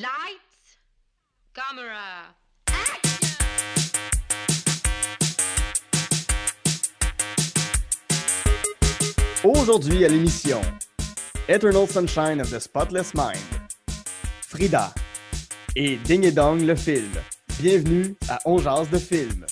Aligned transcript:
Lights, 0.00 0.78
camera, 1.52 2.32
Aujourd'hui 9.44 10.06
à 10.06 10.08
l'émission 10.08 10.62
Eternal 11.48 11.86
Sunshine 11.86 12.40
of 12.40 12.50
the 12.50 12.58
Spotless 12.58 13.12
Mind, 13.14 13.36
Frida 14.48 14.94
et 15.76 15.96
Ding 15.96 16.24
et 16.24 16.32
Dong 16.32 16.62
le 16.62 16.76
film. 16.76 17.12
Bienvenue 17.60 18.16
à 18.30 18.38
On 18.46 18.56
Jase 18.56 18.88
de 18.88 18.98
film. 18.98 19.44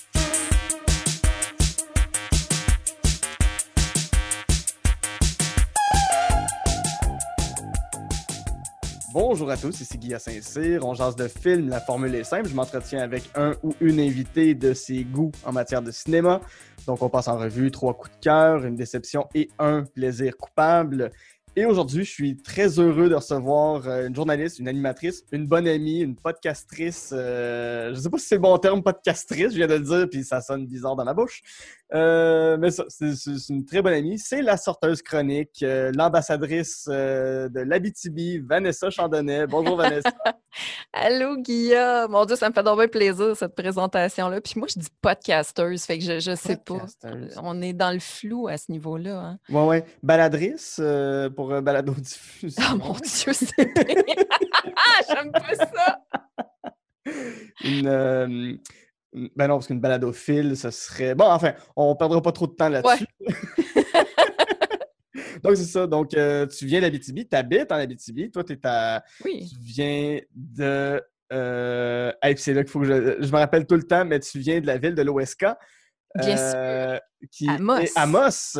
Bonjour 9.11 9.49
à 9.49 9.57
tous, 9.57 9.81
ici 9.81 9.97
Guy 9.97 10.13
Saint-Cyr. 10.19 10.85
On 10.85 10.93
jase 10.93 11.15
de 11.15 11.27
film, 11.27 11.67
la 11.69 11.79
formule 11.79 12.13
est 12.13 12.23
simple. 12.23 12.47
Je 12.47 12.53
m'entretiens 12.53 12.99
avec 12.99 13.23
un 13.33 13.55
ou 13.63 13.73
une 13.81 13.99
invitée 13.99 14.53
de 14.53 14.75
ses 14.75 15.03
goûts 15.03 15.31
en 15.43 15.51
matière 15.51 15.81
de 15.81 15.89
cinéma. 15.89 16.41
Donc, 16.85 17.01
on 17.01 17.09
passe 17.09 17.27
en 17.27 17.35
revue 17.35 17.71
trois 17.71 17.95
coups 17.95 18.15
de 18.17 18.19
cœur, 18.21 18.65
une 18.65 18.75
déception 18.75 19.27
et 19.33 19.49
un 19.57 19.83
plaisir 19.83 20.37
coupable. 20.37 21.09
Et 21.59 21.65
aujourd'hui, 21.65 22.05
je 22.05 22.09
suis 22.09 22.37
très 22.37 22.79
heureux 22.79 23.09
de 23.09 23.15
recevoir 23.15 23.85
euh, 23.85 24.07
une 24.07 24.15
journaliste, 24.15 24.59
une 24.59 24.69
animatrice, 24.69 25.25
une 25.33 25.45
bonne 25.45 25.67
amie, 25.67 25.99
une 25.99 26.15
podcastrice. 26.15 27.11
euh, 27.11 27.89
je 27.89 27.97
ne 27.97 28.01
sais 28.01 28.09
pas 28.09 28.17
si 28.17 28.27
c'est 28.27 28.35
le 28.35 28.41
bon 28.41 28.57
terme, 28.59 28.81
podcastrice, 28.81 29.51
je 29.51 29.57
viens 29.57 29.67
de 29.67 29.73
le 29.73 29.81
dire, 29.81 30.07
puis 30.09 30.23
ça 30.23 30.39
sonne 30.39 30.65
bizarre 30.65 30.95
dans 30.95 31.03
ma 31.03 31.13
bouche. 31.13 31.41
Euh, 31.93 32.57
mais 32.57 32.69
c'est 32.71 33.49
une 33.49 33.65
très 33.65 33.81
bonne 33.81 33.93
amie. 33.93 34.19
C'est 34.19 34.41
la 34.41 34.57
sorteuse 34.57 35.01
chronique, 35.01 35.63
euh, 35.63 35.91
l'ambassadrice 35.95 36.87
euh, 36.87 37.49
de 37.49 37.61
l'Abitibi, 37.61 38.37
Vanessa 38.39 38.89
Chandonnet. 38.91 39.47
Bonjour, 39.47 39.75
Vanessa. 39.75 40.11
Allô, 40.93 41.37
Guillaume! 41.37 42.11
Mon 42.11 42.25
Dieu, 42.25 42.35
ça 42.35 42.49
me 42.49 42.53
fait 42.53 42.63
donc 42.63 42.85
plaisir, 42.87 43.35
cette 43.35 43.55
présentation-là. 43.55 44.39
Puis 44.41 44.53
moi, 44.57 44.67
je 44.73 44.79
dis 44.79 44.87
podcasteuse, 45.01 45.83
fait 45.83 45.97
que 45.97 46.03
je, 46.03 46.19
je 46.19 46.35
sais 46.35 46.57
pas. 46.57 46.85
On 47.41 47.61
est 47.61 47.73
dans 47.73 47.91
le 47.91 47.99
flou 47.99 48.47
à 48.47 48.57
ce 48.57 48.71
niveau-là. 48.71 49.19
Hein. 49.19 49.39
Ouais, 49.49 49.65
ouais. 49.65 49.85
Baladrice 50.03 50.79
euh, 50.79 51.29
pour 51.49 51.57
euh, 51.57 51.61
balado 51.61 51.93
diffusion. 51.93 52.63
Oh 52.73 52.77
mon 52.77 52.93
Dieu, 52.93 53.33
c'est... 53.33 53.47
J'aime 55.09 55.31
pas 55.31 55.55
ça! 55.55 55.99
Une, 57.63 57.87
euh, 57.87 58.53
ben 59.35 59.47
non, 59.47 59.55
parce 59.55 59.65
qu'une 59.67 59.79
baladophile, 59.79 60.55
ce 60.55 60.69
serait. 60.69 61.15
Bon, 61.15 61.25
enfin, 61.25 61.55
on 61.75 61.95
perdra 61.95 62.21
pas 62.21 62.31
trop 62.31 62.45
de 62.45 62.53
temps 62.53 62.69
là-dessus. 62.69 63.07
Donc, 65.43 65.57
c'est 65.57 65.63
ça. 65.63 65.87
Donc, 65.87 66.13
euh, 66.13 66.45
tu 66.45 66.67
viens 66.67 66.81
d'Abitibi, 66.81 67.27
tu 67.27 67.35
habites 67.35 67.71
en 67.71 67.77
Abitibi. 67.77 68.29
Toi, 68.29 68.43
tu 68.43 68.59
à... 68.63 69.03
Oui, 69.25 69.49
tu 69.49 69.55
viens 69.59 70.19
de. 70.35 71.01
Euh... 71.31 72.11
hey, 72.21 72.37
c'est 72.37 72.53
là 72.53 72.63
qu'il 72.63 72.71
faut 72.71 72.81
que 72.81 72.85
je. 72.85 73.23
Je 73.23 73.31
me 73.31 73.37
rappelle 73.37 73.65
tout 73.65 73.73
le 73.75 73.81
temps, 73.83 74.05
mais 74.05 74.19
tu 74.19 74.37
viens 74.37 74.61
de 74.61 74.67
la 74.67 74.77
ville 74.77 74.93
de 74.93 75.01
l'OSK. 75.01 75.47
Bien 76.15 76.37
sûr. 76.37 76.99
Qui 77.31 77.49
Amos. 77.49 77.77
est 77.77 77.97
Amos. 77.97 78.59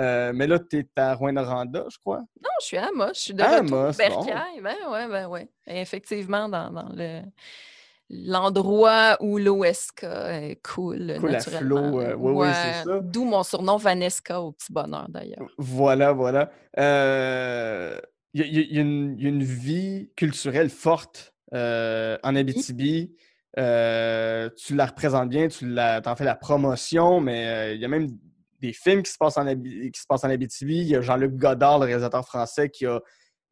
Euh, 0.00 0.32
mais 0.34 0.46
là, 0.46 0.58
tu 0.58 0.78
es 0.78 0.86
à 0.96 1.14
Rouen-Noranda, 1.14 1.84
je 1.90 1.98
crois. 1.98 2.18
non, 2.42 2.50
je 2.60 2.66
suis 2.66 2.76
à 2.76 2.88
Amos. 2.88 3.08
Je 3.14 3.20
suis 3.20 3.34
de 3.34 3.42
retour 3.42 3.78
Amos, 3.78 3.92
Bercail. 3.96 4.60
Ben 4.62 4.74
ouais, 4.90 5.08
ben 5.08 5.26
ouais. 5.28 5.48
Et 5.66 5.80
effectivement, 5.80 6.48
dans, 6.48 6.70
dans 6.70 6.88
le... 6.94 7.22
L'endroit 8.08 9.16
où 9.20 9.36
l'OSK 9.36 10.04
est 10.04 10.60
cool, 10.62 11.16
Cool 11.18 11.30
naturellement. 11.32 11.90
flot, 11.90 12.00
euh, 12.00 12.14
oui, 12.16 12.32
oui, 12.36 12.46
c'est 12.54 12.84
ça. 12.88 13.00
D'où 13.02 13.24
mon 13.24 13.42
surnom 13.42 13.76
Vanesca 13.78 14.40
au 14.40 14.52
petit 14.52 14.72
bonheur, 14.72 15.06
d'ailleurs. 15.08 15.44
Voilà, 15.58 16.12
voilà. 16.12 16.50
Euh, 16.78 17.98
Il 18.32 18.40
y, 18.40 18.44
a- 18.44 18.46
il 18.46 18.54
y 18.54 18.58
a- 18.58 18.62
y 18.78 18.80
une- 18.82 19.16
il 19.18 19.22
y 19.24 19.26
a 19.26 19.30
une 19.30 19.42
vie 19.42 20.10
culturelle 20.14 20.68
forte 20.70 21.32
euh, 21.54 22.16
en 22.22 22.36
Abitibi. 22.36 23.12
Euh, 23.58 24.50
tu 24.56 24.74
la 24.76 24.84
représentes 24.86 25.30
bien, 25.30 25.48
tu 25.48 25.66
la, 25.66 26.02
en 26.04 26.14
fais 26.16 26.24
la 26.24 26.34
promotion, 26.34 27.20
mais 27.20 27.46
euh, 27.46 27.74
il 27.74 27.80
y 27.80 27.84
a 27.84 27.88
même 27.88 28.08
des 28.66 28.72
films 28.72 29.02
qui 29.02 29.12
se 29.12 29.16
passent 29.18 29.38
en, 29.38 29.46
qui 29.46 29.90
se 30.00 30.06
passent 30.08 30.24
en 30.24 30.30
Abitibi. 30.30 30.78
Il 30.78 30.88
y 30.88 30.96
a 30.96 31.00
Jean-Luc 31.00 31.34
Godard, 31.36 31.78
le 31.78 31.86
réalisateur 31.86 32.24
français, 32.26 32.68
qui 32.70 32.86
a 32.86 33.00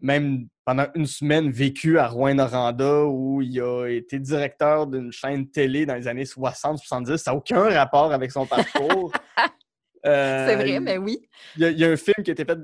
même 0.00 0.48
pendant 0.64 0.86
une 0.94 1.06
semaine 1.06 1.50
vécu 1.50 1.98
à 1.98 2.08
Rouen-Noranda 2.08 3.04
où 3.04 3.40
il 3.42 3.60
a 3.60 3.86
été 3.88 4.18
directeur 4.18 4.86
d'une 4.86 5.12
chaîne 5.12 5.48
télé 5.50 5.86
dans 5.86 5.94
les 5.94 6.08
années 6.08 6.24
60-70. 6.24 7.16
Ça 7.18 7.30
n'a 7.30 7.36
aucun 7.36 7.68
rapport 7.70 8.12
avec 8.12 8.30
son 8.32 8.46
parcours. 8.46 9.12
C'est 10.04 10.10
Euh, 10.10 10.56
vrai, 10.56 10.70
il- 10.72 10.80
mais 10.80 10.98
oui. 10.98 11.18
il 11.56 11.62
y, 11.62 11.64
a, 11.64 11.70
il 11.70 11.78
y 11.78 11.84
a 11.84 11.88
un 11.90 11.96
film 11.96 12.16
qui 12.22 12.30
a 12.30 12.32
été 12.32 12.44
fait 12.44 12.58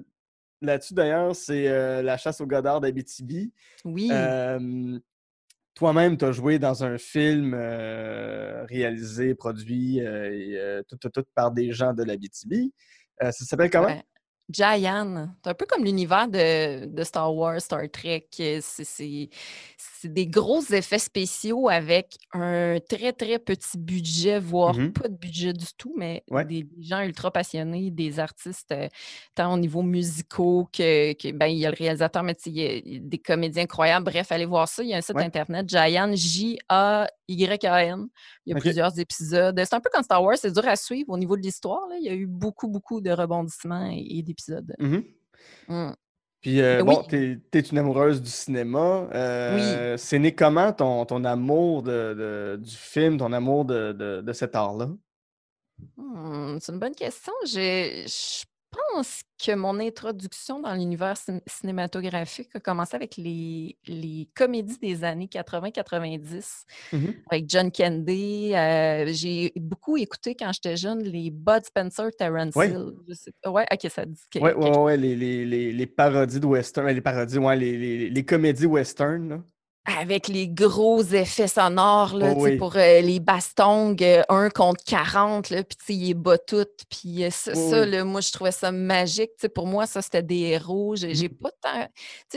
là-dessus 0.61 0.93
d'ailleurs, 0.93 1.35
c'est 1.35 1.69
euh, 1.69 2.03
La 2.03 2.19
chasse 2.19 2.39
au 2.43 2.47
Godard 2.47 2.83
d'Abitibi. 2.83 3.51
Oui. 3.87 4.11
Euh, 4.13 4.99
Toi-même, 5.81 6.19
tu 6.19 6.27
as 6.27 6.33
joué 6.33 6.59
dans 6.59 6.85
un 6.85 6.99
film 6.99 7.55
euh, 7.55 8.67
réalisé, 8.67 9.35
produit 9.35 10.03
euh, 10.03 10.29
euh, 10.31 10.83
tout, 10.87 10.99
tout, 10.99 11.09
tout 11.09 11.25
par 11.35 11.53
des 11.53 11.73
gens 11.73 11.95
de 11.95 12.03
l'Abitibi. 12.03 12.75
Euh, 13.23 13.33
ça 13.33 13.47
s'appelle 13.47 13.71
comment? 13.71 13.99
Giant. 14.51 15.29
C'est 15.45 15.51
un 15.51 15.55
peu 15.55 15.67
comme 15.67 15.85
l'univers 15.85 16.29
de, 16.29 16.87
de 16.87 17.05
Star 17.05 17.35
Wars, 17.35 17.61
Star 17.61 17.83
Trek. 17.93 18.27
euh, 18.41 18.61
C'est 18.63 19.29
des 20.05 20.27
gros 20.27 20.63
effets 20.73 20.99
spéciaux 20.99 21.69
avec 21.69 22.17
un 22.33 22.79
très, 22.89 23.13
très 23.13 23.39
petit 23.39 23.77
budget, 23.79 24.39
voire 24.39 24.75
Mhm. 24.75 24.93
pas 24.93 25.09
de 25.09 25.15
budget 25.17 25.53
du 25.53 25.67
tout, 25.77 25.95
mais 25.97 26.23
Ouais. 26.31 26.45
des, 26.45 26.63
des 26.65 26.83
gens 26.83 27.03
ultra 27.03 27.31
passionnés, 27.31 27.91
des 27.91 28.19
artistes, 28.19 28.73
euh, 28.73 28.89
tant 29.35 29.53
au 29.53 29.59
niveau 29.59 29.83
musicaux 29.83 30.69
que, 30.73 31.13
que- 31.13 31.33
ben, 31.33 31.47
il 31.47 31.59
y 31.59 31.67
a 31.67 31.71
le 31.71 31.77
réalisateur, 31.77 32.23
mais 32.23 32.35
tu 32.35 32.45
sais, 32.45 32.51
il 32.51 32.57
y 32.57 32.67
a- 32.67 32.75
il 32.77 32.93
y 32.95 32.97
a 32.97 33.01
des 33.01 33.19
comédiens 33.19 33.65
incroyables. 33.65 34.07
Bref, 34.07 34.33
allez 34.33 34.47
voir 34.47 34.69
ça. 34.69 34.83
Il 34.83 34.89
y 34.89 34.95
a 34.95 34.97
un 34.97 35.01
site 35.03 35.17
Ouais. 35.17 35.25
internet, 35.25 35.69
Giant, 35.69 36.11
J-A-Y-A-N. 36.15 38.09
Il 38.51 38.55
y 38.55 38.59
a 38.59 38.61
plusieurs 38.61 38.99
épisodes. 38.99 39.57
C'est 39.65 39.75
un 39.75 39.81
peu 39.81 39.91
comme 39.93 40.03
Star 40.03 40.23
Wars, 40.23 40.37
c'est 40.37 40.51
dur 40.51 40.67
à 40.67 40.75
suivre 40.77 41.11
au 41.11 41.19
niveau 41.19 41.37
de 41.37 41.43
l'histoire. 41.43 41.87
Il 41.99 42.05
y 42.05 42.09
a 42.09 42.15
eu 42.15 42.27
beaucoup, 42.27 42.69
beaucoup 42.69 43.01
de 43.01 43.11
rebondissements 43.11 43.89
et, 43.91 44.05
et 44.19 44.23
d'épisodes. 44.23 44.75
Mhm. 44.79 45.05
Mm. 45.69 45.91
Puis, 46.41 46.61
euh, 46.61 46.83
bon, 46.83 47.05
oui. 47.13 47.39
tu 47.51 47.59
es, 47.59 47.61
une 47.61 47.79
amoureuse 47.79 48.21
du 48.23 48.31
cinéma. 48.31 49.09
Euh, 49.15 49.97
C'est 49.99 50.19
né 50.19 50.35
comment 50.35 50.73
ton, 50.73 51.05
ton 51.05 51.23
amour 51.25 51.83
de, 51.83 52.15
de- 52.15 52.57
du 52.63 52.75
film, 52.75 53.19
ton 53.19 53.33
amour 53.33 53.67
de, 53.67 53.93
de- 53.93 54.21
de 54.23 54.33
cet 54.33 54.55
art-là? 54.55 54.89
Hmm, 55.97 56.59
c'est 56.61 56.73
une 56.73 56.79
bonne 56.79 56.95
question. 56.95 57.33
Je, 57.45 58.05
je 58.07 58.45
pense 58.71 59.23
que 59.45 59.55
mon 59.55 59.79
introduction 59.81 60.61
dans 60.61 60.75
l'univers 60.75 61.15
cin- 61.15 61.41
cinématographique 61.47 62.49
a 62.55 62.61
commencé 62.61 62.95
avec 62.97 63.17
les, 63.17 63.77
les 63.87 64.29
comédies 64.35 64.79
des 64.79 65.05
années 65.05 65.27
80-90 65.27 66.65
Mhm. 66.93 67.15
avec 67.31 67.45
John 67.49 67.71
Candy. 67.73 68.53
Euh, 68.55 69.07
j'ai 69.13 69.53
beaucoup 69.57 69.97
écouté 69.97 70.35
quand 70.35 70.53
j'étais 70.53 70.77
jeune 70.77 71.03
les 71.03 71.31
Bud 71.31 71.65
Spencer, 71.65 72.11
Terrence 72.17 72.55
Oui. 72.57 72.67
Hill. 72.69 72.93
Je 73.09 73.15
sais. 73.15 73.33
Ouais, 73.47 73.67
ok, 73.73 73.91
ça 73.91 74.05
dit 74.07 74.21
quelque 74.31 74.45
ouais, 74.45 74.77
ouais, 74.79 74.97
les, 74.97 75.17
les, 75.17 75.45
les, 75.45 75.73
les 75.73 75.87
parodies 75.87 76.41
de 76.41 76.47
western, 76.47 76.89
les 76.89 77.01
parodies, 77.01 77.39
ouais, 77.39 77.57
les, 77.57 77.77
les, 77.79 78.11
les 78.11 78.25
comédies 78.25 78.67
western. 78.67 79.29
Là. 79.29 79.43
Avec 79.87 80.29
les 80.29 80.47
gros 80.47 81.03
effets 81.03 81.49
sonores, 81.49 82.15
là, 82.15 82.35
Oh 82.37 82.43
oui. 82.43 82.57
pour 82.59 82.77
euh, 82.77 83.01
les 83.01 83.19
bastongs, 83.19 83.97
euh, 84.03 84.23
1 84.29 84.51
contre 84.51 84.85
40, 84.85 85.49
là, 85.49 85.65
puis 85.65 85.95
il 85.95 86.11
est 86.11 86.15
bas 86.15 86.37
tout. 86.37 86.67
Puis 86.91 87.25
euh, 87.25 87.31
ça, 87.31 87.53
Oh 87.57 87.71
ça, 87.71 87.83
oui. 87.83 87.91
là, 87.91 88.05
moi, 88.05 88.21
je 88.21 88.31
trouvais 88.31 88.53
ça 88.53 88.71
magique. 88.73 89.31
Pour 89.55 89.67
moi, 89.67 89.87
ça, 89.87 90.03
c'était 90.03 90.23
des 90.23 90.41
héros. 90.41 90.97
J'ai 90.97 91.15
j'ai 91.15 91.29
Mhm. 91.31 91.35
pas 91.39 91.51
tant... 91.63 91.89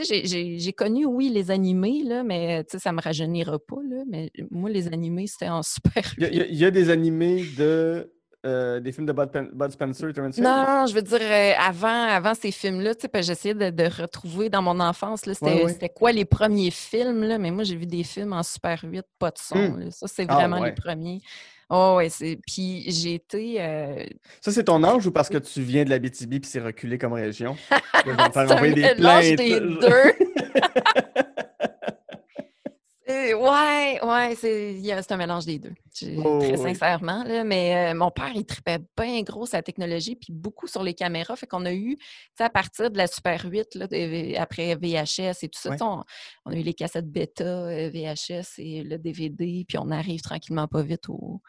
J'ai- 0.02 0.72
connu, 0.72 1.04
oui, 1.04 1.28
les 1.28 1.50
animés, 1.50 2.02
là, 2.02 2.24
mais 2.24 2.64
ça 2.66 2.92
me 2.92 3.00
rajeunira 3.02 3.58
pas, 3.58 3.76
là. 3.88 4.04
Mais 4.08 4.30
moi, 4.50 4.70
les 4.70 4.88
animés, 4.88 5.26
c'était 5.26 5.48
en 5.50 5.62
super 5.62 6.14
Il 6.18 6.50
y, 6.50 6.56
y 6.56 6.64
a 6.64 6.70
des 6.70 6.88
animés 6.88 7.44
de 7.58 8.10
euh, 8.44 8.80
des 8.80 8.92
films 8.92 9.06
de 9.06 9.12
Bud, 9.12 9.30
Pen- 9.30 9.50
Bud 9.52 9.70
Spencer, 9.70 10.12
Terrence 10.12 10.36
Hill? 10.36 10.44
Non, 10.44 10.64
non, 10.66 10.86
je 10.86 10.94
veux 10.94 11.02
dire, 11.02 11.18
euh, 11.20 11.52
avant, 11.58 12.02
avant 12.08 12.34
ces 12.34 12.50
films-là, 12.50 12.94
tu 12.94 13.08
sais, 13.12 13.22
j'essayais 13.22 13.54
de, 13.54 13.70
de 13.70 14.02
retrouver 14.02 14.48
dans 14.50 14.62
mon 14.62 14.78
enfance, 14.80 15.22
c'était 15.24 15.44
Ouais, 15.44 15.64
ouais. 15.64 15.72
c'était 15.72 15.88
quoi 15.88 16.12
les 16.12 16.24
premiers 16.24 16.70
films, 16.70 17.22
là, 17.24 17.38
mais 17.38 17.50
moi, 17.50 17.64
j'ai 17.64 17.76
vu 17.76 17.86
des 17.86 18.04
films 18.04 18.32
en 18.32 18.42
Super 18.42 18.80
8, 18.82 19.04
pas 19.18 19.30
de 19.30 19.38
son, 19.38 19.56
Hmm. 19.56 19.90
Ça, 19.90 20.06
c'est 20.08 20.26
Ah, 20.28 20.34
vraiment 20.34 20.60
ouais. 20.60 20.68
les 20.70 20.74
premiers. 20.74 21.20
Oh, 21.70 21.94
ouais, 21.96 22.10
c'est... 22.10 22.38
Puis 22.46 22.84
j'ai 22.90 23.14
été... 23.14 23.56
euh, 23.58 24.04
Ça, 24.42 24.52
c'est 24.52 24.64
ton 24.64 24.84
âge 24.84 25.06
ou 25.06 25.10
parce 25.12 25.30
que 25.30 25.38
tu 25.38 25.62
viens 25.62 25.84
de 25.84 25.90
la 25.90 25.98
BTB 25.98 26.40
puis 26.40 26.44
c'est 26.44 26.60
reculé 26.60 26.98
comme 26.98 27.14
région? 27.14 27.56
Je 28.04 28.10
vais 28.10 28.16
me 28.28 28.30
faire 28.32 28.52
envoyer 28.52 28.74
des 28.74 28.94
plaintes. 28.94 29.36
des 29.36 29.60
deux. 29.60 30.12
Ouais, 33.06 33.98
ouais, 34.02 34.34
c'est 34.34 35.12
un 35.12 35.16
mélange 35.16 35.44
des 35.44 35.58
deux. 35.58 35.74
Oh, 36.24 36.38
très 36.40 36.52
oui. 36.58 36.58
sincèrement. 36.74 37.22
Là, 37.24 37.44
mais 37.44 37.92
euh, 37.92 37.94
mon 37.94 38.10
père, 38.10 38.32
il 38.34 38.44
tripait 38.46 38.78
bien 38.96 39.20
gros 39.22 39.44
sur 39.46 39.56
la 39.58 39.62
technologie, 39.62 40.16
puis 40.16 40.32
beaucoup 40.32 40.66
sur 40.66 40.82
les 40.82 40.94
caméras. 40.94 41.36
Fait 41.36 41.46
qu'on 41.46 41.66
a 41.66 41.72
eu, 41.72 41.96
à 42.38 42.48
partir 42.48 42.90
de 42.90 42.96
la 42.96 43.06
Super 43.06 43.44
8, 43.44 43.74
là, 43.74 43.86
après 44.40 44.74
VHS 44.76 45.42
et 45.42 45.48
tout 45.48 45.60
ça, 45.60 45.70
Ouais. 45.70 45.76
on, 45.82 46.02
on 46.46 46.50
a 46.52 46.56
eu 46.56 46.62
les 46.62 46.74
cassettes 46.74 47.10
bêta, 47.10 47.44
euh, 47.44 47.90
VHS 47.90 48.58
et 48.58 48.82
le 48.82 48.96
DVD, 48.98 49.64
puis 49.68 49.76
on 49.78 49.90
arrive 49.90 50.22
tranquillement 50.22 50.66
pas 50.68 50.82
vite 50.82 51.08
au, 51.08 51.40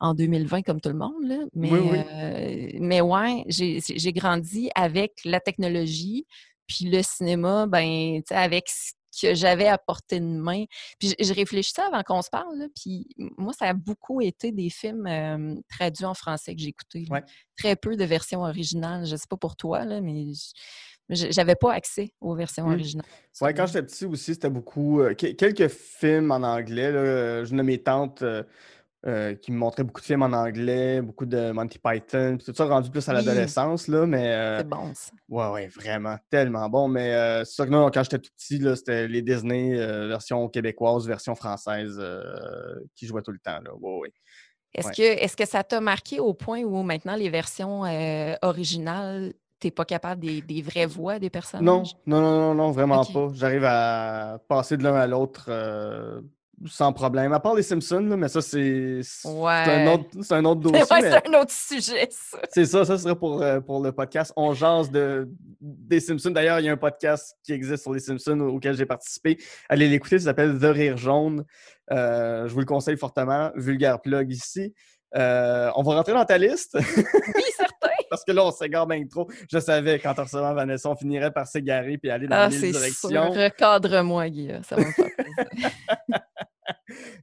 en 0.00 0.14
2020 0.14 0.62
comme 0.62 0.80
tout 0.80 0.90
le 0.90 0.94
monde. 0.98 1.22
Là. 1.24 1.38
Mais, 1.54 1.72
Oui, 1.72 1.78
oui. 1.80 1.98
euh, 2.12 2.68
mais 2.80 3.00
ouais, 3.00 3.44
j'ai 3.48 4.12
grandi 4.12 4.68
avec 4.74 5.12
la 5.24 5.40
technologie, 5.40 6.26
puis 6.66 6.84
le 6.84 7.02
cinéma, 7.02 7.66
ben, 7.66 8.20
avec 8.30 8.68
ce 8.68 8.92
que 9.20 9.34
j'avais 9.34 9.66
à 9.68 9.78
portée 9.78 10.20
de 10.20 10.24
main. 10.26 10.64
Puis 10.98 11.14
je, 11.18 11.24
je 11.24 11.32
réfléchissais 11.34 11.82
avant 11.82 12.02
qu'on 12.02 12.22
se 12.22 12.30
parle, 12.30 12.56
là, 12.58 12.66
puis 12.74 13.06
moi, 13.36 13.52
ça 13.52 13.66
a 13.66 13.72
beaucoup 13.74 14.20
été 14.20 14.52
des 14.52 14.70
films 14.70 15.06
euh, 15.06 15.54
traduits 15.70 16.04
en 16.04 16.14
français 16.14 16.54
que 16.54 16.60
j'ai 16.60 16.68
écoutés. 16.68 17.04
là. 17.10 17.16
Ouais. 17.16 17.24
Très 17.56 17.76
peu 17.76 17.96
de 17.96 18.04
versions 18.04 18.40
originales. 18.42 19.04
Je 19.06 19.16
sais 19.16 19.26
pas 19.28 19.36
pour 19.36 19.56
toi, 19.56 19.84
là, 19.84 20.00
mais 20.00 20.26
j'avais 21.10 21.54
pas 21.56 21.72
accès 21.72 22.12
aux 22.20 22.34
versions 22.34 22.66
Mm. 22.66 22.72
originales. 22.72 23.06
Ouais, 23.40 23.54
quand 23.54 23.66
j'étais 23.66 23.82
petit 23.82 24.04
aussi, 24.04 24.34
c'était 24.34 24.50
beaucoup. 24.50 25.00
euh, 25.00 25.14
que- 25.14 25.32
quelques 25.32 25.68
films 25.68 26.30
en 26.30 26.42
anglais. 26.42 26.92
Là, 26.92 26.98
euh, 26.98 27.44
je 27.44 27.54
mes 27.54 27.82
tantes 27.82 28.22
euh, 28.22 28.42
euh, 29.06 29.34
qui 29.34 29.52
me 29.52 29.56
montraient 29.58 29.84
beaucoup 29.84 30.00
de 30.00 30.06
films 30.06 30.22
en 30.22 30.32
anglais, 30.32 31.00
beaucoup 31.00 31.24
de 31.26 31.52
Monty 31.52 31.78
Python, 31.78 32.36
puis 32.36 32.44
tout 32.44 32.54
ça 32.54 32.64
rendu 32.66 32.90
plus 32.90 33.08
à 33.08 33.12
Oui. 33.12 33.18
l'adolescence, 33.24 33.86
là, 33.88 34.06
mais 34.06 34.32
euh, 34.32 34.58
C'est 34.58 34.68
bon, 34.68 34.92
ça. 34.94 35.12
ouais, 35.28 35.48
ouais, 35.50 35.66
vraiment, 35.68 36.16
tellement 36.30 36.68
bon. 36.68 36.88
Mais 36.88 37.12
euh, 37.14 37.44
c'est 37.44 37.52
sûr 37.54 37.66
que 37.66 37.70
non, 37.70 37.90
quand 37.92 38.02
j'étais 38.02 38.18
tout 38.18 38.30
petit, 38.36 38.58
là, 38.58 38.74
c'était 38.74 39.06
les 39.06 39.22
Disney, 39.22 39.76
version 40.08 40.48
québécoise, 40.48 41.06
version 41.06 41.34
française, 41.34 42.00
qui 42.96 43.06
jouaient 43.06 43.22
tout 43.22 43.32
le 43.32 43.38
temps. 43.38 43.60
Là. 43.64 43.72
Ouais, 43.80 43.98
ouais. 44.00 44.12
Est-ce 44.74 44.88
Ouais. 44.88 44.94
que, 44.94 45.02
est-ce 45.24 45.36
que 45.36 45.46
ça 45.46 45.62
t'a 45.64 45.80
marqué 45.80 46.20
au 46.20 46.34
point 46.34 46.62
où 46.62 46.82
maintenant 46.82 47.16
les 47.16 47.30
versions 47.30 47.82
originales, 48.42 49.32
t'es 49.60 49.70
pas 49.70 49.84
capable 49.84 50.20
des, 50.20 50.40
des 50.42 50.62
vraies 50.62 50.86
voix 50.86 51.18
des 51.18 51.26
Non, 51.26 51.30
personnages? 51.30 51.94
non, 52.06 52.20
non, 52.20 52.40
non, 52.40 52.54
non, 52.54 52.70
vraiment 52.72 53.00
Ok. 53.00 53.12
pas. 53.12 53.28
J'arrive 53.34 53.64
à 53.64 54.38
passer 54.48 54.76
de 54.76 54.82
l'un 54.84 54.94
à 54.94 55.06
l'autre 55.06 55.46
euh, 55.48 56.20
sans 56.66 56.92
problème. 56.92 57.32
À 57.32 57.40
part 57.40 57.54
les 57.54 57.62
Simpsons, 57.62 58.00
là, 58.00 58.16
mais 58.16 58.28
ça, 58.28 58.40
c'est 58.42 59.00
c'est 59.02 59.28
un, 59.28 59.32
Ouais. 59.32 59.92
autre, 59.92 60.32
un 60.34 60.44
autre 60.44 60.60
dossier. 60.62 60.80
Ouais, 60.90 61.02
mais 61.02 61.10
c'est 61.10 61.28
un 61.28 61.40
autre 61.40 61.52
sujet, 61.52 62.08
ça. 62.10 62.38
c'est 62.50 62.64
ça, 62.66 62.84
ça 62.84 62.98
serait 62.98 63.14
pour, 63.16 63.42
euh, 63.42 63.60
pour 63.60 63.82
le 63.82 63.92
podcast. 63.92 64.32
On 64.36 64.52
jase 64.54 64.90
de, 64.90 65.28
des 65.60 66.00
Simpsons. 66.00 66.30
D'ailleurs, 66.30 66.58
il 66.60 66.66
y 66.66 66.68
a 66.68 66.72
un 66.72 66.76
podcast 66.76 67.36
qui 67.44 67.52
existe 67.52 67.82
sur 67.82 67.92
les 67.92 68.00
Simpsons 68.00 68.40
au- 68.40 68.56
auquel 68.56 68.74
j'ai 68.76 68.86
participé. 68.86 69.38
Allez 69.68 69.88
l'écouter, 69.88 70.18
ça 70.18 70.26
s'appelle 70.26 70.58
The 70.58 70.64
Rire 70.64 70.96
Jaune. 70.96 71.44
Euh, 71.90 72.48
je 72.48 72.52
vous 72.54 72.60
le 72.60 72.66
conseille 72.66 72.96
fortement. 72.98 73.50
Vulgaire 73.54 74.00
plug 74.00 74.30
ici. 74.32 74.74
Euh, 75.16 75.70
on 75.74 75.82
va 75.82 75.94
rentrer 75.94 76.12
dans 76.12 76.24
ta 76.26 76.36
liste. 76.36 76.76
Oui, 76.76 77.42
certain. 77.56 77.88
Parce 78.10 78.24
que 78.24 78.32
là, 78.32 78.44
on 78.44 78.50
s'égare 78.50 78.86
bien 78.86 79.06
trop. 79.06 79.28
Je 79.50 79.58
savais 79.58 79.98
qu'en 79.98 80.14
te 80.14 80.20
recevant 80.22 80.54
Vanessa, 80.54 80.88
on 80.88 80.96
finirait 80.96 81.30
par 81.30 81.46
s'égarer 81.46 81.98
puis 81.98 82.10
aller 82.10 82.26
dans 82.26 82.36
Ah, 82.36 82.50
c'est 82.50 82.70
directions. 82.70 83.30
Recadre-moi, 83.30 84.28
Guy. 84.30 84.50
Ça 84.66 84.76
va 84.76 84.84
me 84.86 84.90
faire 84.92 85.06
plaisir. 85.16 85.70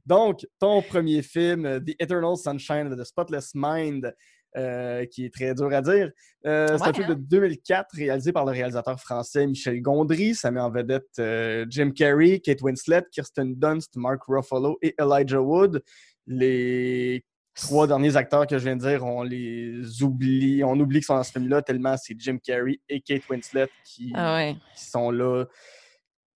Donc, 0.04 0.46
ton 0.58 0.82
premier 0.82 1.22
film, 1.22 1.66
euh, 1.66 1.80
The 1.80 1.94
Eternal 2.00 2.36
Sunshine 2.36 2.92
of 2.92 2.98
the 2.98 3.04
Spotless 3.04 3.52
Mind, 3.54 4.12
euh, 4.56 5.04
qui 5.04 5.26
est 5.26 5.34
très 5.34 5.54
dur 5.54 5.70
à 5.70 5.82
dire. 5.82 6.10
Euh, 6.46 6.78
c'est 6.78 6.88
un 6.88 6.92
film 6.94 7.10
hein? 7.10 7.14
de 7.14 7.20
2004 7.20 7.88
réalisé 7.94 8.32
par 8.32 8.46
le 8.46 8.52
réalisateur 8.52 8.98
français 8.98 9.46
Michel 9.46 9.82
Gondry. 9.82 10.34
Ça 10.34 10.50
met 10.50 10.60
en 10.60 10.70
vedette 10.70 11.04
euh, 11.18 11.66
Jim 11.68 11.90
Carrey, 11.90 12.40
Kate 12.40 12.62
Winslet, 12.62 13.02
Kirsten 13.12 13.54
Dunst, 13.54 13.96
Mark 13.96 14.22
Ruffalo 14.26 14.78
et 14.80 14.94
Elijah 14.98 15.42
Wood. 15.42 15.82
Les 16.26 17.22
trois 17.54 17.86
derniers 17.86 18.16
acteurs 18.16 18.46
que 18.46 18.56
je 18.56 18.64
viens 18.64 18.76
de 18.76 18.88
dire, 18.88 19.04
on 19.04 19.24
les 19.24 20.02
oublie. 20.02 20.64
On 20.64 20.80
oublie 20.80 21.00
qu'ils 21.00 21.06
sont 21.06 21.16
dans 21.16 21.22
ce 21.22 21.32
film-là 21.32 21.60
tellement 21.60 21.96
c'est 21.98 22.18
Jim 22.18 22.38
Carrey 22.42 22.80
et 22.88 23.02
Kate 23.02 23.28
Winslet 23.28 23.68
qui, 23.84 24.10
Ah 24.14 24.36
ouais. 24.36 24.56
qui 24.74 24.84
sont 24.86 25.10
là, 25.10 25.44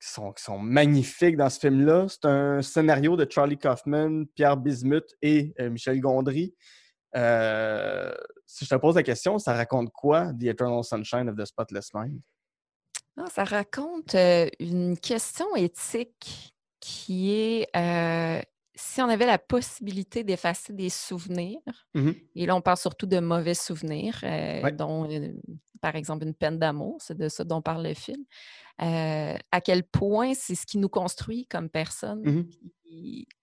qui 0.00 0.42
sont, 0.42 0.58
magnifiques 0.58 1.36
dans 1.36 1.50
ce 1.50 1.60
film-là. 1.60 2.06
C'est 2.08 2.24
un 2.24 2.62
scénario 2.62 3.16
de 3.16 3.26
Charlie 3.30 3.58
Kaufman, 3.58 4.24
Pierre 4.34 4.56
Bismuth 4.56 5.14
et 5.20 5.54
euh, 5.60 5.70
Michel 5.70 6.00
Gondry. 6.00 6.54
Euh, 7.16 8.12
si 8.46 8.64
je 8.64 8.70
te 8.70 8.74
pose 8.76 8.94
la 8.94 9.02
question, 9.02 9.38
ça 9.38 9.52
raconte 9.52 9.90
quoi, 9.90 10.32
The 10.32 10.44
Eternal 10.44 10.82
Sunshine 10.82 11.28
of 11.28 11.36
the 11.36 11.44
Spotless 11.44 11.92
Mind? 11.92 12.20
Ah, 13.16 13.26
ça 13.30 13.44
raconte 13.44 14.14
euh, 14.14 14.48
une 14.58 14.96
question 14.96 15.54
éthique 15.54 16.54
qui 16.80 17.32
est 17.32 17.68
si 18.80 19.00
on 19.02 19.08
avait 19.08 19.26
la 19.26 19.38
possibilité 19.38 20.24
d'effacer 20.24 20.72
des 20.72 20.88
souvenirs, 20.90 21.60
Mhm. 21.94 22.14
et 22.34 22.46
là 22.46 22.56
on 22.56 22.60
parle 22.62 22.78
surtout 22.78 23.06
de 23.06 23.20
mauvais 23.20 23.54
souvenirs, 23.54 24.18
euh, 24.24 24.62
Ouais. 24.62 24.72
dont 24.72 25.10
euh, 25.10 25.32
par 25.80 25.96
exemple 25.96 26.24
une 26.26 26.34
peine 26.34 26.58
d'amour, 26.58 26.96
c'est 27.00 27.16
de 27.16 27.28
ça 27.28 27.44
dont 27.44 27.62
parle 27.62 27.86
le 27.86 27.94
film, 27.94 28.24
euh, 28.82 29.36
à 29.52 29.60
quel 29.60 29.82
point 29.84 30.34
c'est 30.34 30.54
ce 30.54 30.66
qui 30.66 30.78
nous 30.78 30.88
construit 30.88 31.46
comme 31.46 31.68
personne, 31.68 32.22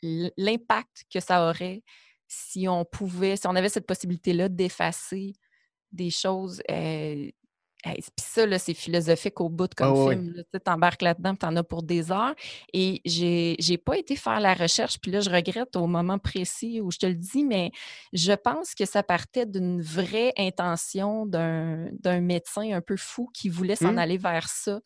l- 0.04 0.32
l'impact 0.38 1.06
que 1.12 1.20
ça 1.20 1.48
aurait 1.50 1.84
si 2.28 2.68
on 2.68 2.84
pouvait, 2.84 3.38
si 3.38 3.48
on 3.48 3.56
avait 3.56 3.70
cette 3.70 3.88
possibilité-là 3.88 4.50
d'effacer 4.50 5.34
des 5.92 6.10
choses. 6.10 6.62
Puis 7.96 8.26
ça, 8.26 8.46
là, 8.46 8.60
c'est 8.60 8.74
philosophique 8.74 9.40
au 9.42 9.50
bout 9.50 9.74
comme 9.76 9.94
Ah 9.94 9.94
film. 9.96 10.34
Tu 10.54 10.60
embarques 10.72 11.02
là-dedans, 11.02 11.36
tu 11.36 11.46
en 11.46 11.56
as 11.56 11.64
pour 11.64 11.84
des 11.84 12.12
heures. 12.12 12.34
Et 12.74 13.02
j'ai 13.06 13.56
j'ai 13.60 13.78
pas 13.78 13.98
été 13.98 14.16
faire 14.16 14.40
la 14.40 14.54
recherche, 14.54 15.00
puis 15.00 15.12
là, 15.12 15.20
je 15.22 15.30
regrette 15.30 15.76
au 15.76 15.88
moment 15.88 16.20
précis 16.20 16.82
où 16.82 16.92
je 16.92 16.98
te 17.00 17.06
le 17.06 17.16
dis, 17.16 17.44
mais 17.44 17.72
je 18.14 18.34
pense 18.34 18.74
que 18.76 18.86
ça 18.86 19.04
partait 19.04 19.46
d'une 19.46 19.82
vraie 19.82 20.34
intention 20.38 21.26
d'un 21.26 21.90
d'un 21.94 22.22
médecin 22.22 22.72
un 22.74 22.82
peu 22.82 22.98
fou 22.98 23.30
qui 23.34 23.50
voulait 23.50 23.76
s'en 23.76 23.96
Hmm? 23.96 23.98
aller 23.98 24.18
vers 24.18 24.48
ça. 24.50 24.80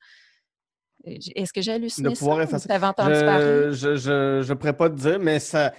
Est-ce 1.04 1.54
que 1.54 1.62
j'ai 1.62 1.74
De 1.98 2.10
halluciné 2.10 2.16
ça 2.16 2.36
pouvoir 2.36 2.42
ou 2.42 2.42
effacer. 2.42 2.70
entendu 2.84 3.24
parler? 3.24 3.68
Je, 3.68 3.72
je, 3.74 3.96
je, 3.96 4.42
je 4.44 4.54
pourrais 4.54 4.76
pas 4.76 4.90
te 4.90 4.96
dire, 4.96 5.20
mais 5.20 5.40
ça. 5.40 5.74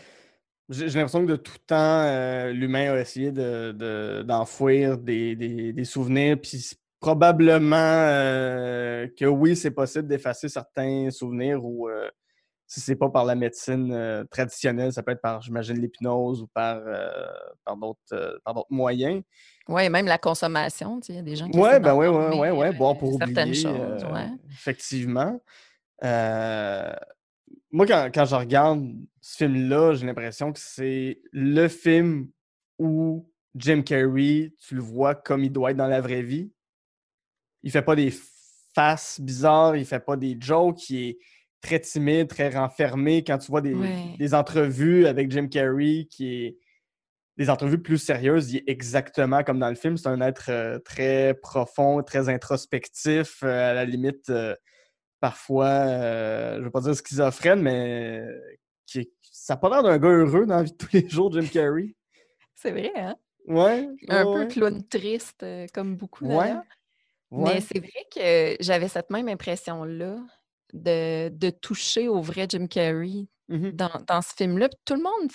J'ai 0.70 0.86
l'impression 0.88 1.26
que 1.26 1.32
de 1.32 1.36
tout 1.36 1.58
temps, 1.66 1.76
euh, 1.76 2.52
l'humain 2.52 2.92
a 2.94 3.00
essayé 3.00 3.32
de, 3.32 3.72
de- 3.72 4.22
d'enfouir 4.26 4.98
des, 4.98 5.36
des, 5.36 5.72
des 5.72 5.84
souvenirs. 5.84 6.38
Puis 6.40 6.72
probablement 7.02 7.76
euh, 7.76 9.08
que 9.18 9.26
oui, 9.26 9.56
c'est 9.56 9.72
possible 9.72 10.06
d'effacer 10.08 10.48
certains 10.48 11.10
souvenirs 11.10 11.62
ou 11.64 11.88
euh, 11.88 12.08
si 12.66 12.80
c'est 12.80 12.96
pas 12.96 13.10
par 13.10 13.24
la 13.26 13.34
médecine 13.34 13.92
euh, 13.92 14.24
traditionnelle, 14.30 14.92
ça 14.92 15.02
peut 15.02 15.10
être 15.12 15.20
par, 15.20 15.42
j'imagine, 15.42 15.76
l'hypnose 15.78 16.40
ou 16.42 16.46
par, 16.54 16.78
euh, 16.86 17.10
par, 17.64 17.76
d'autres, 17.76 18.40
par 18.44 18.54
d'autres 18.54 18.68
moyens. 18.70 19.20
Oui, 19.68 19.90
même 19.90 20.06
la 20.06 20.16
consommation, 20.16 21.00
tu 21.00 21.08
sais, 21.08 21.12
il 21.12 21.16
y 21.16 21.18
a 21.18 21.22
des 21.22 21.36
gens 21.36 21.50
qui 21.50 21.58
Ouais, 21.58 21.70
essaient 21.70 21.80
ben 21.80 21.94
ouais, 21.94 22.08
ouais, 22.08 22.14
d'endormir 22.30 22.56
ouais, 22.56 22.72
boire 22.72 22.96
pour 22.96 23.18
certaines 23.18 23.48
oublier, 23.48 23.62
choses. 23.62 24.04
ouais. 24.04 24.28
effectivement. 24.50 25.38
Moi, 26.02 27.86
quand, 27.86 28.10
quand 28.14 28.24
je 28.24 28.34
regarde 28.36 28.86
ce 29.20 29.36
film-là, 29.38 29.94
j'ai 29.94 30.06
l'impression 30.06 30.52
que 30.52 30.58
c'est 30.60 31.20
le 31.32 31.68
film 31.68 32.28
où 32.78 33.28
Jim 33.54 33.82
Carrey, 33.82 34.52
tu 34.58 34.74
le 34.76 34.80
vois 34.82 35.14
comme 35.14 35.42
il 35.44 35.52
doit 35.52 35.70
être 35.72 35.76
dans 35.76 35.88
la 35.88 36.00
vraie 36.00 36.22
vie. 36.22 36.52
Il 37.62 37.70
fait 37.70 37.82
pas 37.82 37.94
des 37.96 38.12
faces 38.74 39.20
bizarres, 39.20 39.76
il 39.76 39.84
fait 39.84 40.00
pas 40.04 40.16
des 40.16 40.36
jokes, 40.40 40.88
il 40.90 41.08
est 41.10 41.18
très 41.60 41.78
timide, 41.80 42.28
très 42.28 42.48
renfermé. 42.50 43.22
Quand 43.22 43.38
tu 43.38 43.50
vois 43.50 43.60
des, 43.60 43.74
Ouais. 43.74 44.16
des 44.18 44.34
entrevues 44.34 45.06
avec 45.06 45.30
Jim 45.30 45.46
Carrey, 45.48 46.06
qui 46.10 46.34
est 46.46 46.58
des 47.36 47.48
entrevues 47.50 47.80
plus 47.80 47.98
sérieuses, 47.98 48.52
il 48.52 48.56
est 48.58 48.64
exactement 48.68 49.42
comme 49.44 49.58
dans 49.58 49.68
le 49.68 49.74
film. 49.74 49.96
C'est 49.96 50.08
un 50.08 50.20
être 50.20 50.50
euh, 50.50 50.78
très 50.80 51.34
profond, 51.34 52.02
très 52.02 52.28
introspectif, 52.28 53.42
euh, 53.42 53.70
à 53.70 53.74
la 53.74 53.84
limite, 53.84 54.28
euh, 54.30 54.54
parfois, 55.20 55.86
je 56.54 56.58
ne 56.58 56.64
veux 56.64 56.70
pas 56.70 56.80
dire 56.80 56.94
schizophrène, 56.96 57.62
mais 57.62 58.22
qui 58.86 59.00
est- 59.00 59.12
ça 59.22 59.54
n'a 59.54 59.58
pas 59.58 59.70
l'air 59.70 59.82
d'un 59.82 59.98
gars 59.98 60.08
heureux 60.08 60.46
dans 60.46 60.56
la 60.56 60.62
vie 60.64 60.72
de 60.72 60.76
tous 60.76 60.92
les 60.92 61.08
jours, 61.08 61.32
Jim 61.32 61.46
Carrey. 61.50 61.94
C'est 62.54 62.70
vrai, 62.72 62.92
hein? 62.96 63.16
Ouais. 63.46 63.88
Un 64.08 64.24
ouais, 64.24 64.32
peu 64.34 64.38
ouais. 64.40 64.48
clown 64.48 64.86
triste, 64.88 65.44
comme 65.72 65.96
beaucoup 65.96 66.24
Ouais. 66.26 66.52
Mais 67.32 67.60
c'est 67.60 67.78
vrai 67.78 68.06
que 68.14 68.62
j'avais 68.62 68.88
cette 68.88 69.10
même 69.10 69.28
impression-là 69.28 70.16
de, 70.72 71.28
de 71.30 71.50
toucher 71.50 72.08
au 72.08 72.20
vrai 72.20 72.46
Jim 72.48 72.66
Carrey 72.66 73.26
Mhm. 73.48 73.72
dans, 73.72 73.90
dans 74.06 74.22
ce 74.22 74.32
film-là. 74.36 74.68
Puis 74.68 74.78
Tout 74.86 74.94
le 74.94 75.02
monde 75.02 75.30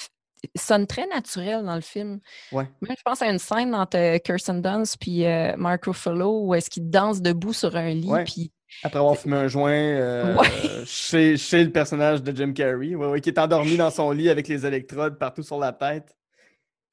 sonne 0.58 0.88
très 0.88 1.06
naturel 1.08 1.64
dans 1.66 1.76
le 1.76 1.82
film. 1.82 2.20
Ouais. 2.52 2.64
Même, 2.82 2.96
je 2.98 3.04
pense 3.04 3.22
à 3.22 3.30
une 3.30 3.38
scène 3.40 3.76
entre 3.76 3.98
euh, 3.98 4.18
Kirsten 4.18 4.62
Dunst 4.62 4.98
puis 5.00 5.26
euh, 5.26 5.56
Mark 5.58 5.86
Ruffalo 5.86 6.42
où 6.46 6.56
est-ce 6.56 6.70
qu'ils 6.70 6.90
dansent 6.90 7.22
debout 7.22 7.54
sur 7.54 7.76
un 7.76 7.90
lit. 7.90 8.08
Ouais. 8.10 8.24
Puis 8.24 8.52
Après 8.84 8.98
avoir 9.00 9.18
fumé 9.18 9.36
un 9.38 9.48
joint 9.48 9.72
euh, 9.72 10.36
Ouais. 10.36 10.48
chez, 10.86 11.38
chez 11.38 11.64
le 11.64 11.72
personnage 11.72 12.24
de 12.24 12.36
Jim 12.36 12.54
Carrey, 12.54 12.94
qui 13.22 13.30
est 13.30 13.38
endormi 13.40 13.78
dans 13.78 13.92
son 13.92 14.10
lit 14.12 14.30
avec 14.30 14.48
les 14.48 14.66
électrodes 14.66 15.18
partout 15.20 15.44
sur 15.44 15.60
la 15.60 15.74
tête. 15.74 16.16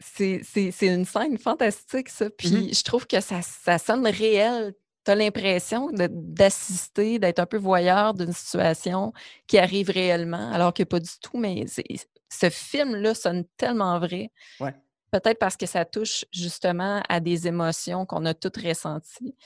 c'est 0.00 0.42
une 0.82 1.04
scène 1.04 1.38
fantastique, 1.38 2.08
ça. 2.08 2.28
Puis 2.30 2.50
Mhm. 2.50 2.74
je 2.74 2.82
trouve 2.82 3.06
que 3.06 3.20
ça, 3.20 3.40
ça 3.42 3.78
sonne 3.78 4.06
réel. 4.06 4.74
Tu 5.04 5.10
as 5.10 5.14
l'impression 5.14 5.90
d'assister, 5.92 7.18
d'être 7.18 7.38
un 7.38 7.46
peu 7.46 7.58
voyeur 7.58 8.14
d'une 8.14 8.32
situation 8.32 9.12
qui 9.46 9.58
arrive 9.58 9.90
réellement, 9.90 10.50
alors 10.52 10.72
que 10.72 10.82
pas 10.82 11.00
du 11.00 11.10
tout. 11.20 11.38
Mais 11.38 11.66
ce 11.66 12.50
film-là 12.50 13.14
sonne 13.14 13.44
tellement 13.56 13.98
vrai. 13.98 14.30
Ouais. 14.60 14.74
Peut-être 15.10 15.38
parce 15.38 15.56
que 15.56 15.66
ça 15.66 15.84
touche 15.84 16.24
justement 16.32 17.00
à 17.08 17.20
des 17.20 17.46
émotions 17.46 18.04
qu'on 18.04 18.24
a 18.24 18.34
toutes 18.34 18.56
ressenties, 18.56 19.36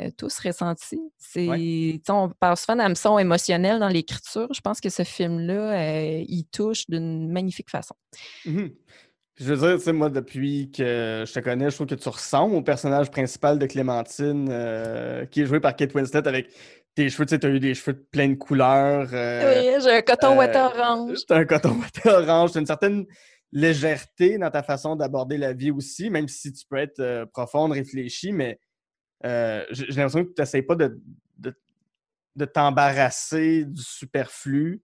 euh, 0.00 0.10
tous 0.16 0.38
ressenties. 0.38 1.02
C'est, 1.18 1.44
tu 1.44 2.00
sais, 2.02 2.12
on 2.12 2.30
parle 2.30 2.56
souvent 2.56 2.76
d'hameçon 2.76 3.18
émotionnel 3.18 3.78
dans 3.78 3.88
l'écriture. 3.88 4.48
Je 4.54 4.62
pense 4.62 4.80
que 4.80 4.88
ce 4.88 5.04
film-là, 5.04 5.72
euh, 5.74 6.24
il 6.26 6.46
touche 6.46 6.86
d'une 6.88 7.30
magnifique 7.30 7.68
façon. 7.68 7.94
Puis 8.44 9.07
Je 9.40 9.54
veux 9.54 9.56
dire, 9.56 9.78
tu 9.78 9.84
sais, 9.84 9.92
moi, 9.92 10.10
depuis 10.10 10.70
que 10.72 11.24
je 11.26 11.32
te 11.32 11.38
connais, 11.38 11.70
je 11.70 11.74
trouve 11.76 11.86
que 11.86 11.94
tu 11.94 12.08
ressembles 12.08 12.56
au 12.56 12.62
personnage 12.62 13.10
principal 13.10 13.58
de 13.58 13.66
Clémentine, 13.66 14.48
euh, 14.50 15.26
qui 15.26 15.42
est 15.42 15.46
joué 15.46 15.60
par 15.60 15.76
Kate 15.76 15.94
Winslet 15.94 16.26
avec 16.26 16.48
tes 16.96 17.08
cheveux, 17.08 17.24
tu 17.24 17.30
sais, 17.30 17.38
t'as 17.38 17.48
eu 17.48 17.60
des 17.60 17.74
cheveux 17.74 17.94
de 17.94 18.34
couleurs. 18.34 19.08
euh, 19.12 19.62
Oui, 19.76 19.80
j'ai 19.82 19.90
un 19.92 20.02
coton 20.02 20.32
euh, 20.32 20.38
ouaté 20.38 20.58
orange. 20.58 21.18
T'as 21.28 21.38
un 21.38 21.44
coton 21.44 21.70
ouaté 21.70 22.08
orange, 22.08 22.52
t'as 22.52 22.60
une 22.60 22.66
certaine 22.66 23.06
légèreté 23.52 24.38
dans 24.38 24.50
ta 24.50 24.64
façon 24.64 24.96
d'aborder 24.96 25.38
la 25.38 25.52
vie 25.52 25.70
aussi, 25.70 26.10
même 26.10 26.26
si 26.26 26.52
tu 26.52 26.66
peux 26.68 26.76
être 26.76 27.26
profonde, 27.32 27.72
réfléchie, 27.72 28.32
mais 28.32 28.58
j'ai 29.22 29.66
j'ai 29.70 29.86
l'impression 29.86 30.24
que 30.24 30.32
tu 30.32 30.42
n'essayes 30.42 30.62
pas 30.62 30.74
de, 30.74 31.00
de, 31.38 31.54
de 32.34 32.44
t'embarrasser 32.44 33.64
du 33.64 33.82
superflu. 33.82 34.82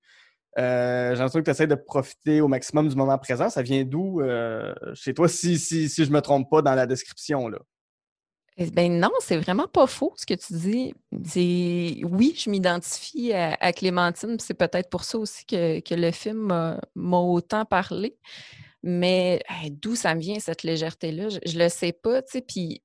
Euh, 0.58 1.11
j'ai 1.11 1.18
l'impression 1.18 1.40
que 1.40 1.44
tu 1.44 1.50
essaies 1.50 1.66
de 1.66 1.75
profiter 1.75 2.40
au 2.40 2.49
maximum 2.49 2.88
du 2.88 2.94
moment 2.94 3.18
présent. 3.18 3.50
Ça 3.50 3.62
vient 3.62 3.84
d'où 3.84 4.20
euh, 4.20 4.73
chez 4.94 5.14
toi, 5.14 5.28
si, 5.28 5.58
si, 5.58 5.88
si 5.88 6.04
je 6.04 6.11
me 6.11 6.20
trompe 6.20 6.49
pas 6.50 6.62
dans 6.62 6.75
la 6.75 6.87
description? 6.87 7.49
Là? 7.49 7.58
Eh 8.56 8.70
ben 8.70 9.00
non, 9.00 9.11
c'est 9.18 9.37
vraiment 9.37 9.66
pas 9.66 9.88
faux 9.88 10.14
ce 10.16 10.26
que 10.26 10.34
tu 10.34 10.52
dis. 10.52 10.94
Oui, 12.04 12.34
je 12.38 12.49
m'identifie 12.50 13.32
à, 13.32 13.73
Clémentine, 13.73 14.38
c'est 14.38 14.54
peut-être 14.54 14.90
pour 14.90 15.02
ça 15.02 15.18
aussi 15.18 15.44
que, 15.44 15.80
que 15.80 15.94
le 15.94 16.12
film 16.12 16.78
m'a 16.94 17.18
autant 17.18 17.64
parlé. 17.64 18.16
Mais 18.84 19.42
d'où 19.70 19.96
ça 19.96 20.14
me 20.14 20.20
vient 20.20 20.38
cette 20.38 20.62
légèreté-là, 20.62 21.30
je, 21.30 21.38
je 21.44 21.58
le 21.58 21.68
sais 21.68 21.92
pas. 21.92 22.23
Puis 22.46 22.82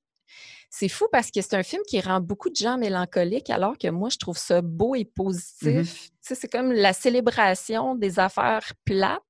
c'est 0.70 0.88
fou 0.88 1.06
parce 1.10 1.30
que 1.32 1.42
c'est 1.42 1.54
un 1.54 1.64
film 1.64 1.82
qui 1.86 2.00
rend 2.00 2.20
beaucoup 2.20 2.48
de 2.48 2.54
gens 2.56 2.78
mélancoliques, 2.78 3.50
alors 3.50 3.76
que 3.76 3.88
moi 3.88 4.08
je 4.08 4.18
trouve 4.18 4.38
ça 4.38 4.62
beau 4.62 4.94
et 4.94 5.04
positif. 5.04 6.04
Tu 6.04 6.10
sais, 6.20 6.34
c'est 6.36 6.48
comme 6.48 6.72
la 6.72 6.92
célébration 6.92 7.96
des 7.96 8.20
affaires 8.20 8.72
plates, 8.84 9.20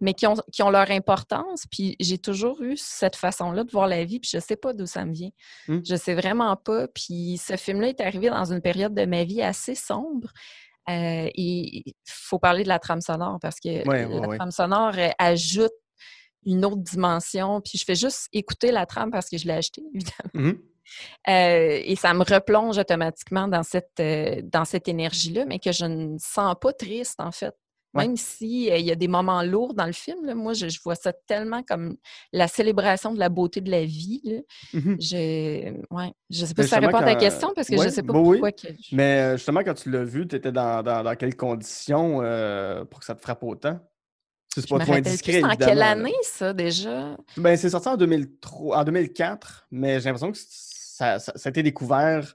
mais 0.00 0.14
qui 0.14 0.28
ont, 0.28 0.36
qui 0.52 0.62
ont 0.62 0.70
leur 0.70 0.90
importance. 0.92 1.64
Puis 1.70 1.96
j'ai 1.98 2.18
toujours 2.18 2.62
eu 2.62 2.76
cette 2.76 3.16
façon-là 3.16 3.64
de 3.64 3.70
voir 3.72 3.88
la 3.88 4.04
vie, 4.04 4.20
puis 4.20 4.30
je 4.32 4.38
sais 4.38 4.56
pas 4.56 4.72
d'où 4.72 4.86
ça 4.86 5.04
me 5.04 5.12
vient. 5.12 5.30
Mm. 5.66 5.80
Je 5.84 5.96
sais 5.96 6.14
vraiment 6.14 6.54
pas. 6.54 6.86
Puis 6.86 7.40
ce 7.44 7.56
film-là 7.56 7.88
est 7.88 8.00
arrivé 8.00 8.30
dans 8.30 8.52
une 8.52 8.60
période 8.60 8.94
de 8.94 9.04
ma 9.04 9.24
vie 9.24 9.42
assez 9.42 9.74
sombre. 9.74 10.30
Euh, 10.88 11.28
et 11.34 11.82
il 11.86 11.94
faut 12.06 12.38
parler 12.38 12.62
de 12.62 12.68
la 12.68 12.78
trame 12.78 13.00
sonore 13.00 13.38
parce 13.42 13.60
que 13.60 13.86
Ouais, 13.86 14.02
la 14.02 14.08
ouais, 14.08 14.26
ouais. 14.28 14.36
trame 14.38 14.50
sonore 14.52 14.94
euh, 14.96 15.10
ajoute 15.18 15.72
une 16.46 16.64
autre 16.64 16.82
dimension. 16.82 17.60
Puis 17.60 17.78
je 17.78 17.84
fais 17.84 17.94
juste 17.94 18.28
écouter 18.32 18.70
la 18.72 18.86
trame 18.86 19.10
parce 19.10 19.28
que 19.28 19.36
je 19.38 19.46
l'ai 19.46 19.54
achetée, 19.54 19.82
évidemment. 19.94 20.30
Mhm. 20.34 20.58
Euh, 21.28 21.80
et 21.84 21.96
ça 21.96 22.14
me 22.14 22.22
replonge 22.24 22.78
automatiquement 22.78 23.46
dans 23.48 23.62
cette, 23.62 24.00
euh, 24.00 24.40
dans 24.42 24.64
cette 24.64 24.88
énergie-là, 24.88 25.44
mais 25.46 25.58
que 25.58 25.70
je 25.72 25.84
ne 25.84 26.16
sens 26.18 26.54
pas 26.60 26.72
triste, 26.72 27.20
en 27.20 27.30
fait. 27.30 27.54
Ouais. 27.94 28.06
Même 28.06 28.16
s'il 28.16 28.64
y 28.80 28.90
a 28.90 28.94
des 28.94 29.08
moments 29.08 29.42
lourds 29.42 29.72
dans 29.74 29.86
le 29.86 29.92
film, 29.92 30.24
là, 30.26 30.34
moi, 30.34 30.52
je, 30.52 30.68
je 30.68 30.78
vois 30.82 30.94
ça 30.94 31.12
tellement 31.26 31.62
comme 31.62 31.96
la 32.34 32.46
célébration 32.46 33.12
de 33.14 33.18
la 33.18 33.28
beauté 33.30 33.60
de 33.62 33.70
la 33.70 33.84
vie. 33.84 34.20
là. 34.24 34.40
Mhm. 34.74 34.96
Je 35.00 35.72
ouais, 35.94 36.12
je 36.30 36.44
sais 36.44 36.54
pas 36.54 36.62
Mais 36.62 36.68
si 36.68 36.68
ça 36.74 36.80
répond 36.80 36.98
à 36.98 37.02
ta 37.04 37.14
question, 37.16 37.52
parce 37.54 37.66
que 37.68 37.76
je 37.76 37.80
ouais, 37.80 37.90
sais 37.90 38.02
pas 38.02 38.12
bah 38.12 38.20
oui. 38.20 38.38
pourquoi. 38.38 38.52
que 38.52 38.68
je- 38.68 38.94
Mais 38.94 39.20
euh, 39.20 39.36
justement, 39.36 39.60
quand 39.64 39.74
tu 39.74 39.90
l'as 39.90 40.04
vu, 40.04 40.28
tu 40.28 40.36
étais 40.36 40.52
dans, 40.52 40.82
dans, 40.82 41.02
dans 41.02 41.16
quelles 41.16 41.36
conditions 41.36 42.20
euh, 42.22 42.84
pour 42.84 43.00
que 43.00 43.06
ça 43.06 43.14
te 43.14 43.20
frappe 43.22 43.42
autant? 43.42 43.78
C'est 44.60 44.68
pas 44.68 44.78
trop 44.78 44.92
indiscret, 44.94 45.42
en 45.42 45.56
quelle 45.56 45.82
année, 45.82 46.14
ça, 46.22 46.52
déjà? 46.52 47.16
Ben, 47.36 47.56
c'est 47.56 47.70
sorti 47.70 47.88
en, 47.88 47.96
2003, 47.96 48.78
en 48.78 48.84
2004, 48.84 49.68
mais 49.70 50.00
j'ai 50.00 50.06
l'impression 50.06 50.32
que 50.32 50.38
ça, 50.38 51.18
ça, 51.18 51.32
ça 51.36 51.48
a 51.48 51.50
été 51.50 51.62
découvert 51.62 52.34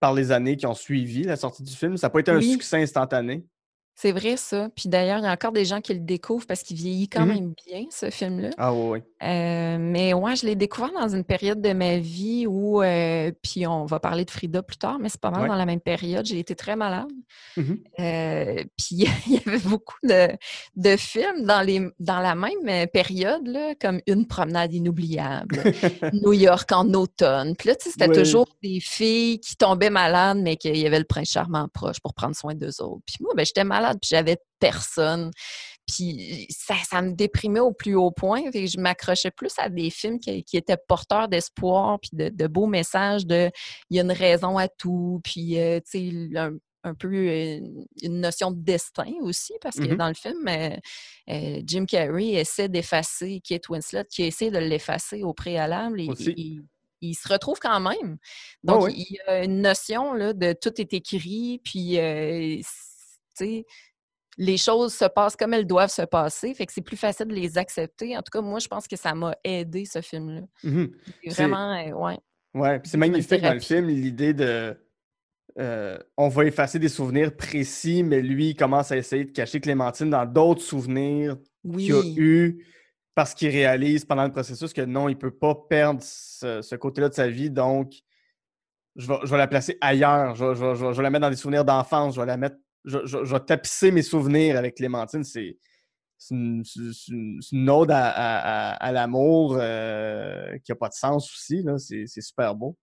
par 0.00 0.14
les 0.14 0.32
années 0.32 0.56
qui 0.56 0.66
ont 0.66 0.74
suivi 0.74 1.22
la 1.22 1.36
sortie 1.36 1.62
du 1.62 1.74
film. 1.74 1.96
Ça 1.96 2.06
n'a 2.06 2.10
pas 2.10 2.20
été 2.20 2.30
un 2.30 2.40
succès 2.40 2.82
instantané. 2.82 3.46
C'est 3.98 4.12
vrai, 4.12 4.36
ça. 4.36 4.68
Puis 4.76 4.90
d'ailleurs, 4.90 5.18
il 5.20 5.24
y 5.24 5.26
a 5.26 5.32
encore 5.32 5.52
des 5.52 5.64
gens 5.64 5.80
qui 5.80 5.94
le 5.94 6.00
découvrent 6.00 6.46
parce 6.46 6.62
qu'il 6.62 6.76
vieillit 6.76 7.08
quand 7.08 7.24
Mhm. 7.24 7.34
même 7.34 7.54
bien, 7.66 7.84
ce 7.90 8.10
film-là. 8.10 8.50
Ah 8.58 8.74
oui, 8.74 8.88
oui. 8.90 9.26
Euh, 9.26 9.78
mais 9.80 10.12
ouais, 10.12 10.36
je 10.36 10.44
l'ai 10.44 10.54
découvert 10.54 10.92
dans 10.92 11.08
une 11.08 11.24
période 11.24 11.62
de 11.62 11.72
ma 11.72 11.96
vie 11.96 12.46
où, 12.46 12.82
euh, 12.82 13.32
puis 13.42 13.66
on 13.66 13.86
va 13.86 13.98
parler 13.98 14.26
de 14.26 14.30
Frida 14.30 14.62
plus 14.62 14.76
tard, 14.76 14.98
mais 15.00 15.08
c'est 15.08 15.18
pas 15.20 15.30
mal 15.30 15.42
Ouais. 15.42 15.48
dans 15.48 15.54
la 15.54 15.64
même 15.64 15.80
période. 15.80 16.26
J'ai 16.26 16.38
été 16.38 16.54
très 16.54 16.76
malade. 16.76 17.08
Mhm. 17.56 17.78
Euh, 18.00 18.64
puis 18.76 18.88
il 19.26 19.32
y 19.32 19.38
avait 19.46 19.60
beaucoup 19.60 19.96
de, 20.02 20.28
de 20.76 20.96
films 20.98 21.44
dans, 21.46 21.62
les, 21.62 21.80
dans 21.98 22.20
la 22.20 22.34
même 22.34 22.86
période, 22.88 23.46
là, 23.46 23.74
comme 23.80 24.00
Une 24.06 24.26
promenade 24.26 24.74
inoubliable, 24.74 25.56
New 26.22 26.34
York 26.34 26.70
en 26.72 26.92
automne. 26.92 27.56
Puis 27.56 27.70
là, 27.70 27.76
tu 27.76 27.84
sais, 27.84 27.90
c'était 27.92 28.08
Ouais. 28.10 28.22
toujours 28.22 28.46
des 28.62 28.78
filles 28.80 29.40
qui 29.40 29.56
tombaient 29.56 29.88
malades, 29.88 30.36
mais 30.42 30.56
qu'il 30.56 30.76
y 30.76 30.86
avait 30.86 30.98
le 30.98 31.06
prince 31.06 31.30
charmant 31.30 31.66
proche 31.72 31.98
pour 32.00 32.12
prendre 32.12 32.36
soin 32.36 32.54
d'eux 32.54 32.82
autres. 32.82 33.00
Puis 33.06 33.16
moi, 33.22 33.32
ben, 33.34 33.46
j'étais 33.46 33.64
malade, 33.64 33.85
puis 33.92 34.08
j'avais 34.10 34.38
personne. 34.58 35.30
Puis 35.86 36.46
ça, 36.50 36.74
ça 36.88 37.00
me 37.00 37.12
déprimait 37.12 37.60
au 37.60 37.72
plus 37.72 37.94
haut 37.94 38.10
point. 38.10 38.42
Fait 38.50 38.64
que 38.64 38.66
je 38.66 38.78
m'accrochais 38.80 39.30
plus 39.30 39.52
à 39.58 39.68
des 39.68 39.90
films 39.90 40.18
qui, 40.18 40.42
qui 40.42 40.56
étaient 40.56 40.76
porteurs 40.88 41.28
d'espoir, 41.28 42.00
puis 42.00 42.10
de, 42.12 42.28
de 42.28 42.46
beaux 42.48 42.66
messages 42.66 43.24
de 43.26 43.50
il 43.90 43.96
y 43.96 44.00
a 44.00 44.02
une 44.02 44.10
raison 44.12 44.58
à 44.58 44.66
tout, 44.68 45.20
puis 45.22 45.58
euh, 45.60 45.78
tu 45.88 46.10
sais, 46.10 46.38
un, 46.38 46.54
un 46.82 46.94
peu 46.94 47.08
euh, 47.12 47.60
une 48.02 48.20
notion 48.20 48.50
de 48.50 48.60
destin 48.60 49.12
aussi, 49.20 49.52
parce 49.60 49.76
que 49.76 49.84
Mhm. 49.88 49.96
dans 49.96 50.08
le 50.08 50.14
film, 50.14 50.48
euh, 50.48 50.76
euh, 51.30 51.62
Jim 51.64 51.84
Carrey 51.86 52.30
essaie 52.32 52.68
d'effacer 52.68 53.40
Kate 53.46 53.68
Winslet, 53.68 54.04
qui 54.10 54.22
essaie 54.24 54.50
de 54.50 54.58
l'effacer 54.58 55.22
au 55.22 55.34
préalable. 55.34 56.00
Et, 56.00 56.08
Aussi. 56.08 56.34
il, 56.36 56.62
il 57.00 57.14
se 57.14 57.28
retrouve 57.28 57.58
quand 57.60 57.80
même. 57.80 58.16
Donc, 58.62 58.84
oui. 58.84 58.94
il 59.08 59.16
y 59.16 59.20
a 59.30 59.44
une 59.44 59.60
notion 59.60 60.14
là, 60.14 60.32
de 60.32 60.52
tout 60.52 60.80
est 60.80 60.92
écrit, 60.94 61.60
puis, 61.64 61.98
euh, 61.98 62.60
sais, 63.44 63.64
les 64.38 64.56
choses 64.58 64.94
se 64.94 65.04
passent 65.06 65.36
comme 65.36 65.54
elles 65.54 65.66
doivent 65.66 65.90
se 65.90 66.02
passer. 66.02 66.52
Fait 66.54 66.66
que 66.66 66.72
c'est 66.72 66.82
plus 66.82 66.96
facile 66.96 67.26
de 67.26 67.34
les 67.34 67.56
accepter. 67.58 68.16
En 68.16 68.20
tout 68.22 68.30
cas, 68.30 68.40
moi, 68.42 68.58
je 68.58 68.68
pense 68.68 68.86
que 68.86 68.96
ça 68.96 69.14
m'a 69.14 69.34
aidé, 69.44 69.84
ce 69.84 70.00
film-là. 70.00 70.42
C'est- 71.30 71.42
vraiment, 71.42 71.72
euh, 71.74 71.90
ouais. 71.92 72.18
Ouais, 72.54 72.78
puis 72.80 72.90
c'est 72.90 72.96
magnifique 72.98 73.42
dans 73.42 73.54
le 73.54 73.60
film, 73.60 73.86
l'idée 73.88 74.32
de. 74.34 74.76
euh, 75.58 75.98
on 76.18 76.28
va 76.28 76.44
effacer 76.44 76.78
des 76.78 76.88
souvenirs 76.90 77.34
précis, 77.34 78.02
mais 78.02 78.20
lui, 78.20 78.50
il 78.50 78.54
commence 78.56 78.92
à 78.92 78.96
essayer 78.98 79.24
de 79.24 79.30
cacher 79.32 79.58
Clémentine 79.60 80.10
dans 80.10 80.26
d'autres 80.26 80.60
souvenirs 80.62 81.36
qu'il 81.86 81.94
a 81.94 82.02
eu 82.16 82.66
parce 83.14 83.32
qu'il 83.34 83.48
réalise 83.48 84.04
pendant 84.04 84.24
le 84.24 84.30
processus 84.32 84.72
que 84.74 84.82
non, 84.82 85.08
il 85.08 85.14
ne 85.14 85.18
peut 85.18 85.30
pas 85.30 85.54
perdre 85.70 86.00
ce, 86.02 86.60
ce 86.60 86.74
côté-là 86.76 87.08
de 87.08 87.14
sa 87.14 87.28
vie. 87.28 87.48
Donc, 87.50 87.92
je 88.96 89.06
vais, 89.08 89.16
je 89.24 89.30
vais 89.30 89.38
la 89.38 89.46
placer 89.48 89.78
ailleurs. 89.80 90.34
Je 90.34 90.44
vais, 90.44 90.54
je 90.54 90.62
vais- 90.64 90.74
je 90.76 90.84
vais- 90.84 90.92
je 90.92 90.96
vais 90.98 91.02
la 91.02 91.10
mettre 91.10 91.22
dans 91.22 91.30
des 91.30 91.36
souvenirs 91.36 91.64
d'enfance. 91.64 92.14
Je 92.16 92.20
vais 92.20 92.26
la 92.26 92.36
mettre. 92.36 92.56
Je, 92.86 92.98
je- 93.04 93.24
je 93.24 93.32
vais 93.34 93.40
tapisser 93.40 93.90
mes 93.90 94.02
souvenirs 94.02 94.56
avec 94.56 94.76
Clémentine. 94.76 95.22
C'est. 95.24 95.58
Une, 96.30 96.62
ode 97.68 97.90
à, 97.90 98.08
à- 98.08 98.70
à- 98.70 98.74
à 98.76 98.92
l'amour 98.92 99.56
euh, 99.60 100.56
qui 100.64 100.72
n'a 100.72 100.76
pas 100.76 100.88
de 100.88 100.94
sens 100.94 101.30
aussi. 101.30 101.62
C'est 102.06 102.20
super 102.22 102.54
beau. 102.54 102.74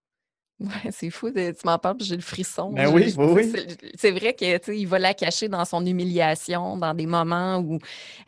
Ouais, 0.60 0.92
c'est 0.92 1.10
fou, 1.10 1.32
de- 1.32 1.52
tu 1.52 1.66
m'en 1.66 1.80
parles, 1.80 1.98
j'ai 2.00 2.16
le 2.16 2.22
frisson. 2.22 2.72
Ben 2.72 2.88
oui, 2.94 3.10
je- 3.10 3.18
oui, 3.20 3.26
oui. 3.54 3.66
c'est- 3.98 4.12
vrai 4.12 4.34
que 4.34 4.58
tu 4.60 4.66
sais, 4.66 4.80
il 4.80 4.86
va 4.88 5.00
la 5.00 5.16
cacher 5.16 5.50
dans 5.50 5.66
son 5.66 5.84
humiliation, 5.84 6.78
dans 6.78 6.94
des 6.94 7.08
moments 7.08 7.58
où 7.58 7.80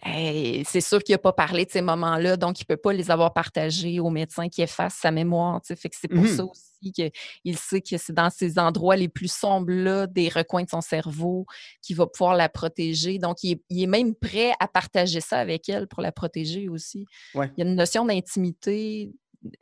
hey, 0.04 0.66
c'est 0.66 0.82
sûr 0.82 1.04
qu'il 1.04 1.14
n'a 1.14 1.20
pas 1.20 1.34
parlé 1.34 1.66
de 1.66 1.72
ces 1.72 1.82
moments-là, 1.84 2.36
donc 2.36 2.60
il 2.60 2.64
ne 2.68 2.76
peut 2.76 2.82
pas 2.82 2.94
les 2.94 3.12
avoir 3.12 3.32
partagés 3.32 4.00
au 4.00 4.10
médecin 4.10 4.50
qui 4.50 4.64
efface 4.64 4.96
sa 4.96 5.12
mémoire. 5.12 5.62
Fait 5.64 5.88
que 5.88 5.96
c'est 5.98 6.08
pour 6.08 6.24
Mhm. 6.24 6.28
ça 6.36 6.44
aussi 6.46 6.64
qu'il 6.92 7.58
sait 7.58 7.82
que 7.82 7.98
c'est 7.98 8.14
dans 8.14 8.30
ces 8.30 8.58
endroits 8.60 8.96
les 8.96 9.08
plus 9.10 9.32
sombres-là, 9.32 10.08
des 10.08 10.30
recoins 10.30 10.64
de 10.64 10.70
son 10.70 10.82
cerveau, 10.82 11.46
qu'il 11.82 11.96
va 11.96 12.08
pouvoir 12.08 12.36
la 12.36 12.50
protéger. 12.50 13.18
Donc, 13.20 13.44
il 13.44 13.52
est, 13.54 13.62
il 13.70 13.84
est 13.84 13.88
même 13.88 14.16
prêt 14.16 14.54
à 14.60 14.68
partager 14.68 15.22
ça 15.22 15.38
avec 15.40 15.70
elle 15.70 15.88
pour 15.88 16.02
la 16.02 16.12
protéger 16.12 16.70
aussi. 16.70 17.06
Ouais. 17.34 17.52
Il 17.58 17.64
y 17.64 17.68
a 17.68 17.70
une 17.70 17.76
notion 17.76 18.06
d'intimité. 18.06 19.12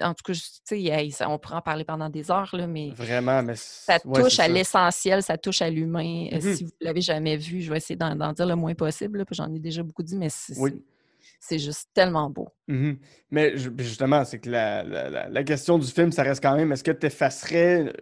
En 0.01 0.13
tout 0.13 0.23
cas, 0.23 0.33
hey, 0.71 1.13
on 1.27 1.37
pourrait 1.37 1.57
en 1.57 1.61
parler 1.61 1.83
pendant 1.83 2.09
des 2.09 2.31
heures, 2.31 2.49
là, 2.53 2.67
mais 2.67 2.91
Vraiment, 2.91 3.43
mais. 3.43 3.55
ça 3.57 3.97
ouais, 4.05 4.21
touche 4.21 4.39
à 4.39 4.47
l'essentiel, 4.47 5.21
ça 5.21 5.37
touche 5.37 5.61
à 5.61 5.69
l'humain. 5.69 6.27
Euh, 6.31 6.35
Mhm. 6.41 6.55
Si 6.55 6.63
vous 6.63 6.71
ne 6.79 6.85
l'avez 6.85 7.01
jamais 7.01 7.35
vu, 7.35 7.59
je 7.61 7.69
vais 7.69 7.77
essayer 7.77 7.97
d'en 7.97 8.31
dire 8.31 8.45
le 8.45 8.55
moins 8.55 8.73
possible, 8.75 9.17
là, 9.17 9.25
parce 9.25 9.37
que 9.37 9.43
j'en 9.43 9.53
ai 9.53 9.59
déjà 9.59 9.83
beaucoup 9.83 10.03
dit, 10.03 10.15
mais 10.15 10.29
c'est 10.29 10.57
Oui. 10.57 10.81
C'est- 11.47 11.59
juste 11.59 11.89
tellement 11.93 12.29
beau. 12.29 12.49
Mhm. 12.67 12.97
Mais 13.31 13.55
justement, 13.77 14.23
c'est 14.25 14.39
que 14.39 14.49
la, 14.49 14.83
la- 14.83 15.09
la- 15.09 15.29
la 15.29 15.43
question 15.43 15.77
du 15.77 15.87
film, 15.87 16.11
ça 16.11 16.23
reste 16.23 16.41
quand 16.41 16.55
même 16.55 16.71
est-ce 16.71 16.83
que 16.83 16.91
tu 16.91 17.05
effacerais 17.07 17.85
euh, 17.87 17.93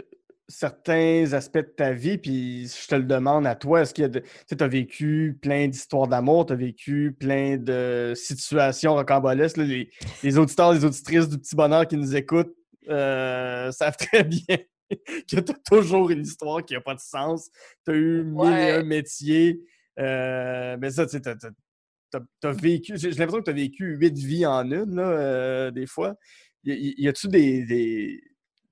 certains 0.48 1.32
aspects 1.34 1.58
de 1.58 1.74
ta 1.76 1.94
vie? 1.94 2.18
Puis 2.18 2.68
je 2.68 2.88
te 2.88 2.96
le 2.96 3.04
demande 3.04 3.48
à 3.48 3.56
toi, 3.56 3.82
est-ce 3.82 3.94
de. 4.08 4.22
Tu 4.48 4.64
as 4.64 4.68
vécu 4.68 5.38
plein 5.42 5.68
d'histoires 5.68 6.08
d'amour, 6.08 6.46
tu 6.46 6.54
as 6.54 6.58
vécu 6.58 7.16
plein 7.20 7.58
de 7.58 8.14
situations 8.16 8.96
rocambolesques. 8.96 9.58
là. 9.58 9.64
Les, 9.64 9.90
les 10.24 10.38
auditeurs, 10.38 10.74
les 10.74 10.84
auditrices 10.86 11.30
du 11.30 11.38
petit 11.38 11.56
bonheur 11.56 11.88
qui 11.88 11.98
nous 11.98 12.16
écoutent 12.16 12.54
euh, 12.90 13.72
savent 13.72 13.96
très 13.98 14.24
bien 14.24 14.58
que 14.90 14.96
tu 15.28 15.38
as 15.38 15.42
toujours 15.70 16.10
une 16.10 16.22
histoire 16.22 16.66
qui 16.66 16.74
n'a 16.74 16.82
pas 16.82 16.96
de 16.96 17.00
sens. 17.00 17.50
Tu 17.86 17.92
as 17.92 17.96
eu 17.96 18.24
mille 18.24 18.48
et 18.48 18.50
Ouais. 18.50 18.72
un 18.72 18.84
métiers. 18.84 19.62
Euh, 20.00 20.76
mais 20.80 20.90
ça, 20.92 21.06
tu 21.06 21.18
sais, 21.18 21.22
vécu, 22.44 22.94
j'ai 22.98 23.12
l'impression 23.12 23.40
que 23.40 23.46
tu 23.46 23.52
as 23.52 23.54
vécu 23.54 23.96
huit 23.96 24.18
vies 24.18 24.46
en 24.46 24.70
une, 24.70 24.96
là, 24.96 25.10
euh, 25.10 25.72
des 25.72 25.88
fois. 25.88 26.16
Y, 26.64 27.08
a-tu 27.08 27.28
des, 27.28 27.66
des, 27.66 28.22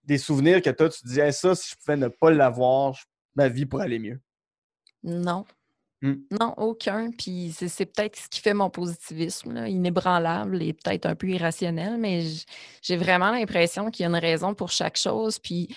des 0.03 0.17
souvenirs 0.17 0.61
que 0.61 0.69
toi, 0.69 0.89
tu 0.89 1.01
te 1.01 1.07
dis, 1.07 1.19
Hey, 1.19 1.33
ça, 1.33 1.55
si 1.55 1.71
je 1.71 1.75
pouvais 1.75 1.97
ne 1.97 2.07
pas 2.07 2.31
l'avoir, 2.31 2.95
ma 3.35 3.49
vie 3.49 3.65
pourrait 3.65 3.85
aller 3.85 3.99
mieux? 3.99 4.19
Non. 5.03 5.45
Hmm. 6.01 6.15
Non, 6.39 6.53
aucun. 6.57 7.11
Puis 7.11 7.53
c'est 7.55 7.67
c'est 7.67 7.85
peut-être 7.85 8.15
ce 8.17 8.29
qui 8.29 8.39
fait 8.41 8.53
mon 8.53 8.69
positivisme, 8.69 9.53
là, 9.53 9.67
inébranlable 9.67 10.61
et 10.61 10.73
peut-être 10.73 11.05
un 11.05 11.15
peu 11.15 11.27
irrationnel, 11.27 11.97
mais 11.97 12.23
j'ai 12.81 12.95
vraiment 12.95 13.31
l'impression 13.31 13.91
qu'il 13.91 14.03
y 14.03 14.05
a 14.05 14.09
une 14.09 14.15
raison 14.15 14.53
pour 14.53 14.71
chaque 14.71 14.97
chose. 14.97 15.39
Puis 15.39 15.75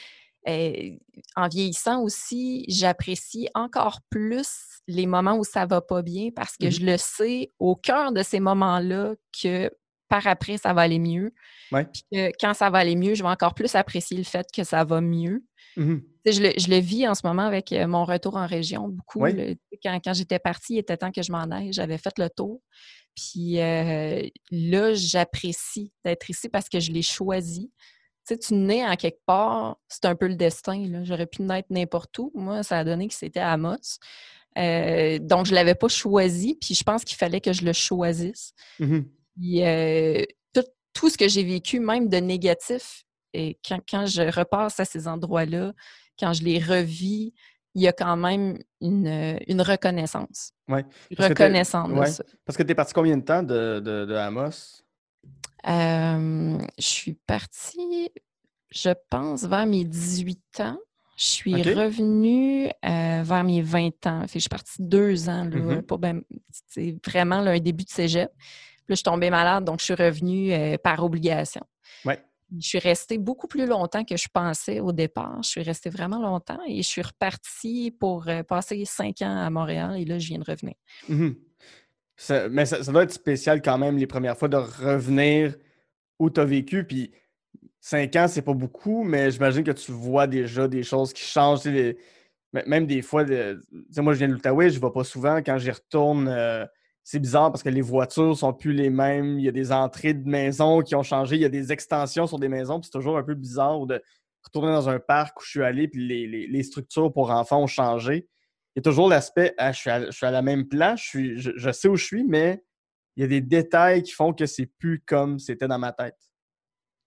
euh, 0.49 0.91
en 1.37 1.49
vieillissant 1.49 2.03
aussi, 2.03 2.65
j'apprécie 2.69 3.49
encore 3.55 4.01
plus 4.11 4.49
les 4.89 5.07
moments 5.07 5.37
où 5.37 5.45
ça 5.45 5.67
va 5.67 5.81
pas 5.81 6.03
bien 6.03 6.31
parce 6.35 6.57
que 6.57 6.67
Mhm. 6.67 6.71
je 6.73 6.87
le 6.87 6.97
sais 6.99 7.51
au 7.59 7.77
cœur 7.77 8.13
de 8.13 8.23
ces 8.23 8.41
moments-là 8.41 9.15
que 9.43 9.71
par 10.09 10.27
après, 10.27 10.59
ça 10.59 10.75
va 10.75 10.83
aller 10.83 10.99
mieux. 10.99 11.33
Ouais. 11.71 11.87
Puis 11.87 12.03
que 12.13 12.31
quand 12.39 12.53
ça 12.53 12.69
va 12.69 12.79
aller 12.79 12.97
mieux, 12.97 13.15
je 13.15 13.23
vais 13.23 13.29
encore 13.31 13.55
plus 13.55 13.75
apprécier 13.75 14.17
le 14.17 14.25
fait 14.25 14.47
que 14.55 14.63
ça 14.65 14.85
va 14.85 15.01
mieux. 15.01 15.43
Sais, 16.27 16.33
Je 16.33 16.43
le, 16.43 16.53
je 16.59 16.69
le 16.69 16.77
vis 16.79 17.09
en 17.09 17.15
ce 17.15 17.27
moment 17.27 17.45
avec 17.47 17.73
euh, 17.73 17.87
mon 17.87 18.05
retour 18.05 18.37
en 18.37 18.47
région 18.47 18.89
beaucoup. 18.89 19.21
Quand, 19.83 19.99
quand 20.05 20.13
j'étais 20.13 20.39
partie, 20.39 20.75
il 20.75 20.79
était 20.81 20.99
temps 20.99 21.11
que 21.13 21.23
je 21.23 21.33
m'en 21.33 21.51
aille. 21.51 21.73
J'avais 21.73 21.97
fait 21.97 22.19
le 22.19 22.29
tour. 22.29 22.61
Puis 23.17 23.59
euh, 23.61 24.23
là, 24.51 24.93
j'apprécie 24.93 25.93
d'être 26.05 26.29
ici 26.29 26.49
parce 26.51 26.69
que 26.69 26.79
je 26.79 26.93
l'ai 26.93 27.01
choisi. 27.03 27.71
Tu 28.27 28.35
sais, 28.35 28.39
tu 28.39 28.55
nais 28.55 28.85
en 28.87 28.95
quelque 28.97 29.21
part, 29.27 29.79
c'est 29.89 30.05
un 30.05 30.15
peu 30.15 30.29
le 30.29 30.37
destin. 30.37 31.03
J'aurais 31.05 31.27
pu 31.27 31.43
naître 31.43 31.69
n'importe 31.71 32.17
où. 32.19 32.31
Moi, 32.35 32.63
ça 32.63 32.79
a 32.79 32.85
donné 32.85 33.09
que 33.09 33.15
c'était 33.15 33.41
à 33.41 33.53
Amos. 33.53 33.99
Euh, 34.59 35.19
donc, 35.19 35.47
je 35.47 35.51
ne 35.51 35.57
l'avais 35.57 35.75
pas 35.75 35.89
choisi. 35.89 36.57
Puis 36.61 36.75
je 36.75 36.85
pense 36.85 37.05
qu'il 37.05 37.17
fallait 37.17 37.41
que 37.41 37.53
je 37.53 37.65
le 37.65 37.73
choisisse. 37.73 38.53
Puis, 39.37 39.65
euh, 39.65 40.23
tout, 40.55 40.65
tout 40.93 41.09
ce 41.11 41.19
que 41.19 41.27
j'ai 41.29 41.43
vécu, 41.43 41.81
même 41.81 42.09
de 42.09 42.19
négatif, 42.19 43.05
et 43.33 43.59
quand, 43.67 43.81
quand 43.89 44.07
je 44.07 44.23
repasse 44.23 44.79
à 44.79 44.85
ces 44.85 45.09
endroits-là, 45.09 45.73
quand 46.21 46.33
je 46.35 46.45
les 46.45 46.59
revis, 46.59 47.33
il 47.75 47.83
y 47.83 47.89
a 47.89 47.93
quand 47.93 48.17
même 48.17 48.59
une, 48.83 49.39
une 49.49 49.63
reconnaissance. 49.63 50.53
T'es- 51.09 51.25
Reconnaissante 51.29 51.91
ouais. 51.91 52.11
Parce 52.45 52.57
que 52.59 52.63
tu 52.63 52.71
es 52.73 52.75
parti 52.75 52.93
combien 52.93 53.17
de 53.17 53.25
temps 53.25 53.43
de, 53.43 53.81
de, 53.81 54.05
de 54.05 54.15
Amos? 54.15 54.83
Euh, 55.69 56.59
je 56.79 56.85
suis 56.87 57.15
partie, 57.27 58.11
je 58.71 58.91
pense, 59.11 59.45
vers 59.45 59.67
mes 59.67 59.85
18 59.85 60.61
ans. 60.61 60.79
Je 61.17 61.25
suis 61.25 61.63
revenue 61.63 62.67
euh, 62.85 63.23
vers 63.23 63.45
mes 63.45 63.63
20 63.63 64.07
ans. 64.07 64.23
Fait 64.27 64.39
je 64.39 64.41
suis 64.41 64.49
partie 64.49 64.75
deux 64.83 65.29
ans, 65.29 65.45
là, 65.45 65.57
Mhm. 65.57 65.83
pas 65.83 65.97
ben- 65.99 66.23
c'est 66.69 66.97
vraiment 67.07 67.41
là, 67.41 67.53
un 67.53 67.61
début 67.61 67.85
de 67.85 67.91
cégep. 67.91 68.31
Puis 68.37 68.41
là, 68.41 68.85
je 68.91 68.95
suis 68.97 69.03
tombée 69.05 69.31
malade, 69.31 69.65
donc 69.65 69.79
je 69.81 69.85
suis 69.85 69.95
revenue 69.95 70.53
euh, 70.53 70.77
par 70.79 71.05
obligation. 71.05 71.63
Ouais. 72.05 72.21
Je 72.59 72.67
suis 72.67 72.79
restée 72.81 73.19
beaucoup 73.19 73.47
plus 73.47 73.67
longtemps 73.67 74.05
que 74.05 74.17
je 74.17 74.27
pensais 74.33 74.81
au 74.81 74.93
départ. 74.93 75.43
Je 75.43 75.49
suis 75.49 75.63
restée 75.63 75.91
vraiment 75.91 76.21
longtemps 76.21 76.59
et 76.67 76.83
je 76.83 76.89
suis 76.89 77.03
repartie 77.03 77.91
pour 77.93 78.27
euh, 78.29 78.43
passer 78.43 78.85
cinq 78.85 79.23
ans 79.23 79.39
à 79.39 79.49
Montréal 79.51 79.95
et 79.99 80.05
là, 80.05 80.19
je 80.19 80.27
viens 80.29 80.39
de 80.39 80.45
revenir. 80.51 80.75
Mhm. 81.09 81.35
Mais 82.51 82.67
ça, 82.67 82.81
doit 82.93 83.05
être 83.05 83.13
spécial 83.13 83.63
quand 83.63 83.79
même 83.79 83.97
les 83.97 84.07
premières 84.07 84.37
fois 84.37 84.49
de 84.49 84.57
revenir 84.57 85.57
où 86.19 86.31
tu 86.31 86.41
as 86.41 86.45
vécu. 86.45 86.85
Puis 86.85 87.11
cinq 87.81 88.15
ans, 88.17 88.29
c'est 88.29 88.43
pas 88.43 88.55
beaucoup, 88.55 89.03
mais 89.03 89.31
j'imagine 89.31 89.65
que 89.65 89.73
tu 89.73 89.93
vois 89.93 90.27
déjà 90.27 90.69
des 90.69 90.83
choses 90.83 91.13
qui 91.13 91.23
changent. 91.23 91.63
Même 92.53 92.87
des 92.87 93.03
fois, 93.03 93.25
moi 93.25 94.13
je 94.13 94.19
viens 94.19 94.29
de 94.29 94.35
l'Outaouais, 94.35 94.71
je 94.71 94.79
ne 94.79 94.85
vais 94.85 94.93
pas 94.93 95.05
souvent. 95.05 95.39
Quand 95.39 95.59
j'y 95.59 95.71
retourne, 95.71 96.29
euh, 96.29 96.67
c'est 97.03 97.19
bizarre 97.19 97.51
parce 97.51 97.63
que 97.63 97.71
les 97.71 97.81
voitures 97.81 98.37
sont 98.37 98.53
plus 98.53 98.73
les 98.73 98.91
mêmes. 98.91 99.39
Il 99.39 99.45
y 99.45 99.49
a 99.49 99.53
des 99.53 99.73
entrées 99.73 100.15
de 100.15 100.29
maisons 100.29 100.83
qui 100.83 100.95
ont 100.95 101.03
changé. 101.03 101.37
Il 101.37 101.43
y 101.43 101.47
a 101.47 101.49
des 101.49 101.73
extensions 101.73 102.27
sur 102.27 102.39
des 102.39 102.49
maisons. 102.49 102.79
puis 102.79 102.91
C'est 102.93 102.99
toujours 102.99 103.17
un 103.17 103.23
peu 103.25 103.35
bizarre 103.35 103.87
de 103.87 104.03
retourner 104.45 104.73
dans 104.73 104.89
un 104.89 104.99
parc 104.99 105.41
où 105.41 105.45
je 105.45 105.51
suis 105.51 105.63
allé, 105.63 105.89
puis 105.89 106.07
les- 106.07 106.47
les 106.47 106.63
structures 106.63 107.13
pour 107.13 107.31
enfants 107.31 107.63
ont 107.63 107.67
changé 107.67 108.29
il 108.75 108.79
y 108.79 108.81
a 108.81 108.83
toujours 108.83 109.09
l'aspect 109.09 109.55
ah, 109.59 109.73
je, 109.73 109.79
suis 109.79 109.91
à, 109.91 110.07
je 110.07 110.11
suis 110.11 110.27
à 110.27 110.31
la 110.31 110.43
même 110.43 110.67
place, 110.69 111.01
je, 111.03 111.09
suis, 111.09 111.39
je, 111.39 111.51
je 111.57 111.71
sais 111.73 111.89
où 111.89 111.97
je 111.97 112.05
suis, 112.05 112.25
mais 112.25 112.65
il 113.17 113.23
y 113.23 113.25
a 113.25 113.29
des 113.29 113.41
détails 113.41 114.03
qui 114.03 114.13
font 114.13 114.33
que 114.33 114.47
c'est 114.47 114.67
plus 114.67 115.01
comme 115.07 115.39
c'était 115.39 115.69
dans 115.69 115.79
ma 115.79 115.93
tête. 115.93 116.17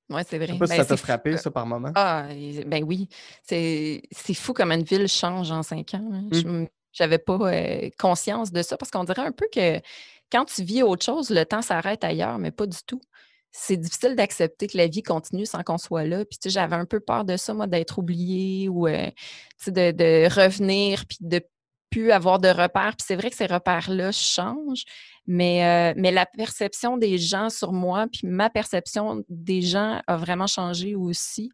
Oui, 0.09 0.21
c'est 0.27 0.37
Je 0.39 0.43
vrai. 0.43 0.53
sais 0.53 0.59
pas 0.59 0.67
si 0.67 0.71
Ben, 0.77 0.83
ça 0.83 0.85
t'a 0.85 0.97
fou, 0.97 1.03
frappé, 1.05 1.37
ça, 1.37 1.49
par 1.49 1.65
moment. 1.65 1.91
Ah, 1.95 2.27
ben 2.67 2.83
oui. 2.83 3.09
C'est 3.43 4.01
fou 4.35 4.53
comme 4.53 4.71
une 4.71 4.83
ville 4.83 5.07
change 5.07 5.51
en 5.51 5.63
cinq 5.63 5.95
ans. 5.95 6.09
hein. 6.13 6.27
Je 6.31 6.41
m- 6.41 6.67
J'avais 6.93 7.17
pas 7.17 7.37
euh, 7.51 7.89
conscience 7.99 8.51
de 8.51 8.61
ça 8.61 8.77
parce 8.77 8.91
qu'on 8.91 9.03
dirait 9.03 9.23
un 9.25 9.31
peu 9.31 9.47
que 9.51 9.81
quand 10.31 10.45
tu 10.45 10.63
vis 10.63 10.83
autre 10.83 11.03
chose, 11.03 11.29
le 11.29 11.43
temps 11.43 11.61
s'arrête 11.63 12.03
ailleurs, 12.03 12.37
mais 12.37 12.51
pas 12.51 12.67
du 12.67 12.77
tout. 12.85 13.01
C'est 13.51 13.77
difficile 13.77 14.15
d'accepter 14.15 14.67
que 14.67 14.77
la 14.77 14.87
vie 14.87 15.01
continue 15.01 15.45
sans 15.45 15.63
qu'on 15.63 15.77
soit 15.77 16.03
là. 16.05 16.23
Puis, 16.25 16.37
tu 16.37 16.49
sais, 16.49 16.53
j'avais 16.53 16.75
un 16.75 16.85
peu 16.85 16.99
peur 16.99 17.25
de 17.25 17.35
ça, 17.37 17.53
moi, 17.53 17.67
d'être 17.67 17.97
oubliée 17.99 18.69
ou 18.69 18.87
euh, 18.87 19.07
tu 19.57 19.65
sais, 19.65 19.71
de, 19.71 19.91
de 19.91 20.25
revenir 20.33 21.05
puis 21.07 21.17
de 21.21 21.41
plus 21.95 22.11
avoir 22.11 22.39
de 22.39 22.49
repères. 22.49 22.95
Puis 22.97 23.05
c'est 23.07 23.15
vrai 23.15 23.29
que 23.29 23.37
ces 23.37 23.45
repères-là 23.45 24.11
changent, 24.11 24.83
mais, 25.25 25.63
euh, 25.65 25.93
mais 25.97 26.11
la 26.11 26.25
perception 26.25 26.97
des 26.97 27.17
gens 27.17 27.49
sur 27.49 27.71
moi, 27.71 28.07
puis 28.11 28.27
ma 28.27 28.49
perception 28.49 29.23
des 29.29 29.61
gens 29.61 30.01
a 30.05 30.17
vraiment 30.17 30.47
changé 30.47 30.95
aussi. 30.95 31.49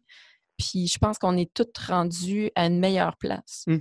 Puis 0.58 0.88
je 0.88 0.98
pense 0.98 1.18
qu'on 1.18 1.36
est 1.36 1.52
toutes 1.54 1.78
rendues 1.78 2.50
à 2.56 2.66
une 2.66 2.80
meilleure 2.80 3.16
place. 3.16 3.64
Mmh. 3.68 3.78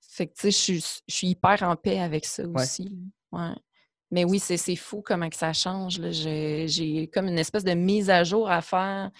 Fait 0.00 0.28
que, 0.28 0.32
tu 0.32 0.40
sais, 0.40 0.50
je 0.50 0.56
suis, 0.56 1.02
je 1.08 1.14
suis 1.14 1.28
hyper 1.28 1.62
en 1.62 1.76
paix 1.76 2.00
avec 2.00 2.24
ça 2.24 2.44
aussi. 2.46 2.96
Ouais. 3.30 3.54
Mais 4.10 4.24
oui, 4.24 4.38
c'est 4.38 4.76
fou 4.76 5.02
comment 5.04 5.28
que 5.28 5.36
ça 5.36 5.52
change. 5.52 6.00
j'ai 6.10 7.10
comme 7.12 7.28
une 7.28 7.38
espèce 7.38 7.64
de 7.64 7.74
mise 7.74 8.08
à 8.08 8.24
jour 8.24 8.48
à 8.48 8.62
faire 8.62 9.10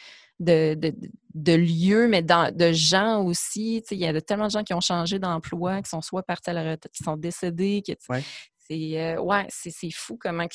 de, 0.41 0.75
de, 0.75 0.93
de- 1.35 1.55
lieux, 1.55 2.09
mais 2.09 2.23
dans- 2.23 2.55
de 2.55 2.73
gens 2.73 3.23
aussi. 3.25 3.83
Il 3.91 3.99
y 3.99 4.07
a 4.07 4.21
tellement 4.21 4.47
de 4.47 4.51
gens 4.51 4.63
qui 4.65 4.75
ont 4.75 4.81
changé 4.81 5.19
d'emploi, 5.19 5.83
qui 5.83 5.89
sont 5.91 6.01
soit 6.03 6.23
partis 6.23 6.51
à 6.51 6.53
la 6.53 6.63
retraite, 6.73 6.93
qui 6.93 7.03
sont 7.05 7.17
décédés. 7.17 7.83
qui- 7.85 7.97
Ouais. 8.09 8.23
C'est 8.67 8.99
euh, 9.17 9.21
ouais, 9.21 9.45
c'est 9.51 9.71
c'est 9.71 9.91
fou 9.91 10.17
comment 10.19 10.47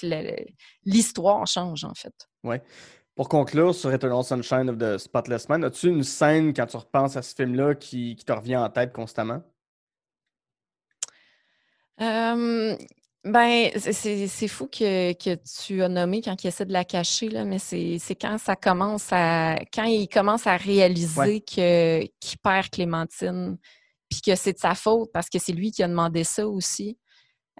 l'histoire 0.84 1.46
change, 1.46 1.84
en 1.84 1.94
fait. 1.94 2.14
Ouais. 2.44 2.62
Pour 3.14 3.30
conclure 3.30 3.76
sur 3.76 3.94
Eternal 3.94 4.24
Sunshine 4.24 4.70
of 4.70 4.78
the 4.80 4.98
Spotless 4.98 5.48
Man, 5.50 5.64
as-tu 5.64 5.90
une 5.90 6.04
scène 6.04 6.54
quand 6.54 6.66
tu 6.66 6.78
repenses 6.78 7.18
à 7.18 7.22
ce 7.22 7.36
film-là 7.36 7.76
qui, 7.76 8.16
qui 8.16 8.26
te 8.26 8.32
revient 8.32 8.58
en 8.58 8.70
tête 8.70 8.94
constamment? 8.94 9.44
Euh, 12.02 12.76
ben, 13.26 13.70
c'est- 13.78 14.48
fou 14.48 14.68
que, 14.68 15.14
que 15.14 15.38
tu 15.66 15.84
as 15.84 15.90
nommé 15.90 16.22
quand 16.22 16.42
il 16.44 16.48
essaie 16.48 16.66
de 16.66 16.74
la 16.74 16.86
cacher, 16.86 17.30
là, 17.30 17.44
mais 17.46 17.60
c'est 17.60 18.00
quand 18.20 18.38
ça 18.38 18.56
commence 18.56 19.08
à. 19.12 19.58
Quand 19.74 19.84
il 19.84 20.08
commence 20.08 20.48
à 20.48 20.56
réaliser 20.58 21.42
que 21.42 22.02
qu'il 22.20 22.40
perd 22.42 22.70
Clémentine, 22.70 23.58
puis 24.10 24.22
que 24.22 24.36
c'est 24.36 24.54
de 24.54 24.60
sa 24.60 24.74
faute 24.76 25.10
parce 25.14 25.30
que 25.30 25.38
c'est 25.40 25.52
lui 25.52 25.72
qui 25.72 25.84
a 25.84 25.88
demandé 25.88 26.24
ça 26.24 26.48
aussi. 26.48 26.98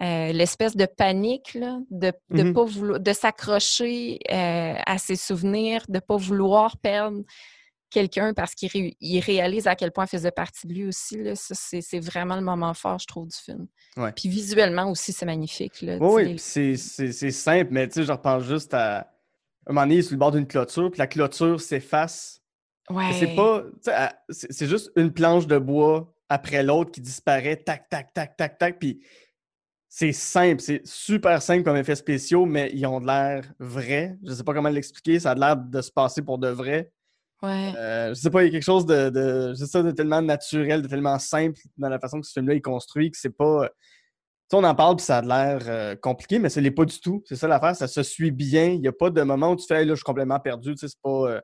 Euh, 0.02 0.32
L'espèce 0.32 0.76
de 0.76 0.86
panique, 0.86 1.52
là, 1.54 1.78
de 1.90 2.12
de 2.30 2.42
Mhm. 2.42 2.54
pas 2.54 2.64
vouloir, 2.64 3.00
de 3.00 3.12
s'accrocher 3.12 4.18
euh, 4.30 4.74
à 4.86 4.96
ses 4.98 5.16
souvenirs, 5.16 5.84
de 5.88 5.98
pas 5.98 6.16
vouloir 6.16 6.78
perdre 6.78 7.20
quelqu'un 7.90 8.32
parce 8.34 8.54
qu'il 8.54 8.68
ré- 8.70 8.96
il 9.00 9.20
réalise 9.20 9.66
à 9.66 9.74
quel 9.76 9.90
point 9.92 10.04
elle 10.04 10.10
faisait 10.18 10.30
partie 10.30 10.66
de 10.66 10.72
lui 10.72 10.86
aussi. 10.86 11.16
Là. 11.22 11.34
Ça, 11.34 11.54
c'est 11.56 11.80
c'est 11.82 12.00
vraiment 12.00 12.36
le 12.36 12.42
moment 12.42 12.72
fort, 12.74 12.98
je 12.98 13.06
trouve, 13.06 13.26
du 13.28 13.36
film. 13.36 13.66
Ouais. 13.96 14.12
Puis 14.12 14.28
visuellement 14.28 14.90
aussi, 14.90 15.12
c'est 15.12 15.26
magnifique. 15.26 15.82
Là, 15.82 15.98
Oui, 16.00 16.22
oui, 16.24 16.38
c'est- 16.38 17.30
simple, 17.30 17.68
mais 17.72 17.86
tu 17.88 17.94
sais, 17.94 18.04
je 18.04 18.12
repense 18.12 18.44
juste 18.44 18.72
à 18.74 19.00
un 19.66 19.72
moment 19.72 19.82
donné, 19.82 19.96
il 19.96 19.98
est 19.98 20.02
sur 20.02 20.12
le 20.12 20.18
bord 20.18 20.30
d'une 20.32 20.46
clôture, 20.46 20.90
puis 20.90 20.98
la 20.98 21.06
clôture 21.06 21.60
s'efface. 21.60 22.40
Mais 22.90 23.12
C'est 23.12 23.26
Ouais. 23.26 23.36
pas. 23.36 23.62
C'est 24.30 24.46
c'est 24.52 24.66
juste 24.66 24.90
une 24.96 25.12
planche 25.12 25.46
de 25.46 25.58
bois 25.58 26.12
après 26.28 26.62
l'autre 26.62 26.90
qui 26.90 27.00
disparaît, 27.00 27.56
tac, 27.56 27.88
tac, 27.88 28.12
tac, 28.14 28.36
tac, 28.36 28.58
tac. 28.58 28.78
Puis 28.80 29.00
c'est 29.88 30.12
simple, 30.12 30.60
c'est 30.60 30.80
super 30.86 31.42
simple 31.42 31.62
comme 31.64 31.76
effets 31.76 31.96
spéciaux, 31.96 32.46
mais 32.46 32.70
ils 32.72 32.84
ont 32.86 33.00
de 33.00 33.06
l'air 33.06 33.44
vrais. 33.58 34.16
Je 34.24 34.32
sais 34.34 34.44
pas 34.44 34.54
comment 34.54 34.68
l'expliquer, 34.68 35.18
ça 35.20 35.32
a 35.32 35.34
l'air 35.34 35.56
de 35.56 35.80
se 35.82 35.90
passer 35.92 36.22
pour 36.22 36.38
de 36.38 36.48
vrai. 36.48 36.90
Euh, 37.76 38.08
je 38.10 38.14
sais 38.14 38.30
pas, 38.30 38.42
il 38.42 38.46
y 38.46 38.48
a 38.48 38.52
quelque 38.52 38.62
chose 38.64 38.86
de, 38.86 39.08
de, 39.10 39.50
je 39.50 39.54
sais 39.54 39.66
ça, 39.66 39.82
de 39.82 39.90
tellement 39.92 40.20
naturel, 40.22 40.82
de 40.82 40.88
tellement 40.88 41.18
simple 41.18 41.60
dans 41.78 41.88
la 41.88 41.98
façon 41.98 42.20
que 42.20 42.26
ce 42.26 42.32
film-là 42.32 42.54
est 42.54 42.60
construit 42.60 43.10
que 43.10 43.16
c'est 43.18 43.34
pas. 43.36 43.68
Tu 43.68 44.56
sais, 44.56 44.62
on 44.62 44.64
en 44.64 44.74
parle 44.74 44.96
puis 44.96 45.04
ça 45.04 45.18
a 45.18 45.22
l'air 45.22 45.60
euh, 45.68 45.96
compliqué, 45.96 46.38
mais 46.38 46.48
ce 46.48 46.60
n'est 46.60 46.70
pas 46.70 46.84
du 46.84 47.00
tout. 47.00 47.22
C'est 47.26 47.36
ça 47.36 47.48
l'affaire, 47.48 47.76
ça 47.76 47.88
se 47.88 48.02
suit 48.02 48.30
bien. 48.32 48.66
Il 48.66 48.80
n'y 48.80 48.88
a 48.88 48.92
pas 48.92 49.10
de 49.10 49.22
moment 49.22 49.52
où 49.52 49.56
tu 49.56 49.66
fais 49.66 49.84
là, 49.84 49.92
je 49.92 49.96
suis 49.96 50.04
complètement 50.04 50.40
perdu. 50.40 50.72
Tu 50.74 50.78
sais, 50.78 50.88
c'est 50.88 51.00
pas. 51.02 51.30
euh, 51.30 51.40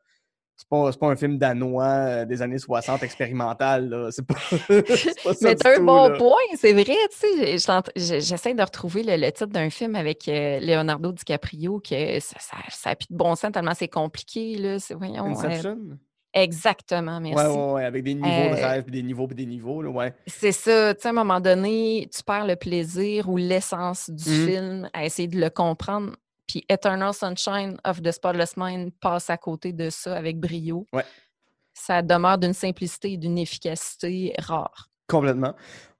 c'est 0.56 0.68
pas, 0.68 0.90
pas 0.92 1.06
un 1.08 1.16
film 1.16 1.36
danois 1.38 1.84
euh, 1.84 2.24
des 2.24 2.40
années 2.42 2.58
60 2.58 3.02
expérimental. 3.02 4.08
C'est 4.10 4.26
pas, 4.26 4.34
c'est 4.68 5.22
pas 5.22 5.34
ça 5.34 5.48
Mais 5.48 5.54
du 5.54 5.60
t'as 5.62 5.72
un 5.72 5.76
tout, 5.76 5.84
bon 5.86 6.08
là. 6.08 6.16
point, 6.16 6.56
c'est 6.56 6.72
vrai, 6.72 6.84
tu 6.84 7.58
sais. 7.58 8.20
J'essaie 8.20 8.54
de 8.54 8.62
retrouver 8.62 9.02
le, 9.02 9.16
le 9.16 9.30
titre 9.32 9.46
d'un 9.46 9.70
film 9.70 9.94
avec 9.94 10.28
euh, 10.28 10.58
Leonardo 10.60 11.12
DiCaprio, 11.12 11.80
que 11.80 12.20
ça, 12.20 12.36
ça, 12.40 12.56
ça 12.70 12.90
a 12.90 12.96
plus 12.96 13.08
de 13.10 13.16
bon 13.16 13.34
sens 13.34 13.52
tellement 13.52 13.74
c'est 13.74 13.88
compliqué, 13.88 14.56
là. 14.56 14.78
Voyons. 14.96 15.34
euh, 15.44 15.94
exactement, 16.32 17.20
merci. 17.20 17.44
ouais, 17.46 17.72
ouais, 17.72 17.84
avec 17.84 18.04
des 18.04 18.14
niveaux 18.14 18.26
de 18.54 18.54
rêve, 18.62 18.82
puis 18.84 18.92
des 18.92 19.02
niveaux, 19.02 19.26
puis 19.26 19.36
des 19.36 19.46
niveaux, 19.46 19.82
là, 19.82 19.90
ouais. 19.90 20.14
C'est 20.26 20.52
ça, 20.52 20.94
tu 20.94 21.02
sais, 21.02 21.08
à 21.08 21.10
un 21.10 21.14
moment 21.14 21.40
donné, 21.40 22.08
tu 22.14 22.22
perds 22.22 22.46
le 22.46 22.56
plaisir 22.56 23.28
ou 23.28 23.36
l'essence 23.36 24.10
du 24.10 24.28
Mhm. 24.28 24.46
film 24.46 24.90
à 24.92 25.04
essayer 25.04 25.28
de 25.28 25.38
le 25.40 25.50
comprendre. 25.50 26.12
Puis 26.46 26.64
Eternal 26.68 27.12
Sunshine 27.12 27.76
of 27.84 28.02
the 28.02 28.12
Spotless 28.12 28.56
Mind 28.56 28.92
passe 29.00 29.30
à 29.30 29.36
côté 29.36 29.72
de 29.72 29.90
ça 29.90 30.16
avec 30.16 30.38
brio. 30.38 30.86
Ouais. 30.92 31.04
Ça 31.74 32.02
demeure 32.02 32.38
d'une 32.38 32.54
simplicité 32.54 33.12
et 33.12 33.16
d'une 33.16 33.38
efficacité 33.38 34.32
rare. 34.38 34.88
Complètement. 35.08 35.54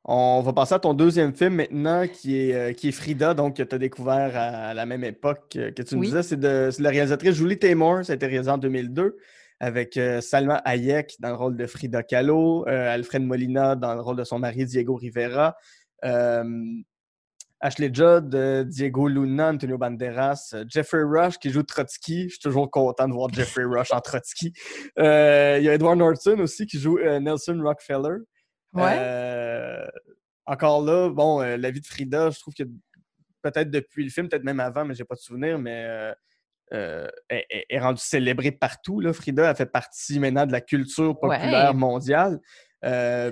On 0.04 0.40
va 0.40 0.52
passer 0.52 0.74
à 0.74 0.78
ton 0.78 0.94
deuxième 0.94 1.34
film 1.34 1.54
maintenant, 1.56 2.06
qui 2.06 2.38
est, 2.40 2.54
euh, 2.54 2.72
qui 2.72 2.88
est 2.88 2.92
Frida, 2.92 3.34
donc 3.34 3.56
que 3.56 3.62
tu 3.64 3.74
as 3.74 3.78
découvert 3.78 4.36
à 4.36 4.72
la 4.72 4.86
même 4.86 5.02
époque 5.02 5.48
que, 5.50 5.70
que 5.70 5.82
tu 5.82 5.96
me 5.96 6.00
Oui. 6.00 6.06
disais. 6.06 6.22
C'est 6.22 6.38
de, 6.38 6.70
la 6.78 6.90
réalisatrice 6.90 7.34
Julie 7.34 7.58
Taymor, 7.58 8.04
ça 8.04 8.12
a 8.12 8.16
été 8.16 8.26
réalisé 8.26 8.50
en 8.50 8.58
2002. 8.58 9.16
avec 9.58 9.96
euh, 9.96 10.20
Salma 10.20 10.56
Hayek 10.64 11.14
dans 11.18 11.30
le 11.30 11.34
rôle 11.34 11.56
de 11.56 11.66
Frida 11.66 12.02
Kahlo, 12.02 12.66
euh, 12.68 12.94
Alfred 12.94 13.22
Molina 13.22 13.74
dans 13.74 13.94
le 13.94 14.00
rôle 14.02 14.16
de 14.16 14.24
son 14.24 14.38
mari 14.38 14.64
Diego 14.66 14.94
Rivera, 14.94 15.56
Ashley 17.60 17.90
Judd, 17.92 18.34
Diego 18.68 19.08
Luna, 19.08 19.48
Antonio 19.50 19.78
Banderas, 19.78 20.54
Jeffrey 20.68 21.02
Rush 21.02 21.38
qui 21.38 21.50
joue 21.50 21.62
Trotsky. 21.62 22.24
Je 22.24 22.28
suis 22.30 22.38
toujours 22.38 22.70
content 22.70 23.08
de 23.08 23.12
voir 23.12 23.32
Jeffrey 23.32 23.64
Rush 23.68 23.92
en 23.92 24.00
Trotsky. 24.00 24.52
Il 24.96 25.02
y 25.02 25.68
a 25.68 25.74
Edward 25.74 25.96
Norton 25.96 26.38
aussi 26.40 26.66
qui 26.66 26.78
joue 26.78 26.98
Nelson 26.98 27.60
Rockefeller. 27.62 28.18
Ouais. 28.72 29.86
encore 30.44 30.82
là, 30.82 31.08
bon, 31.08 31.40
la 31.40 31.70
vie 31.70 31.80
de 31.80 31.86
Frida, 31.86 32.30
je 32.30 32.40
trouve 32.40 32.54
que 32.54 32.64
peut-être 33.42 33.70
depuis 33.70 34.04
le 34.04 34.10
film, 34.10 34.28
peut-être 34.28 34.44
même 34.44 34.60
avant, 34.60 34.84
mais 34.84 34.94
j'ai 34.94 35.04
pas 35.04 35.14
de 35.14 35.20
souvenir, 35.20 35.58
mais 35.58 36.12
euh, 36.72 37.06
est, 37.30 37.78
rendue 37.78 38.00
célébrée 38.00 38.50
partout. 38.50 38.98
Là. 39.00 39.12
Frida 39.12 39.48
a 39.48 39.54
fait 39.54 39.66
partie 39.66 40.18
maintenant 40.18 40.46
de 40.46 40.52
la 40.52 40.60
culture 40.60 41.18
populaire 41.18 41.74
mondiale. 41.74 42.40
Euh, 42.84 43.30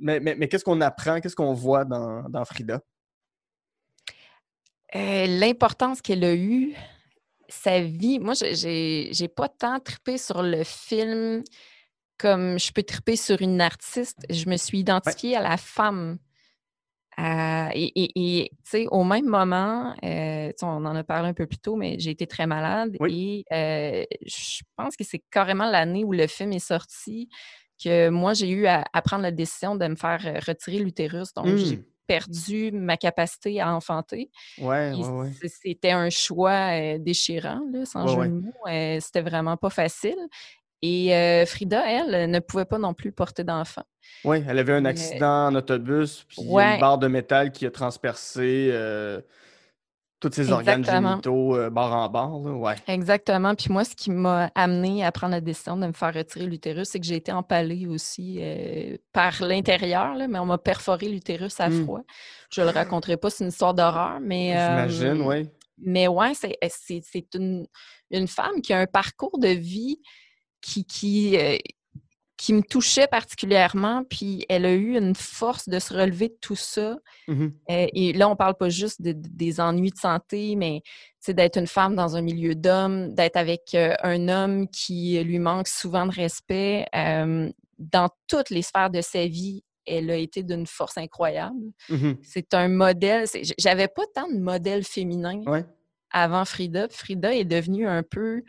mais, 0.00 0.20
mais, 0.20 0.48
qu'est-ce 0.48 0.64
qu'on 0.64 0.80
apprend, 0.80 1.20
qu'est-ce 1.20 1.36
qu'on 1.36 1.52
voit 1.52 1.84
dans, 1.84 2.44
Frida? 2.44 2.80
Euh, 4.94 5.26
l'importance 5.26 6.00
qu'elle 6.00 6.24
a 6.24 6.34
eue, 6.34 6.74
sa 7.48 7.80
vie. 7.80 8.18
Moi, 8.18 8.34
j'ai 8.34 9.28
pas 9.34 9.48
tant 9.48 9.80
trippé 9.80 10.18
sur 10.18 10.42
le 10.42 10.64
film 10.64 11.42
comme 12.18 12.58
je 12.58 12.72
peux 12.72 12.82
triper 12.82 13.16
sur 13.16 13.40
une 13.40 13.60
artiste. 13.60 14.18
Je 14.28 14.48
me 14.48 14.56
suis 14.56 14.80
identifiée 14.80 15.36
à 15.36 15.42
la 15.42 15.56
femme 15.56 16.18
euh, 17.18 17.68
et, 17.74 18.50
au 18.90 19.02
même 19.02 19.26
moment, 19.26 19.94
euh, 20.04 20.52
on 20.62 20.84
en 20.84 20.94
a 20.94 21.02
parlé 21.02 21.28
un 21.28 21.34
peu 21.34 21.46
plus 21.46 21.58
tôt, 21.58 21.74
mais 21.74 21.96
j'ai 21.98 22.10
été 22.10 22.26
très 22.26 22.46
malade 22.46 22.96
et 23.08 23.44
euh, 23.52 24.04
je 24.24 24.62
pense 24.76 24.96
que 24.96 25.02
c'est 25.02 25.22
carrément 25.30 25.68
l'année 25.68 26.04
où 26.04 26.12
le 26.12 26.26
film 26.28 26.52
est 26.52 26.60
sorti 26.60 27.28
que 27.82 28.08
moi, 28.08 28.34
j'ai 28.34 28.50
eu 28.50 28.66
à, 28.66 28.84
prendre 29.04 29.22
la 29.22 29.32
décision 29.32 29.74
de 29.74 29.86
me 29.86 29.96
faire 29.96 30.20
retirer 30.46 30.78
l'utérus. 30.78 31.32
Donc, 31.34 31.56
j'ai 31.56 31.76
mmh. 31.76 31.84
Perdu 32.08 32.72
ma 32.72 32.96
capacité 32.96 33.60
à 33.60 33.72
enfanter. 33.72 34.30
Ouais, 34.60 34.92
C'était 35.46 35.92
un 35.92 36.10
choix 36.10 36.98
déchirant, 36.98 37.60
sans 37.84 38.08
jeu 38.08 38.26
de 38.26 38.32
mots. 38.32 39.00
C'était 39.00 39.20
vraiment 39.20 39.56
pas 39.56 39.70
facile. 39.70 40.18
Et 40.82 41.44
Frida, 41.46 41.84
elle, 41.88 42.30
ne 42.30 42.40
pouvait 42.40 42.64
pas 42.64 42.78
non 42.78 42.94
plus 42.94 43.12
porter 43.12 43.44
d'enfant. 43.44 43.84
Oui, 44.24 44.42
elle 44.48 44.58
avait 44.58 44.72
un 44.72 44.84
accident 44.84 45.48
en 45.48 45.54
autobus, 45.54 46.24
puis 46.28 46.42
une 46.42 46.80
barre 46.80 46.98
de 46.98 47.08
métal 47.08 47.52
qui 47.52 47.66
a 47.66 47.70
transpercé 47.70 48.72
tous 50.20 50.32
ses 50.32 50.50
organes 50.50 50.84
génitaux 50.84 51.70
barre 51.70 51.94
en 51.94 52.08
barre. 52.08 52.40
Ouais. 52.40 52.74
Exactement. 52.86 53.54
Puis 53.54 53.68
moi, 53.70 53.84
ce 53.84 53.94
qui 53.94 54.10
m'a 54.10 54.50
amené 54.54 55.04
à 55.04 55.12
prendre 55.12 55.32
la 55.32 55.40
décision 55.40 55.76
de 55.76 55.86
me 55.86 55.92
faire 55.92 56.12
retirer 56.14 56.46
l'utérus, 56.46 56.88
c'est 56.88 57.00
que 57.00 57.06
j'ai 57.06 57.16
été 57.16 57.32
empalée 57.32 57.86
aussi 57.86 58.40
par 59.12 59.40
l'intérieur, 59.42 60.14
mais 60.28 60.38
on 60.38 60.46
m'a 60.46 60.58
perforé 60.58 61.08
l'utérus 61.08 61.60
à 61.60 61.68
mmh. 61.68 61.84
froid. 61.84 62.02
Je 62.50 62.60
ne 62.60 62.66
le 62.66 62.72
raconterai 62.72 63.16
pas, 63.16 63.30
c'est 63.30 63.44
une 63.44 63.50
histoire 63.50 63.74
d'horreur, 63.74 64.18
mais. 64.20 64.50
J'imagine, 64.50 65.22
oui. 65.22 65.48
Mais 65.80 66.08
ouais, 66.08 66.32
c'est 66.34 67.34
une, 67.34 67.66
une 68.10 68.28
femme 68.28 68.60
qui 68.62 68.72
a 68.72 68.80
un 68.80 68.86
parcours 68.86 69.38
de 69.38 69.48
vie 69.48 70.00
qui, 70.60 70.84
qui, 70.84 71.36
euh, 71.36 71.56
qui 72.38 72.54
me 72.54 72.62
touchait 72.62 73.08
particulièrement, 73.08 74.04
puis 74.08 74.46
elle 74.48 74.64
a 74.64 74.72
eu 74.72 74.96
une 74.96 75.16
force 75.16 75.68
de 75.68 75.80
se 75.80 75.92
relever 75.92 76.28
de 76.28 76.36
tout 76.40 76.56
ça. 76.56 76.96
Mmh 77.26 77.46
euh, 77.70 77.86
et 77.92 78.12
là, 78.12 78.28
on 78.28 78.36
parle 78.36 78.54
pas 78.54 78.68
juste 78.68 79.02
des 79.02 79.60
ennuis 79.60 79.90
de 79.90 79.98
santé, 79.98 80.54
mais 80.56 80.82
d'être 81.26 81.58
une 81.58 81.66
femme 81.66 81.94
dans 81.94 82.16
un 82.16 82.22
milieu 82.22 82.54
d'hommes, 82.54 83.12
d'être 83.14 83.36
avec 83.36 83.74
euh, 83.74 83.94
un 84.02 84.28
homme 84.28 84.68
qui 84.68 85.22
lui 85.22 85.38
manque 85.38 85.68
souvent 85.68 86.06
de 86.06 86.12
respect. 86.12 86.86
dans 87.78 88.08
toutes 88.28 88.50
les 88.50 88.62
sphères 88.62 88.90
de 88.90 89.00
sa 89.00 89.26
vie, 89.26 89.62
elle 89.84 90.10
a 90.10 90.16
été 90.16 90.42
d'une 90.42 90.66
force 90.66 90.96
incroyable. 90.96 91.72
Mmh 91.88 92.12
C'est 92.22 92.54
un 92.54 92.68
modèle. 92.68 93.26
J'avais 93.58 93.88
pas 93.88 94.04
tant 94.14 94.28
de 94.30 94.38
modèles 94.38 94.84
féminins 94.84 95.42
avant 96.10 96.44
Frida. 96.44 96.88
Frida 96.88 97.34
est 97.34 97.44
devenue 97.44 97.86
un 97.86 98.04
peu 98.04 98.42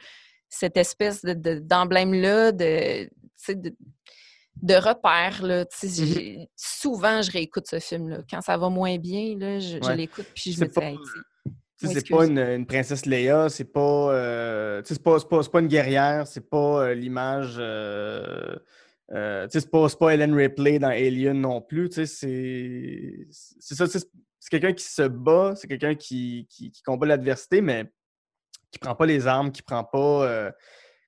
cette 0.49 0.78
espèce 0.78 1.23
d'emblème-là, 1.23 2.52
de, 2.52 3.10
de, 3.47 3.75
de 4.62 4.73
repère. 4.73 5.41
Là, 5.43 5.63
mmh 5.63 6.45
Souvent, 6.56 7.21
je 7.21 7.32
réécoute 7.32 7.67
ce 7.67 7.80
film-là. 7.80 8.19
Quand 8.30 8.41
ça 8.41 8.58
va 8.58 8.69
moins 8.69 8.97
bien, 8.97 9.38
là, 9.38 9.60
je, 9.60 9.78
l'écoute 9.93 10.28
puis 10.34 10.54
je 10.54 10.62
me 10.62 10.67
dis, 10.67 10.73
c'est 11.88 12.10
pas 12.10 12.25
une, 12.25 12.65
princesse 12.65 13.06
Leia, 13.06 13.49
c'est 13.49 13.71
pas, 13.71 14.13
euh, 14.13 14.82
pas, 15.04 15.19
pas, 15.19 15.43
pas, 15.43 15.60
une 15.62 15.67
guerrière, 15.67 16.28
c'est 16.28 16.49
pas 16.49 16.84
euh, 16.84 16.93
l'image. 16.93 17.56
Euh, 17.58 18.56
euh 19.12 19.47
c'est 19.49 19.71
pas, 19.71 19.88
pas 19.89 20.13
Ellen 20.13 20.34
Ripley 20.34 20.80
dans 20.80 20.89
Alien 20.89 21.39
non 21.39 21.62
plus. 21.62 21.89
C'est 21.91 22.06
ça, 23.32 23.88
c'est 23.88 24.49
quelqu'un 24.49 24.73
qui 24.73 24.86
se 24.86 25.04
bat, 25.04 25.54
c'est 25.56 25.67
quelqu'un 25.67 25.95
qui, 25.95 26.47
qui, 26.49 26.71
qui, 26.71 26.82
combat 26.82 27.08
l'adversité, 27.08 27.62
mais 27.62 27.86
qui 28.71 28.80
prend 28.80 28.95
pas 28.95 29.06
les 29.06 29.25
armes, 29.25 29.52
qui 29.52 29.62
prend 29.62 29.84
pas. 29.84 30.52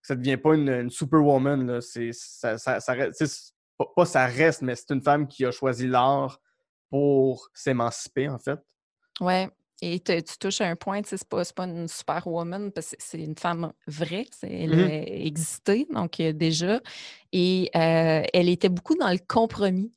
Ça 0.01 0.15
devient 0.15 0.37
pas 0.37 0.55
une, 0.55 0.89
superwoman. 0.89 1.81
C'est, 1.81 2.11
ça, 2.13 2.57
ça, 2.57 2.77
pas, 3.95 4.05
ça 4.05 4.25
reste, 4.25 4.61
mais 4.61 4.75
c'est 4.75 4.91
une 4.91 5.01
femme 5.01 5.27
qui 5.27 5.45
a 5.45 5.51
choisi 5.51 5.87
l'art 5.87 6.39
pour 6.89 7.49
s'émanciper, 7.53 8.29
en 8.29 8.39
fait. 8.39 8.59
Ouais. 9.19 9.49
Et 9.83 9.99
tu 9.99 10.21
touches 10.39 10.61
à 10.61 10.67
un 10.67 10.75
point, 10.75 11.01
c'est 11.03 11.27
pas, 11.27 11.41
pas 11.55 11.63
une 11.63 11.87
superwoman, 11.87 12.71
parce 12.71 12.91
que 12.91 12.97
c'est 12.99 13.19
une 13.19 13.37
femme 13.37 13.73
vraie, 13.87 14.27
elle 14.43 14.79
a 14.79 15.03
existé, 15.25 15.87
donc 15.91 16.19
euh, 16.19 16.33
déjà. 16.33 16.79
Et 17.31 17.71
euh, 17.75 18.21
elle 18.31 18.49
était 18.49 18.69
beaucoup 18.69 18.95
dans 18.95 19.09
le 19.09 19.17
compromis. 19.17 19.91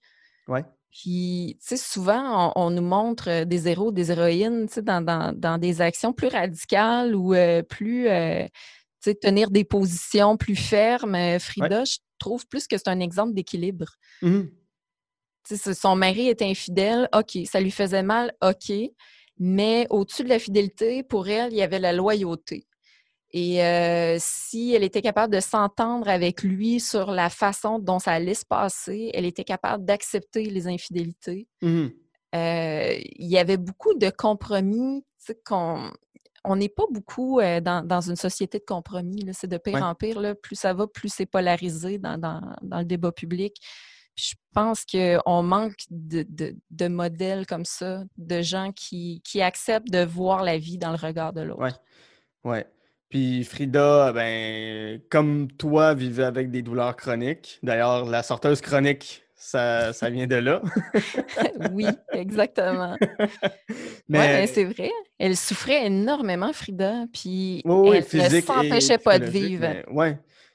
Ouais. 0.49 0.65
Puis, 0.95 1.57
tu 1.61 1.67
sais, 1.67 1.77
souvent, 1.77 2.53
on, 2.55 2.71
nous 2.71 2.81
montre 2.81 3.29
euh, 3.29 3.45
des 3.45 3.69
héros, 3.69 3.91
des 3.91 4.13
héroïnes, 4.13 4.69
tu 4.69 4.75
sais, 4.75 4.83
dans, 4.83 5.59
des 5.59 5.81
actions 5.81 6.13
plus 6.13 6.29
radicales 6.29 7.17
ou 7.17 7.35
euh, 7.35 7.63
plus, 7.63 8.07
euh, 8.07 8.47
sais, 9.05 9.15
tenir 9.15 9.51
des 9.51 9.65
positions 9.65 10.37
plus 10.37 10.57
fermes. 10.57 11.39
Frida, 11.39 11.85
je 11.85 11.99
trouve 12.19 12.47
plus 12.47 12.67
que 12.67 12.77
c'est 12.77 12.89
un 12.89 13.01
exemple 13.01 13.35
d'équilibre. 13.35 13.97
Sais, 15.47 15.75
son 15.75 15.95
mari 15.95 16.29
est 16.29 16.41
infidèle, 16.41 17.09
OK, 17.15 17.39
ça 17.45 17.61
lui 17.61 17.71
faisait 17.71 18.03
mal, 18.03 18.33
OK, 18.43 18.73
mais 19.39 19.87
au-dessus 19.91 20.25
de 20.25 20.31
la 20.31 20.39
fidélité, 20.39 21.03
pour 21.03 21.29
elle, 21.29 21.53
il 21.53 21.59
y 21.59 21.63
avait 21.63 21.79
la 21.79 21.93
loyauté. 21.93 22.67
Et 23.31 23.63
euh, 23.65 24.17
si 24.21 24.75
elle 24.75 24.85
était 24.85 25.03
capable 25.03 25.35
de 25.35 25.41
s'entendre 25.41 26.09
avec 26.09 26.45
lui 26.45 26.79
sur 26.79 27.11
la 27.11 27.29
façon 27.29 27.81
dont 27.81 27.99
ça 27.99 28.13
allait 28.13 28.35
se 28.35 28.47
passer, 28.47 29.11
elle 29.13 29.25
était 29.25 29.45
capable 29.45 29.85
d'accepter 29.85 30.45
les 30.45 30.67
infidélités. 30.67 31.49
Mmh 31.61 31.89
euh, 32.35 32.99
il 33.17 33.29
y 33.29 33.39
avait 33.39 33.57
beaucoup 33.57 33.95
de 33.95 34.11
compromis 34.11 35.05
qu'on 35.47 35.93
on 36.45 36.57
n'est 36.57 36.69
pas 36.69 36.85
beaucoup 36.91 37.41
euh, 37.41 37.61
dans, 37.61 38.01
une 38.01 38.17
société 38.17 38.59
de 38.59 38.65
compromis. 38.65 39.27
C'est 39.33 39.47
de 39.47 39.59
pire 39.59 39.83
en 39.83 39.95
pire. 39.95 40.21
Là. 40.21 40.35
Plus 40.35 40.57
ça 40.57 40.75
va, 40.75 40.87
plus 40.87 41.09
c'est 41.13 41.27
polarisé 41.27 41.99
dans, 41.99 42.41
le 42.63 42.85
débat 42.85 43.13
public. 43.13 43.57
je 44.17 44.35
pense 44.53 44.85
qu'on 44.85 45.43
manque 45.43 45.77
de, 45.91 46.89
modèles 46.89 47.47
comme 47.47 47.65
ça, 47.65 48.05
de 48.17 48.43
gens 48.43 48.73
qui, 48.73 49.23
qui, 49.25 49.41
acceptent 49.41 49.91
de 49.91 50.05
voir 50.05 50.45
la 50.45 50.59
vie 50.59 50.79
dans 50.79 50.91
le 50.91 50.99
regard 50.99 51.33
de 51.33 51.41
l'autre. 51.41 51.63
Oui, 52.45 52.51
ouais. 52.51 52.67
Puis 53.09 53.45
Frida, 53.45 54.13
ben, 54.13 55.01
comme 55.09 55.49
toi, 55.53 55.95
vivait 55.95 56.25
avec 56.25 56.51
des 56.51 56.63
douleurs 56.63 56.97
chroniques. 56.97 57.61
D'ailleurs, 57.63 58.07
la 58.07 58.23
sorteuse 58.23 58.61
chronique, 58.61 59.24
ça, 59.45 59.93
ça 59.93 60.09
vient 60.09 60.27
de 60.27 60.37
là. 60.37 60.63
oui, 61.73 61.87
exactement. 62.13 62.97
Mais 64.09 64.47
c'est 64.47 64.65
vrai. 64.65 64.91
Elle 65.19 65.37
souffrait 65.37 65.87
énormément, 65.87 66.53
Frida. 66.55 67.05
Puis 67.13 67.63
elle 67.67 68.33
ne 68.33 68.41
s'empêchait 68.41 68.97
pas 68.97 69.19
de 69.19 69.27
vivre. 69.27 69.67
Oui, 69.91 70.09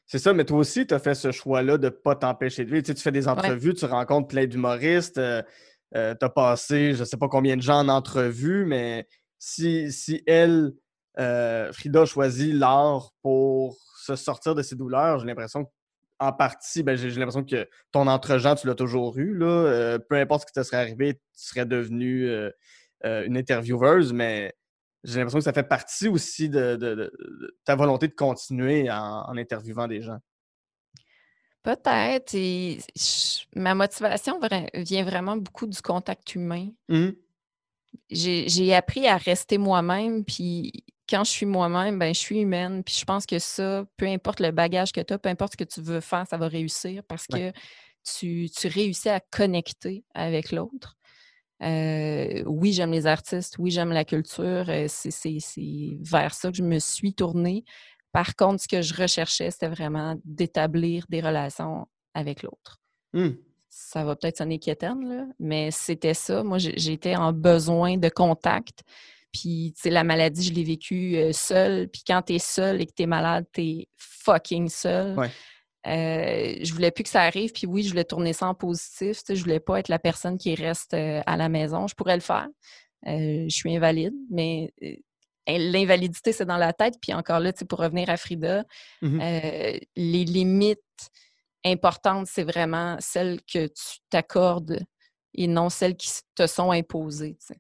c'est 0.07 0.17
ça. 0.17 0.33
Mais 0.33 0.43
toi 0.43 0.57
aussi, 0.57 0.87
tu 0.87 0.95
as 0.95 0.99
fait 0.99 1.13
ce 1.13 1.31
choix-là 1.31 1.77
de 1.77 1.85
ne 1.85 1.89
pas 1.89 2.15
t'empêcher 2.15 2.65
de 2.65 2.71
vivre. 2.71 2.83
Tu, 2.83 2.95
fais 2.95 3.11
des 3.11 3.27
entrevues, 3.27 3.75
tu 3.75 3.85
rencontres 3.85 4.27
plein 4.27 4.47
d'humoristes. 4.47 5.19
Euh, 5.19 5.43
euh, 5.95 6.15
tu 6.19 6.25
as 6.25 6.29
passé, 6.29 6.93
je 6.95 7.01
ne 7.01 7.05
sais 7.05 7.17
pas 7.17 7.27
combien 7.27 7.57
de 7.57 7.61
gens 7.61 7.79
en 7.79 7.89
entrevue, 7.89 8.65
mais 8.65 9.07
si, 9.37 9.91
si 9.91 10.23
elle 10.25 10.73
euh, 11.19 11.71
Frida 11.73 12.01
a 12.01 12.05
choisi 12.05 12.53
l'art 12.53 13.11
pour 13.21 13.77
se 14.03 14.15
sortir 14.15 14.55
de 14.55 14.63
ses 14.63 14.75
douleurs. 14.75 15.19
J'ai 15.19 15.27
l'impression 15.27 15.69
qu'en 16.19 16.33
partie, 16.33 16.83
ben, 16.83 16.95
j'ai 16.95 17.09
l'impression 17.11 17.43
que 17.43 17.67
ton 17.91 18.07
entre-gens, 18.07 18.55
tu 18.55 18.67
l'as 18.67 18.75
toujours 18.75 19.17
eu. 19.17 19.35
Là. 19.35 19.45
Euh, 19.45 19.99
peu 19.99 20.15
importe 20.15 20.41
ce 20.41 20.45
qui 20.47 20.53
te 20.53 20.63
serait 20.63 20.77
arrivé, 20.77 21.15
tu 21.15 21.19
serais 21.33 21.65
devenue 21.65 22.27
euh, 22.27 22.51
une 23.03 23.37
intervieweuse, 23.37 24.13
mais 24.13 24.53
j'ai 25.03 25.19
l'impression 25.19 25.39
que 25.39 25.45
ça 25.45 25.53
fait 25.53 25.63
partie 25.63 26.07
aussi 26.07 26.49
de, 26.49 27.11
ta 27.63 27.75
volonté 27.75 28.07
de 28.07 28.13
continuer 28.13 28.89
en, 28.91 29.37
interviewant 29.37 29.87
des 29.87 30.01
gens. 30.01 30.19
Peut-être. 31.63 32.35
ma 33.55 33.75
motivation 33.75 34.39
vient 34.73 35.03
vraiment 35.03 35.37
beaucoup 35.37 35.67
du 35.67 35.81
contact 35.81 36.35
humain. 36.35 36.69
Mmh 36.87 37.09
j'ai 38.09 38.73
appris 38.73 39.07
à 39.07 39.17
rester 39.17 39.57
moi-même, 39.57 40.23
puis 40.23 40.71
quand 41.09 41.23
je 41.23 41.31
suis 41.31 41.45
moi-même, 41.45 41.97
ben, 41.97 42.13
je 42.13 42.19
suis 42.19 42.39
humaine. 42.39 42.83
Puis 42.83 42.95
je 42.99 43.05
pense 43.05 43.25
que 43.25 43.39
ça, 43.39 43.85
peu 43.97 44.05
importe 44.05 44.39
le 44.39 44.51
bagage 44.51 44.91
que 44.91 45.01
tu 45.01 45.13
as, 45.13 45.17
peu 45.17 45.29
importe 45.29 45.53
ce 45.53 45.57
que 45.57 45.63
tu 45.63 45.81
veux 45.81 46.01
faire, 46.01 46.25
ça 46.27 46.37
va 46.37 46.47
réussir 46.47 47.03
parce 47.07 47.27
que 47.27 47.51
tu, 48.03 48.49
tu 48.49 48.67
réussis 48.67 49.09
à 49.09 49.19
connecter 49.19 50.03
avec 50.13 50.51
l'autre. 50.51 50.97
Euh, 51.61 52.43
oui, 52.45 52.71
j'aime 52.71 52.91
les 52.91 53.05
artistes, 53.05 53.57
oui, 53.59 53.71
j'aime 53.71 53.91
la 53.91 54.05
culture. 54.05 54.69
euh, 54.69 54.85
C'est 54.87 55.37
vers 56.01 56.33
ça 56.33 56.51
que 56.51 56.57
je 56.57 56.63
me 56.63 56.79
suis 56.79 57.13
tournée. 57.13 57.65
Par 58.11 58.35
contre, 58.35 58.63
ce 58.63 58.67
que 58.67 58.81
je 58.81 58.93
recherchais, 58.93 59.51
c'était 59.51 59.67
vraiment 59.67 60.15
d'établir 60.23 61.05
des 61.09 61.21
relations 61.21 61.87
avec 62.13 62.43
l'autre. 62.43 62.79
Hmm. 63.13 63.31
Ça 63.69 64.03
va 64.03 64.15
peut-être 64.15 64.37
sonner 64.37 64.57
quétaine, 64.57 65.07
là, 65.07 65.25
mais 65.37 65.69
c'était 65.69 66.15
ça. 66.15 66.43
Moi, 66.43 66.57
j'étais 66.57 67.15
en 67.15 67.33
besoin 67.33 67.97
de 67.97 68.09
contact. 68.09 68.83
Puis, 69.31 69.73
tu 69.75 69.81
sais, 69.83 69.89
la 69.89 70.03
maladie, 70.03 70.43
je 70.43 70.53
l'ai 70.53 70.63
vécue 70.63 71.15
euh, 71.17 71.31
seule. 71.33 71.87
Puis 71.89 72.03
quand 72.05 72.21
tu 72.23 72.33
es 72.33 72.39
seul 72.39 72.81
et 72.81 72.85
que 72.85 72.93
tu 72.95 73.03
es 73.03 73.05
malade, 73.05 73.45
tu 73.53 73.61
es 73.61 73.87
fucking 73.95 74.69
seul. 74.69 75.17
Ouais. 75.17 75.29
Euh, 75.87 76.57
je 76.61 76.73
voulais 76.73 76.91
plus 76.91 77.03
que 77.03 77.09
ça 77.09 77.21
arrive. 77.21 77.51
Puis 77.53 77.65
oui, 77.67 77.83
je 77.83 77.89
voulais 77.89 78.03
tourner 78.03 78.33
ça 78.33 78.47
en 78.47 78.53
positif. 78.55 79.21
Je 79.29 79.41
voulais 79.41 79.59
pas 79.59 79.79
être 79.79 79.87
la 79.87 79.99
personne 79.99 80.37
qui 80.37 80.53
reste 80.55 80.93
euh, 80.93 81.21
à 81.25 81.37
la 81.37 81.47
maison. 81.49 81.87
Je 81.87 81.95
pourrais 81.95 82.15
le 82.15 82.21
faire. 82.21 82.47
Euh, 83.07 83.45
je 83.47 83.55
suis 83.55 83.73
invalide, 83.75 84.13
mais 84.29 84.73
euh, 84.83 84.93
l'invalidité, 85.47 86.33
c'est 86.33 86.45
dans 86.45 86.57
la 86.57 86.73
tête. 86.73 86.95
Puis 87.01 87.13
encore 87.13 87.39
là, 87.39 87.53
pour 87.67 87.79
revenir 87.79 88.09
à 88.09 88.17
Frida, 88.17 88.65
Mhm. 89.01 89.21
euh, 89.21 89.77
les 89.95 90.25
limites 90.25 90.79
importantes, 91.65 92.27
c'est 92.27 92.43
vraiment 92.43 92.97
celles 92.99 93.39
que 93.51 93.67
tu 93.67 93.99
t'accordes 94.09 94.79
et 95.33 95.47
non 95.47 95.69
celles 95.69 95.95
qui 95.95 96.09
te 96.35 96.47
sont 96.47 96.71
imposées. 96.71 97.37
sais. 97.39 97.57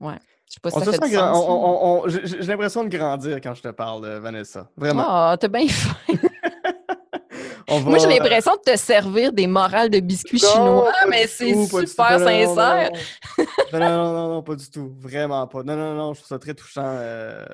Ouais. 0.00 0.14
Je 0.48 0.54
sais 0.54 0.60
pas 0.60 0.70
si 0.70 0.76
On 0.76 0.80
ça 0.80 0.84
se 0.86 0.90
fait 0.92 0.96
sent 0.98 1.08
du 1.10 1.16
grand- 1.16 1.34
sens, 1.34 1.44
on- 1.48 1.52
là. 1.52 1.78
on- 1.82 2.04
on- 2.04 2.08
J'ai 2.08 2.46
l'impression 2.46 2.84
de 2.84 2.88
grandir 2.96 3.40
quand 3.40 3.54
je 3.54 3.62
te 3.62 3.68
parle, 3.68 4.04
euh, 4.04 4.20
Vanessa. 4.20 4.70
Vraiment. 4.76 5.04
Ah, 5.06 5.36
t'as 5.40 5.48
bien 5.48 5.66
fait. 5.68 6.12
On 7.68 7.80
Moi, 7.80 7.98
j'ai 7.98 8.06
va- 8.06 8.12
l'impression 8.14 8.52
de 8.54 8.72
te 8.72 8.76
servir 8.76 9.32
des 9.32 9.48
morales 9.48 9.90
de 9.90 9.98
biscuits 9.98 10.40
Non, 10.40 10.48
chinois, 10.52 10.92
mais 11.10 11.26
c'est 11.26 11.52
super 11.66 12.20
sincère. 12.20 12.90
Non, 13.72 13.80
non, 13.80 13.88
non, 13.88 14.12
non, 14.12 14.28
non, 14.34 14.42
pas 14.44 14.54
du 14.54 14.70
tout. 14.70 14.94
Vraiment 15.00 15.44
pas. 15.48 15.64
Non, 15.64 15.74
non, 15.74 15.94
non, 15.94 16.14
je 16.14 16.20
trouve 16.20 16.28
ça 16.28 16.38
très 16.38 16.54
touchant. 16.54 16.84
euh, 16.84 17.44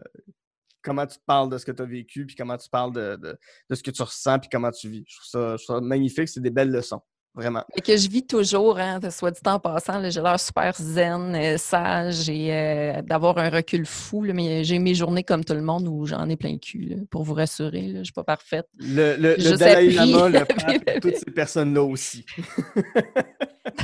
comment 0.83 1.07
tu 1.07 1.17
parles 1.25 1.49
de 1.49 1.57
ce 1.57 1.65
que 1.65 1.73
tu 1.73 1.81
as 1.81 1.87
vécu, 1.87 2.27
puis 2.27 2.37
comment 2.37 2.59
tu 2.59 2.69
parles 2.69 2.93
de, 2.93 3.17
de- 3.17 3.39
de 3.71 3.75
ce 3.75 3.83
que 3.83 3.91
tu 3.91 4.03
ressens, 4.03 4.39
puis 4.41 4.51
comment 4.53 4.71
tu 4.71 4.89
vis. 4.91 5.05
Je 5.09 5.17
trouve 5.17 5.29
ça, 5.29 5.57
je 5.57 5.65
trouve 5.65 5.77
ça 5.77 5.81
magnifique. 5.81 6.29
C'est 6.29 6.41
des 6.43 6.51
belles 6.51 6.71
leçons. 6.71 7.01
Vraiment. 7.35 7.65
Mais 7.75 7.81
que 7.81 7.97
je 7.97 8.11
vis 8.11 8.27
toujours, 8.27 8.79
hein, 8.79 9.01
soit 9.11 9.31
dit 9.31 9.41
en 9.47 9.59
passant, 9.59 10.03
j'ai 10.11 10.21
l'air 10.21 10.39
super 10.39 10.75
zen, 10.77 11.35
euh, 11.35 11.57
sage 11.57 12.29
et 12.29 12.53
euh, 12.53 13.01
d'avoir 13.03 13.39
un 13.39 13.49
recul 13.49 13.87
fou. 13.87 14.23
là, 14.23 14.35
mais 14.35 14.65
j'ai 14.65 14.79
mes 14.79 14.95
journées 14.95 15.25
comme 15.25 15.43
tout 15.43 15.55
le 15.55 15.63
monde 15.63 15.89
où 15.89 16.05
j'en 16.05 16.29
ai 16.29 16.37
plein 16.37 16.53
le 16.53 16.59
cul, 16.59 16.85
là, 16.91 16.97
pour 17.11 17.23
vous 17.23 17.33
rassurer. 17.33 17.89
Je 17.93 17.99
ne 17.99 18.05
suis 18.05 18.13
pas 18.13 18.25
parfaite. 18.25 18.67
Le, 18.79 19.17
le, 19.17 19.37
le 19.37 19.57
Dalai. 19.57 19.91
Lama, 19.93 20.29
le 20.29 20.45
pape, 20.45 21.01
toutes 21.01 21.17
ces 21.17 21.31
personnes-là 21.31 21.83
aussi. 21.83 22.25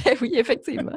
Ben 0.05 0.17
oui, 0.21 0.33
effectivement. 0.35 0.97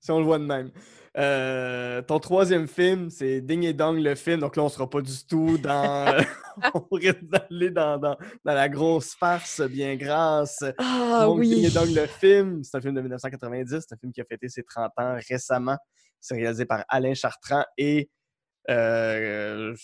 si 0.00 0.10
on 0.10 0.20
le 0.20 0.24
voit 0.24 0.38
de 0.38 0.44
même. 0.44 0.70
Euh, 1.18 2.02
ton 2.02 2.18
troisième 2.18 2.68
film, 2.68 3.08
c'est 3.08 3.40
Ding 3.40 3.64
et 3.64 3.72
Dong 3.72 3.98
le 3.98 4.14
film. 4.14 4.40
Donc 4.40 4.56
là, 4.56 4.62
on 4.64 4.68
sera 4.68 4.88
pas 4.88 5.00
du 5.00 5.12
tout 5.28 5.56
dans. 5.58 6.22
on 6.74 6.94
risque 6.96 7.22
d'aller 7.24 7.70
dans, 7.70 7.98
dans, 7.98 8.16
dans 8.44 8.54
la 8.54 8.68
grosse 8.68 9.14
farce 9.14 9.60
bien 9.62 9.96
grasse. 9.96 10.64
Ah 10.78 11.20
Donc, 11.22 11.42
Ding 11.42 11.64
et 11.64 11.66
oui. 11.68 11.72
Dong 11.72 11.94
le 11.94 12.06
film, 12.06 12.62
c'est 12.64 12.76
un 12.76 12.80
film 12.80 12.94
de 12.94 13.00
1990. 13.00 13.68
C'est 13.86 13.94
un 13.94 13.98
film 13.98 14.12
qui 14.12 14.20
a 14.20 14.24
fêté 14.24 14.48
ses 14.48 14.62
30 14.62 14.90
ans 14.98 15.16
récemment. 15.28 15.76
C'est 16.20 16.34
réalisé 16.34 16.64
par 16.66 16.84
Alain 16.88 17.14
Chartrand 17.14 17.64
et. 17.78 18.10
euh, 18.68 19.74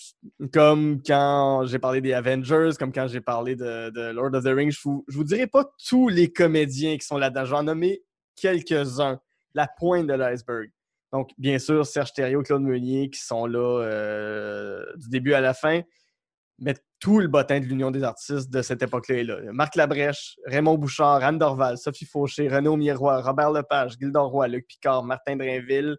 comme 0.53 1.03
quand 1.07 1.67
j'ai 1.67 1.79
parlé 1.79 2.01
des 2.01 2.13
Avengers, 2.15 2.71
comme 2.79 2.93
quand 2.93 3.07
j'ai 3.07 3.21
parlé 3.21 3.55
de, 3.55 3.91
de 3.91 4.11
Lord 4.13 4.35
of 4.35 4.45
the 4.45 4.49
Rings, 4.49 4.73
je 4.73 4.81
vous, 4.83 5.05
je 5.09 5.17
vous 5.17 5.25
dirai 5.25 5.47
pas 5.47 5.65
tous 5.89 6.09
les 6.09 6.33
comédiens 6.33 6.97
qui 6.97 7.07
sont 7.07 7.17
là-dedans. 7.19 7.45
J'en 7.45 7.63
ai 7.63 7.67
nommé 7.67 8.03
quelques-uns, 8.35 9.21
la 9.55 9.69
pointe 9.79 10.07
de 10.09 10.15
l'iceberg. 10.15 10.71
Donc, 11.13 11.31
bien 11.39 11.59
sûr, 11.59 11.85
Serge 11.87 12.13
Thériault, 12.13 12.43
Claude 12.43 12.63
Meunier 12.63 13.11
qui 13.11 13.21
sont 13.21 13.47
là 13.47 13.83
euh, 13.83 14.85
du 14.97 15.09
début 15.11 15.35
à 15.35 15.41
la 15.41 15.53
fin, 15.55 15.83
mais 16.59 16.75
tout 17.01 17.19
le 17.19 17.29
bottin 17.29 17.61
de 17.61 17.65
l'Union 17.67 17.91
des 17.91 18.03
artistes 18.03 18.49
de 18.51 18.63
cette 18.63 18.83
époque-là 18.83 19.17
est 19.17 19.25
là. 19.25 19.37
Marc 19.53 19.75
Labrèche, 19.77 20.37
Raymond 20.47 20.79
Bouchard, 20.79 21.23
Anne 21.23 21.39
Dorval, 21.39 21.77
Sophie 21.77 22.07
Fauché, 22.07 22.49
Renaud 22.49 22.77
Miroir, 22.77 23.25
Robert 23.25 23.51
Lepage, 23.51 23.97
Gildan 24.01 24.27
Roy, 24.29 24.49
Luc 24.49 24.67
Picard, 24.67 25.03
Martin 25.03 25.37
Drainville. 25.37 25.97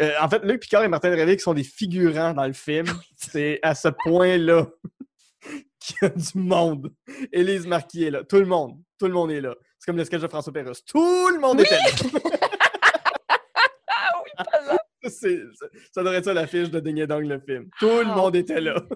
Euh, 0.00 0.12
en 0.20 0.28
fait, 0.28 0.42
Luc 0.44 0.62
Picard 0.62 0.82
et 0.84 0.88
Martin 0.88 1.10
Drainville 1.14 1.36
qui 1.36 1.42
sont 1.42 1.54
des 1.54 1.64
figurants 1.64 2.32
dans 2.32 2.46
le 2.46 2.52
film. 2.52 2.86
C'est 3.16 3.58
à 3.62 3.74
ce 3.74 3.88
point-là 3.88 4.66
qu'il 5.80 5.96
y 6.02 6.04
a 6.06 6.08
du 6.08 6.38
monde. 6.38 6.92
Élise 7.32 7.66
Marquis 7.66 8.04
est 8.04 8.10
là. 8.10 8.24
Tout 8.24 8.38
le 8.38 8.46
monde. 8.46 8.80
Tout 8.98 9.06
le 9.06 9.12
monde 9.12 9.30
est 9.30 9.40
là. 9.40 9.54
C'est 9.78 9.86
comme 9.86 9.96
le 9.96 10.04
sketch 10.04 10.22
de 10.22 10.28
François 10.28 10.52
Pérusse. 10.52 10.84
Tout 10.84 11.28
le 11.28 11.38
monde 11.40 11.58
Oui. 11.58 11.64
était 11.64 11.76
là. 11.76 12.20
Ah 13.92 14.12
oui, 14.24 14.30
tellement. 14.52 14.72
C'est- 14.72 14.89
ça- 15.08 16.02
devrait 16.02 16.16
être 16.16 16.24
ça 16.24 16.34
l'affiche 16.34 16.70
de 16.70 16.80
Ding 16.80 17.04
Dong, 17.06 17.24
le 17.24 17.40
film. 17.40 17.68
Tout 17.78 17.86
le 18.00 18.06
Ah, 18.06 18.14
monde 18.16 18.36
était 18.36 18.60
là. 18.60 18.82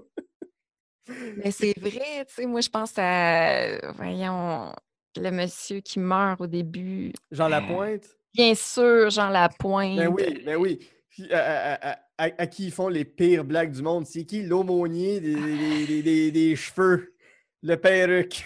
Mais 1.36 1.50
c'est 1.50 1.78
vrai, 1.78 2.24
tu 2.26 2.34
sais, 2.34 2.46
moi 2.46 2.60
je 2.62 2.68
pense 2.70 2.92
à, 2.96 3.92
voyons, 3.92 4.72
le 5.16 5.30
monsieur 5.30 5.80
qui 5.80 5.98
meurt 5.98 6.40
au 6.40 6.46
début. 6.46 7.12
Jean 7.30 7.46
Euh, 7.46 7.50
Lapointe? 7.50 8.04
Bien 8.32 8.54
sûr, 8.54 9.10
Jean 9.10 9.28
Lapointe. 9.28 9.96
Ben 9.96 10.08
oui, 10.08 10.42
ben 10.44 10.56
oui. 10.56 10.80
À, 11.30 11.36
à- 11.38 11.90
à- 11.92 11.98
à- 12.18 12.30
à 12.42 12.46
qui 12.46 12.66
ils 12.66 12.72
font 12.72 12.88
les 12.88 13.04
pires 13.04 13.44
blagues 13.44 13.70
du 13.72 13.82
monde? 13.82 14.06
C'est 14.06 14.24
qui 14.24 14.42
l'aumônier 14.42 15.20
des, 15.20 15.34
des- 15.34 15.86
des- 15.86 16.02
des- 16.02 16.30
des 16.32 16.56
cheveux? 16.56 17.14
Le 17.62 17.76
perruque. 17.76 18.44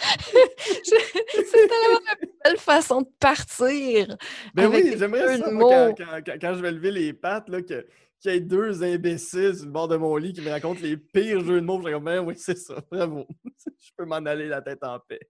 C'est 0.82 1.68
tellement 1.68 2.00
une 2.22 2.28
belle 2.44 2.58
façon 2.58 3.02
de 3.02 3.08
partir. 3.18 4.16
Ben 4.54 4.68
oui, 4.68 4.94
j'aimerais 4.98 5.38
ça, 5.38 5.50
moi, 5.50 5.92
quand, 5.96 6.20
quand- 6.40 6.54
je 6.54 6.60
vais 6.60 6.72
lever 6.72 6.90
les 6.90 7.12
pattes, 7.12 7.48
là, 7.48 7.60
que, 7.62 7.86
qu'il 8.20 8.32
y 8.32 8.36
ait 8.36 8.40
deux 8.40 8.82
imbéciles 8.82 9.56
sur 9.56 9.66
le 9.66 9.72
bord 9.72 9.88
de 9.88 9.96
mon 9.96 10.16
lit 10.16 10.32
qui 10.32 10.40
me 10.40 10.50
racontent 10.50 10.80
les 10.82 10.96
pires 10.96 11.40
jeux 11.44 11.60
de 11.60 11.66
mots. 11.66 11.80
Je 11.86 11.96
ben 11.96 12.20
oui, 12.20 12.34
c'est 12.36 12.56
ça, 12.58 12.76
bravo. 12.90 13.26
je 13.44 13.90
peux 13.96 14.04
m'en 14.04 14.16
aller 14.16 14.46
la 14.48 14.62
tête 14.62 14.82
en 14.82 14.98
paix. 15.00 15.20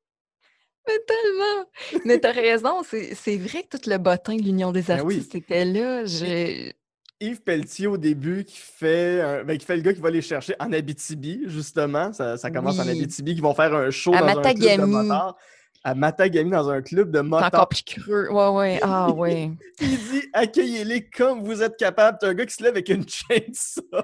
Mais 0.87 0.99
tellement. 1.07 2.03
Mais 2.07 2.19
t'as 2.19 2.33
raison, 2.33 2.83
c'est 2.83 3.15
c'est 3.15 3.37
vrai 3.37 3.65
que 3.65 3.77
tout 3.77 3.89
le 3.91 3.99
bottin 3.99 4.37
de 4.37 4.43
l'Union 4.43 4.73
des 4.73 4.83
Ben 4.83 5.03
oui. 5.05 5.17
artistes 5.17 5.35
était 5.35 5.65
là. 5.65 6.05
Je... 6.05 6.73
Yves 7.21 7.43
Pelletier, 7.43 7.87
au 7.87 7.97
début, 7.99 8.45
qui 8.45 8.57
fait, 8.59 9.21
un- 9.21 9.45
ben, 9.45 9.59
qui 9.59 9.67
fait 9.67 9.77
le 9.77 9.83
gars 9.83 9.93
qui 9.93 10.01
va 10.01 10.11
les 10.11 10.23
chercher 10.23 10.55
en 10.59 10.73
Abitibi, 10.73 11.43
justement. 11.47 12.13
Ça, 12.13 12.37
ça 12.39 12.51
commence 12.51 12.79
en. 12.79 12.89
Abitibi, 12.89 13.35
qui 13.35 13.41
vont 13.41 13.55
faire 13.55 13.75
un 13.75 13.91
show 13.91 14.15
À 14.15 14.21
dans 14.21 14.27
un 14.29 14.33
club 14.33 14.45
de 14.45 14.61
Matagami. 14.61 14.93
motards. 14.93 15.37
À 15.85 15.95
Matagami, 15.95 16.51
dans 16.51 16.69
un 16.71 16.83
club 16.83 17.11
de 17.11 17.21
motards. 17.21 17.47
encore 17.49 17.69
plus 17.69 17.83
creux. 17.83 18.29
Ouais, 18.31 18.49
ouais. 18.49 18.81
Ah, 18.83 19.11
ouais. 19.13 19.51
Il 19.81 19.99
dit 19.99 20.23
accueillez-les 20.33 21.09
comme 21.11 21.43
vous 21.45 21.63
êtes 21.63 21.77
capable. 21.77 22.19
T'as 22.21 22.29
un 22.29 22.35
gars 22.35 22.47
qui 22.47 22.55
se 22.55 22.63
lève 22.63 22.73
avec 22.73 22.89
une 22.89 23.05
chainsaw. 23.09 23.83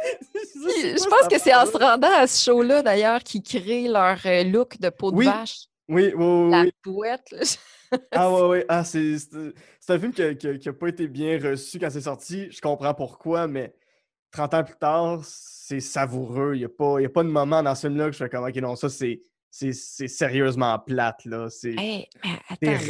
Puis, 0.00 0.96
Je 0.96 1.08
pense 1.08 1.28
que 1.28 1.38
c'est 1.38 1.54
en 1.54 1.66
se 1.66 1.76
rendant 1.76 2.12
à 2.12 2.26
ce 2.26 2.42
show-là, 2.44 2.82
d'ailleurs, 2.82 3.22
qu'ils 3.22 3.42
créent 3.42 3.86
leur 3.88 4.16
euh, 4.24 4.44
look 4.44 4.78
de 4.80 4.88
peau 4.88 5.10
de 5.10 5.16
Oui, 5.16 5.26
vache. 5.26 5.66
Oui, 5.88 6.12
oui, 6.16 6.24
oui. 6.24 6.50
La 6.50 6.62
oui. 6.62 6.72
bouette, 6.84 7.30
là. 7.32 7.40
Ah 8.12 8.32
ouais, 8.32 8.42
ouais. 8.48 8.64
Ah, 8.68 8.84
c'est, 8.84 9.16
un 9.88 9.98
film 9.98 10.12
qui 10.12 10.22
n'a 10.66 10.72
pas 10.72 10.88
été 10.88 11.08
bien 11.08 11.38
reçu 11.42 11.78
quand 11.78 11.90
c'est 11.90 12.00
sorti. 12.02 12.50
Je 12.50 12.60
comprends 12.60 12.94
pourquoi, 12.94 13.46
mais 13.46 13.74
30 14.32 14.54
ans 14.54 14.64
plus 14.64 14.76
tard, 14.76 15.20
c'est 15.24 15.80
savoureux. 15.80 16.52
Il 16.54 16.58
n'y 16.58 16.64
a, 16.64 16.68
pas- 16.68 17.00
y 17.00 17.04
a 17.06 17.08
pas 17.10 17.22
de 17.24 17.28
moment 17.28 17.62
dans 17.62 17.74
ce 17.74 17.86
film-là 17.88 18.06
que 18.06 18.12
je 18.12 18.18
fais 18.18 18.28
comme 18.28 18.44
OK, 18.44 18.56
non, 18.56 18.76
ça, 18.76 18.88
c'est, 18.88 19.22
c'est, 19.50 19.72
c'est 19.72 20.08
sérieusement 20.08 20.78
plate. 20.78 21.24
Là. 21.24 21.48
C'est, 21.50 21.74
Hey, 21.76 22.08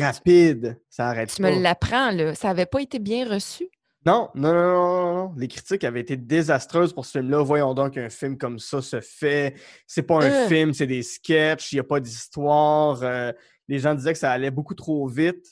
rapide. 0.01 0.79
Ça 0.89 1.09
arrête 1.09 1.31
tu 1.35 1.43
pas. 1.43 1.51
me 1.51 1.61
l'apprends, 1.63 2.11
là. 2.11 2.35
Ça 2.35 2.49
n'avait 2.49 2.67
pas 2.67 2.81
été 2.83 2.99
bien 2.99 3.29
reçu? 3.29 3.69
Non, 4.07 4.31
non, 4.35 4.53
non, 4.55 4.63
non, 4.63 4.75
non, 4.87 5.15
non. 5.15 5.35
Les 5.37 5.47
critiques 5.49 5.85
avaient 5.85 6.01
été 6.01 6.17
désastreuses 6.17 6.95
pour 6.95 7.05
ce 7.05 7.19
film-là. 7.19 7.43
Voyons 7.43 7.75
donc 7.75 7.99
un 7.99 8.09
film 8.09 8.39
comme 8.39 8.59
ça 8.59 8.81
se 8.81 9.01
fait. 9.01 9.55
C'est 9.87 10.03
pas 10.03 10.23
un 10.25 10.31
Euh. 10.31 10.49
film, 10.49 10.73
c'est 10.73 10.87
des 10.87 11.03
sketchs, 11.03 11.73
il 11.73 11.77
n'y 11.77 11.81
a 11.81 11.85
pas 11.85 12.01
d'histoire. 12.01 13.01
euh, 13.03 13.33
les 13.71 13.79
gens 13.79 13.95
disaient 13.95 14.13
que 14.13 14.19
ça 14.19 14.31
allait 14.33 14.51
beaucoup 14.51 14.75
trop 14.75 15.07
vite. 15.09 15.47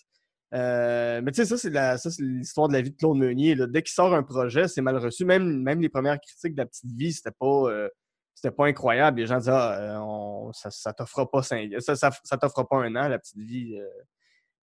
Euh, 0.55 1.21
mais 1.23 1.31
tu 1.33 1.45
sais, 1.45 1.57
ça, 1.57 1.99
c'est 1.99 2.23
l'histoire 2.23 2.69
de 2.69 2.73
la 2.75 2.81
vie 2.83 2.91
de 2.91 2.97
Claude 2.97 3.17
Meunier. 3.17 3.55
là. 3.55 3.67
Dès 3.67 3.83
qu'il 3.83 3.93
sort 3.93 4.15
un 4.15 4.23
projet, 4.23 4.67
c'est 4.67 4.81
mal 4.81 4.97
reçu. 4.97 5.25
Même, 5.25 5.63
même 5.63 5.81
les 5.81 5.89
premières 5.89 6.19
critiques 6.21 6.55
de 6.55 6.61
la 6.63 6.67
petite 6.67 6.91
vie, 6.93 7.13
c'était 7.13 7.31
pas. 7.39 7.47
euh, 7.71 7.89
c'était 8.35 8.55
pas 8.55 8.67
incroyable. 8.67 9.21
Les 9.21 9.27
gens 9.27 9.39
disaient 9.39 9.51
ah, 9.53 9.79
euh, 9.79 9.99
on- 9.99 10.53
ça, 10.53 10.71
ça 10.71 10.93
t'offrera 10.93 11.31
pas 11.31 11.43
cinq- 11.43 11.73
ça, 11.81 11.97
ça, 11.97 12.11
pas 12.11 12.77
un 12.77 12.95
an, 12.97 13.09
la 13.09 13.19
petite 13.19 13.39
vie. 13.39 13.79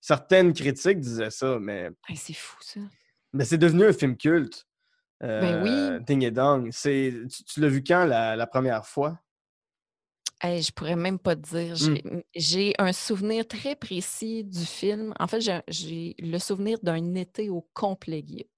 Certaines 0.00 0.52
critiques 0.52 1.00
disaient 1.00 1.30
ça, 1.30 1.58
mais 1.60 1.90
c'est 2.14 2.34
fou, 2.34 2.56
ça. 2.60 2.80
mais 3.32 3.44
c'est 3.44 3.58
devenu 3.58 3.84
un 3.86 3.92
film 3.92 4.16
culte. 4.16 4.66
Ben 5.20 5.62
oui. 5.62 6.04
Ding 6.06 6.22
et 6.24 6.30
Dong. 6.30 6.70
Tu, 6.70 7.26
tu 7.46 7.60
l'as 7.60 7.68
vu 7.68 7.82
quand 7.82 8.04
la, 8.04 8.36
la 8.36 8.46
première 8.46 8.86
fois? 8.86 9.18
Hey, 10.44 10.60
je 10.60 10.72
pourrais 10.72 10.94
même 10.96 11.18
pas 11.18 11.36
te 11.36 11.40
dire. 11.40 11.74
J'ai 11.74 12.02
Mmh. 12.04 12.22
j'ai 12.34 12.74
un 12.78 12.92
souvenir 12.92 13.48
très 13.48 13.76
précis 13.76 14.44
du 14.44 14.66
film. 14.66 15.14
En 15.18 15.26
fait, 15.26 15.40
j'ai 15.68 16.14
le 16.18 16.38
souvenir 16.38 16.78
d'un 16.82 17.14
été 17.14 17.48
au 17.48 17.66
complet, 17.72 18.22
Guillaume. 18.22 18.48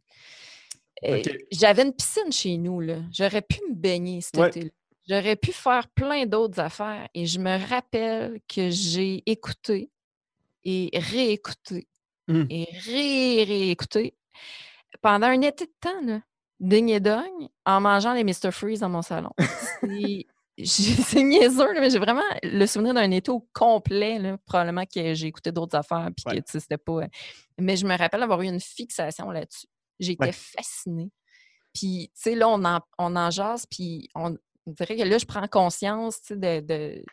OK. 1.04 1.30
j'avais 1.52 1.82
une 1.84 1.92
piscine 1.92 2.32
chez 2.32 2.56
nous. 2.56 2.82
J'aurais 3.12 3.42
pu 3.42 3.60
me 3.68 3.74
baigner 3.74 4.20
cet 4.20 4.36
Ouais. 4.36 4.48
été-là. 4.48 4.70
J'aurais 5.08 5.36
pu 5.36 5.52
faire 5.52 5.86
plein 5.90 6.26
d'autres 6.26 6.58
affaires 6.58 7.08
et 7.14 7.26
je 7.26 7.38
me 7.38 7.56
rappelle 7.68 8.40
que 8.48 8.70
j'ai 8.70 9.22
écouté 9.26 9.90
et 10.64 10.90
réécouté 10.92 11.86
Mmh. 12.28 12.44
et 12.50 12.66
ré-réécouté 12.84 14.16
pendant 15.00 15.28
un 15.28 15.40
été 15.42 15.66
de 15.66 15.72
temps, 15.80 16.00
là, 16.04 16.20
Ding 16.58 16.88
et 16.88 16.98
Dong, 16.98 17.48
en 17.64 17.80
mangeant 17.80 18.14
les 18.14 18.24
Mr. 18.24 18.50
Freeze 18.50 18.80
dans 18.80 18.88
mon 18.88 19.02
salon. 19.02 19.30
C'est 20.64 21.22
niaiseux, 21.22 21.72
là, 21.74 21.80
mais 21.80 21.90
j'ai 21.90 21.98
vraiment 21.98 22.22
le 22.42 22.66
souvenir 22.66 22.94
d'un 22.94 23.10
été 23.10 23.30
au 23.30 23.46
complet, 23.52 24.18
là, 24.18 24.38
probablement 24.46 24.84
que 24.86 25.12
j'ai 25.14 25.26
écouté 25.26 25.52
d'autres 25.52 25.76
affaires 25.76 26.08
puis 26.16 26.24
que, 26.24 26.30
Ouais. 26.30 26.42
sais, 26.46 26.60
c'était 26.60 26.78
pas, 26.78 27.00
mais 27.58 27.76
je 27.76 27.86
me 27.86 27.96
rappelle 27.96 28.22
avoir 28.22 28.40
eu 28.42 28.46
une 28.46 28.60
fixation 28.60 29.30
là-dessus. 29.30 29.66
J'étais 30.00 30.26
Ouais. 30.26 30.32
fascinée. 30.32 31.10
Puis, 31.74 32.10
tu 32.14 32.22
sais, 32.22 32.34
là, 32.34 32.48
on 32.48 32.64
en 32.64 32.80
on 32.98 33.16
en 33.16 33.30
jase, 33.30 33.66
puis 33.66 34.08
on 34.14 34.36
dirait 34.66 34.96
que 34.96 35.02
là, 35.02 35.18
je 35.18 35.26
prends 35.26 35.46
conscience, 35.48 36.20
de 36.30 36.60
de 36.60 37.04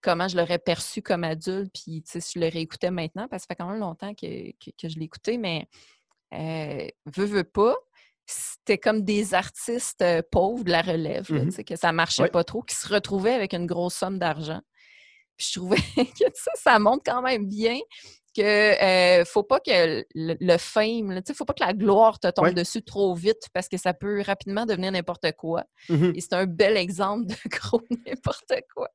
comment 0.00 0.28
je 0.28 0.36
l'aurais 0.36 0.58
perçu 0.58 1.02
comme 1.02 1.24
adulte, 1.24 1.72
puis, 1.74 2.02
tu 2.02 2.12
sais, 2.12 2.20
si 2.20 2.32
je 2.38 2.40
le 2.44 2.48
réécoutais 2.48 2.90
maintenant, 2.92 3.26
parce 3.28 3.42
que 3.44 3.48
ça 3.48 3.54
fait 3.54 3.62
quand 3.62 3.70
même 3.70 3.80
longtemps 3.80 4.14
que 4.14 4.50
que 4.52 4.70
que 4.80 4.88
je 4.88 5.00
écouté, 5.00 5.38
mais 5.38 5.68
veux, 6.32 7.24
veux 7.24 7.44
pas, 7.44 7.74
c'était 8.26 8.78
comme 8.78 9.02
des 9.02 9.34
artistes, 9.34 10.02
heu, 10.02 10.22
pauvres 10.30 10.64
de 10.64 10.70
la 10.70 10.82
relève, 10.82 11.30
là, 11.32 11.44
Mmh 11.44 11.50
sais, 11.50 11.64
que 11.64 11.76
ça 11.76 11.92
marchait 11.92 12.22
Ouais. 12.24 12.30
pas 12.30 12.44
trop, 12.44 12.62
qui 12.62 12.74
se 12.74 12.88
retrouvaient 12.88 13.34
avec 13.34 13.52
une 13.54 13.66
grosse 13.66 13.94
somme 13.94 14.18
d'argent. 14.18 14.60
Je 15.38 15.52
trouvais 15.58 15.76
que 16.18 16.24
ça, 16.34 16.50
ça 16.54 16.78
montre 16.78 17.02
quand 17.06 17.22
même 17.22 17.48
bien 17.48 17.78
que, 18.36 19.20
heu, 19.20 19.24
faut 19.24 19.44
pas 19.44 19.60
que 19.60 20.04
le 20.14 20.36
le 20.40 20.56
fame, 20.58 21.22
tu 21.24 21.34
faut 21.34 21.44
pas 21.44 21.52
que 21.54 21.64
la 21.64 21.72
gloire 21.72 22.18
te 22.18 22.28
tombe 22.30 22.46
Ouais. 22.46 22.54
dessus 22.54 22.82
trop 22.82 23.14
vite 23.14 23.48
parce 23.52 23.68
que 23.68 23.76
ça 23.76 23.94
peut 23.94 24.22
rapidement 24.22 24.66
devenir 24.66 24.90
n'importe 24.92 25.30
quoi. 25.38 25.64
Mmh 25.88 26.12
Et 26.16 26.20
c'est 26.20 26.32
un 26.34 26.46
bel 26.46 26.76
exemple 26.76 27.26
de 27.26 27.34
gros 27.50 27.80
n'importe 28.06 28.54
quoi. 28.74 28.88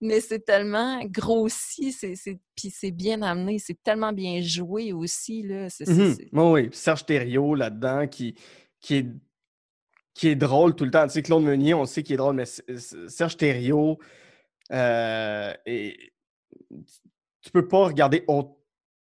Mais 0.00 0.20
c'est 0.20 0.40
tellement 0.44 1.00
grossi, 1.06 1.92
c'est 1.92 2.14
puis 2.56 2.70
c'est 2.70 2.92
bien 2.92 3.22
amené, 3.22 3.58
c'est 3.58 3.82
tellement 3.82 4.12
bien 4.12 4.40
joué 4.42 4.92
aussi, 4.92 5.42
là. 5.42 5.66
Mmh 5.86 6.14
Oui, 6.32 6.42
oui. 6.52 6.68
Serge 6.72 7.04
Thériault 7.06 7.54
là-dedans 7.56 8.06
qui, 8.06 8.36
qui, 8.84 8.96
est, 8.96 9.06
qui 10.12 10.28
est 10.28 10.34
drôle 10.36 10.74
tout 10.74 10.84
le 10.84 10.90
temps. 10.90 11.04
Tu 11.06 11.14
sais, 11.14 11.22
Claude 11.22 11.42
Meunier, 11.42 11.72
on 11.72 11.86
sait 11.86 12.02
qu'il 12.02 12.14
est 12.14 12.18
drôle, 12.18 12.34
mais 12.36 12.44
Serge 13.08 13.36
Thériault, 13.38 13.98
euh, 14.72 15.52
et, 15.64 16.12
tu 17.40 17.50
peux 17.50 17.66
pas 17.66 17.86
regarder 17.86 18.24
autre- 18.28 18.56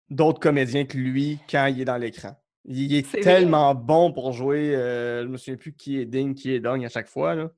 d'autres 0.10 0.40
comédiens 0.40 0.86
que 0.86 0.98
lui 0.98 1.40
quand 1.50 1.68
il 1.68 1.82
est 1.82 1.86
dans 1.86 1.98
l'écran. 1.98 2.36
Il 2.66 2.94
est, 2.96 3.08
vrai. 3.08 3.22
tellement 3.22 3.74
bon 3.76 4.12
pour 4.12 4.34
jouer. 4.34 4.76
euh, 4.76 5.24
je 5.24 5.28
me 5.28 5.38
souviens 5.38 5.58
plus 5.58 5.74
qui 5.74 6.00
est 6.00 6.06
Ding, 6.06 6.34
qui 6.34 6.52
est 6.54 6.60
Dong 6.60 6.84
à 6.84 6.90
chaque 6.90 7.08
fois. 7.08 7.36
Là. 7.36 7.52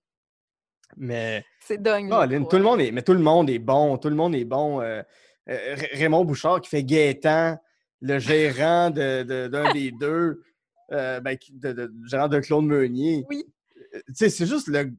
Mais 0.97 1.43
c'est 1.61 1.81
dingue. 1.81 2.09
tout 2.49 2.57
le 2.57 2.63
monde 2.63 2.81
est, 2.81 2.91
mais 2.91 3.01
tout 3.01 3.13
le 3.13 3.19
monde 3.19 3.49
est 3.49 3.59
bon. 3.59 3.97
Tout 3.97 4.09
le 4.09 4.15
monde 4.15 4.35
est 4.35 4.45
bon. 4.45 4.81
euh, 4.81 5.01
euh, 5.49 5.75
Ra- 5.75 5.87
Raymond 5.93 6.25
Bouchard 6.25 6.61
qui 6.61 6.69
fait 6.69 6.83
Gaétan, 6.83 7.57
le 8.01 8.19
gérant 8.19 8.89
de- 8.91 9.23
de- 9.23 9.47
d'un 9.47 9.71
des 9.73 9.91
deux, 9.91 10.43
euh, 10.91 11.19
ben, 11.19 11.37
de, 11.51 12.39
Claude 12.39 12.65
Meunier. 12.65 13.25
Oui. 13.29 13.43
Euh, 13.95 13.99
Tu 14.07 14.13
sais, 14.15 14.29
c'est 14.29 14.45
juste 14.45 14.67
le- 14.67 14.91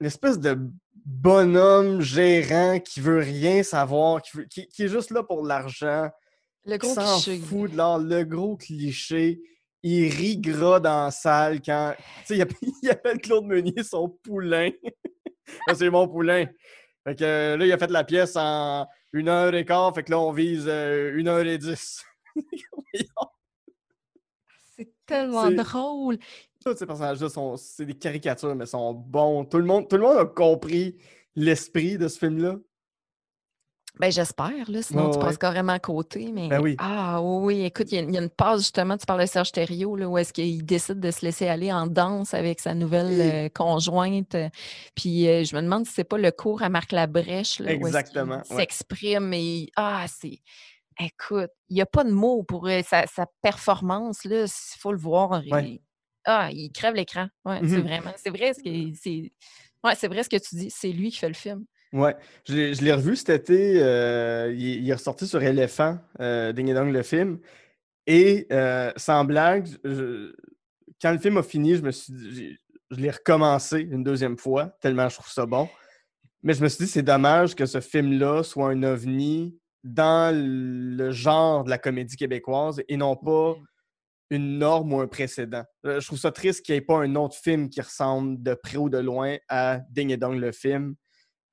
l'espèce 0.00 0.38
de 0.38 0.58
bonhomme 1.04 2.00
gérant 2.00 2.78
qui 2.80 3.00
veut 3.00 3.18
rien 3.20 3.62
savoir, 3.62 4.20
qui, 4.22 4.36
veut- 4.36 4.44
qui- 4.44 4.68
qui 4.68 4.82
est 4.84 4.88
juste 4.88 5.10
là 5.10 5.22
pour 5.22 5.44
l'argent, 5.44 6.08
Le 6.64 6.72
qui 6.76 6.78
gros 6.86 6.94
s'en 6.94 7.14
cliché. 7.20 7.38
fout 7.38 7.70
de 7.72 7.76
l'art, 7.76 7.98
le 7.98 8.24
gros 8.24 8.56
cliché. 8.56 9.40
Il 9.82 10.08
rit 10.12 10.38
gras 10.38 10.80
dans 10.80 11.04
la 11.04 11.10
salle 11.10 11.60
quand. 11.62 11.94
Tu 11.96 12.02
sais, 12.26 12.36
il 12.36 12.42
appelle- 12.42 12.56
il 12.82 12.90
appelle 12.90 13.18
Claude 13.20 13.44
Meunier 13.44 13.82
son 13.84 14.08
poulain. 14.08 14.70
Là, 15.66 15.74
c'est 15.74 15.88
mon 15.90 16.08
poulain. 16.08 16.46
Fait 17.04 17.14
que 17.14 17.24
euh, 17.24 17.56
là, 17.56 17.64
il 17.64 17.72
a 17.72 17.78
fait 17.78 17.90
la 17.90 18.04
pièce 18.04 18.34
en 18.36 18.86
une 19.12 19.28
heure 19.28 19.54
et 19.54 19.64
quart. 19.64 19.94
Fait 19.94 20.02
que 20.02 20.10
là, 20.10 20.18
on 20.18 20.32
vise 20.32 20.64
euh, 20.66 21.12
une 21.16 21.28
heure 21.28 21.46
et 21.46 21.58
dix. 21.58 22.02
Tellement 25.08 25.50
drôle. 25.50 26.18
Tous 26.64 26.76
ces 26.76 26.86
personnages-là 26.86 27.28
sont. 27.28 27.56
C'est 27.56 27.86
des 27.86 27.94
caricatures, 27.94 28.54
mais 28.54 28.66
sont 28.66 28.92
bons. 28.92 29.44
Tout 29.44 29.58
le 29.58 29.64
monde, 29.64 29.88
tout 29.88 29.96
le 29.96 30.02
monde 30.02 30.18
a 30.18 30.26
compris 30.26 30.96
l'esprit 31.34 31.98
de 31.98 32.06
ce 32.08 32.18
film-là? 32.18 32.56
Ben, 33.98 34.12
j'espère, 34.12 34.70
là, 34.70 34.80
sinon 34.80 35.10
tu 35.10 35.18
ouais. 35.18 35.24
passes 35.24 35.38
carrément 35.38 35.72
à 35.72 35.80
côté. 35.80 36.30
Mais... 36.32 36.46
Ben 36.46 36.60
oui. 36.60 36.76
Ah 36.78 37.20
oui, 37.20 37.64
écoute, 37.64 37.90
il 37.90 37.96
y, 37.96 37.98
a- 37.98 38.02
il 38.02 38.14
y 38.14 38.18
a 38.18 38.22
une 38.22 38.30
passe 38.30 38.60
justement, 38.60 38.96
tu 38.96 39.06
parles 39.06 39.22
de 39.22 39.26
Serge 39.26 39.50
Thériault, 39.50 39.96
là, 39.96 40.08
où 40.08 40.16
est-ce 40.18 40.32
qu'il 40.32 40.64
décide 40.64 41.00
de 41.00 41.10
se 41.10 41.24
laisser 41.24 41.48
aller 41.48 41.72
en 41.72 41.88
danse 41.88 42.32
avec 42.32 42.60
sa 42.60 42.74
nouvelle 42.74 43.20
euh, 43.20 43.48
conjointe. 43.48 44.36
Puis 44.94 45.26
euh, 45.26 45.42
je 45.42 45.56
me 45.56 45.62
demande 45.62 45.84
si 45.84 45.94
c'est 45.94 46.04
pas 46.04 46.18
le 46.18 46.30
cours 46.30 46.62
à 46.62 46.68
Marc 46.68 46.92
Labrèche, 46.92 47.58
là, 47.58 47.74
où 47.74 47.82
ouais. 47.82 47.90
s'exprime 48.44 49.32
et 49.32 49.70
ah, 49.74 50.04
c'est. 50.06 50.38
Écoute, 50.98 51.50
il 51.68 51.74
n'y 51.74 51.80
a 51.80 51.86
pas 51.86 52.02
de 52.04 52.10
mots 52.10 52.42
pour 52.42 52.66
euh, 52.66 52.82
sa, 52.82 53.06
sa 53.06 53.26
performance, 53.42 54.24
là, 54.24 54.44
il 54.44 54.78
faut 54.80 54.92
le 54.92 54.98
voir. 54.98 55.42
il-. 55.44 55.80
Ah, 56.24 56.50
il 56.52 56.70
crève 56.72 56.94
l'écran. 56.94 57.28
Ouais, 57.44 57.58
c'est 57.60 57.78
Mhm. 57.78 57.82
vraiment. 57.82 58.12
C'est 58.16 58.30
vrai 58.30 58.52
ce 58.52 58.62
que 58.62 58.98
c'est. 59.00 59.32
Ouais, 59.84 59.94
c'est 59.94 60.08
vrai 60.08 60.22
ce 60.24 60.28
que 60.28 60.36
tu 60.36 60.56
dis. 60.56 60.70
C'est 60.70 60.90
lui 60.92 61.10
qui 61.10 61.18
fait 61.18 61.28
le 61.28 61.34
film. 61.34 61.64
Ouais, 61.92 62.14
je 62.46 62.82
l'ai 62.84 62.92
revu 62.92 63.16
cet 63.16 63.30
été. 63.30 63.80
euh, 63.82 64.52
il, 64.54 64.66
est- 64.66 64.76
il 64.78 64.90
est 64.90 64.92
ressorti 64.94 65.26
sur 65.26 65.42
Éléphant, 65.42 65.98
euh, 66.20 66.52
Ding 66.52 66.68
et 66.68 66.74
Dong, 66.74 66.92
le 66.92 67.02
film. 67.02 67.38
Et 68.06 68.46
euh, 68.52 68.92
sans 68.96 69.24
blague, 69.24 69.68
je- 69.84 70.34
quand 71.00 71.12
le 71.12 71.18
film 71.18 71.36
a 71.38 71.42
fini, 71.42 71.76
je 71.76 71.82
me 71.82 71.90
suis 71.92 72.12
dit- 72.12 72.56
je 72.90 72.96
l'ai 72.96 73.10
recommencé 73.10 73.80
une 73.80 74.02
deuxième 74.02 74.36
fois, 74.36 74.76
tellement 74.80 75.08
je 75.08 75.14
trouve 75.14 75.30
ça 75.30 75.46
bon. 75.46 75.68
Mais 76.42 76.52
je 76.54 76.62
me 76.62 76.68
suis 76.68 76.84
dit, 76.84 76.90
c'est 76.90 77.02
dommage 77.02 77.54
que 77.54 77.64
ce 77.66 77.80
film-là 77.80 78.42
soit 78.42 78.70
un 78.70 78.82
ovni 78.82 79.58
dans 79.84 80.34
le 80.34 81.10
genre 81.10 81.64
de 81.64 81.70
la 81.70 81.78
comédie 81.78 82.16
québécoise 82.16 82.82
et 82.88 82.96
non 82.96 83.16
pas 83.16 83.54
une 84.30 84.58
norme 84.58 84.92
ou 84.92 85.00
un 85.00 85.06
précédent. 85.06 85.64
Euh, 85.86 86.00
Je 86.00 86.06
trouve 86.06 86.18
ça 86.18 86.32
triste 86.32 86.64
qu'il 86.64 86.74
n'y 86.74 86.78
ait 86.78 86.82
pas 86.82 86.98
un 86.98 87.14
autre 87.14 87.36
film 87.36 87.70
qui 87.70 87.80
ressemble 87.80 88.42
de 88.42 88.54
près 88.54 88.76
ou 88.76 88.90
de 88.90 88.98
loin 88.98 89.36
à 89.48 89.80
Ding 89.90 90.10
et 90.10 90.16
Dong 90.16 90.38
le 90.38 90.52
film. 90.52 90.94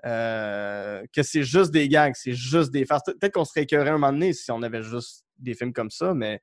Euh, 0.06 1.04
que 1.14 1.24
c'est 1.24 1.44
juste 1.44 1.72
des 1.72 1.88
gags, 1.88 2.14
c'est 2.16 2.34
juste 2.34 2.72
des 2.72 2.86
farces. 2.86 3.04
Peut-être 3.06 3.34
qu'on 3.34 3.46
serait 3.46 3.64
écœuré 3.64 3.90
un 3.90 3.94
moment 3.94 4.12
donné 4.12 4.34
si 4.34 4.52
on 4.52 4.62
avait 4.62 4.84
juste 4.84 5.26
des 5.40 5.56
films 5.56 5.74
comme 5.74 5.90
ça, 5.90 6.14
mais 6.14 6.42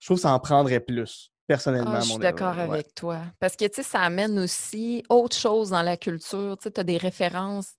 je 0.00 0.06
trouve 0.06 0.16
que 0.16 0.22
ça 0.22 0.32
en 0.32 0.40
prendrait 0.40 0.80
plus, 0.80 1.30
personnellement. 1.46 1.92
Ah, 1.94 2.00
je 2.00 2.10
suis 2.10 2.18
d'accord. 2.18 2.56
Ouais. 2.56 2.62
avec 2.62 2.94
toi. 2.94 3.18
Parce 3.40 3.56
que, 3.56 3.64
tu 3.64 3.76
sais, 3.76 3.82
ça 3.82 4.00
amène 4.00 4.38
aussi 4.38 5.04
autre 5.08 5.36
chose 5.36 5.70
dans 5.70 5.82
la 5.82 5.96
culture. 5.96 6.56
Tu 6.58 6.64
sais, 6.64 6.70
tu 6.70 6.80
as 6.80 6.84
des 6.84 6.96
références 6.96 7.72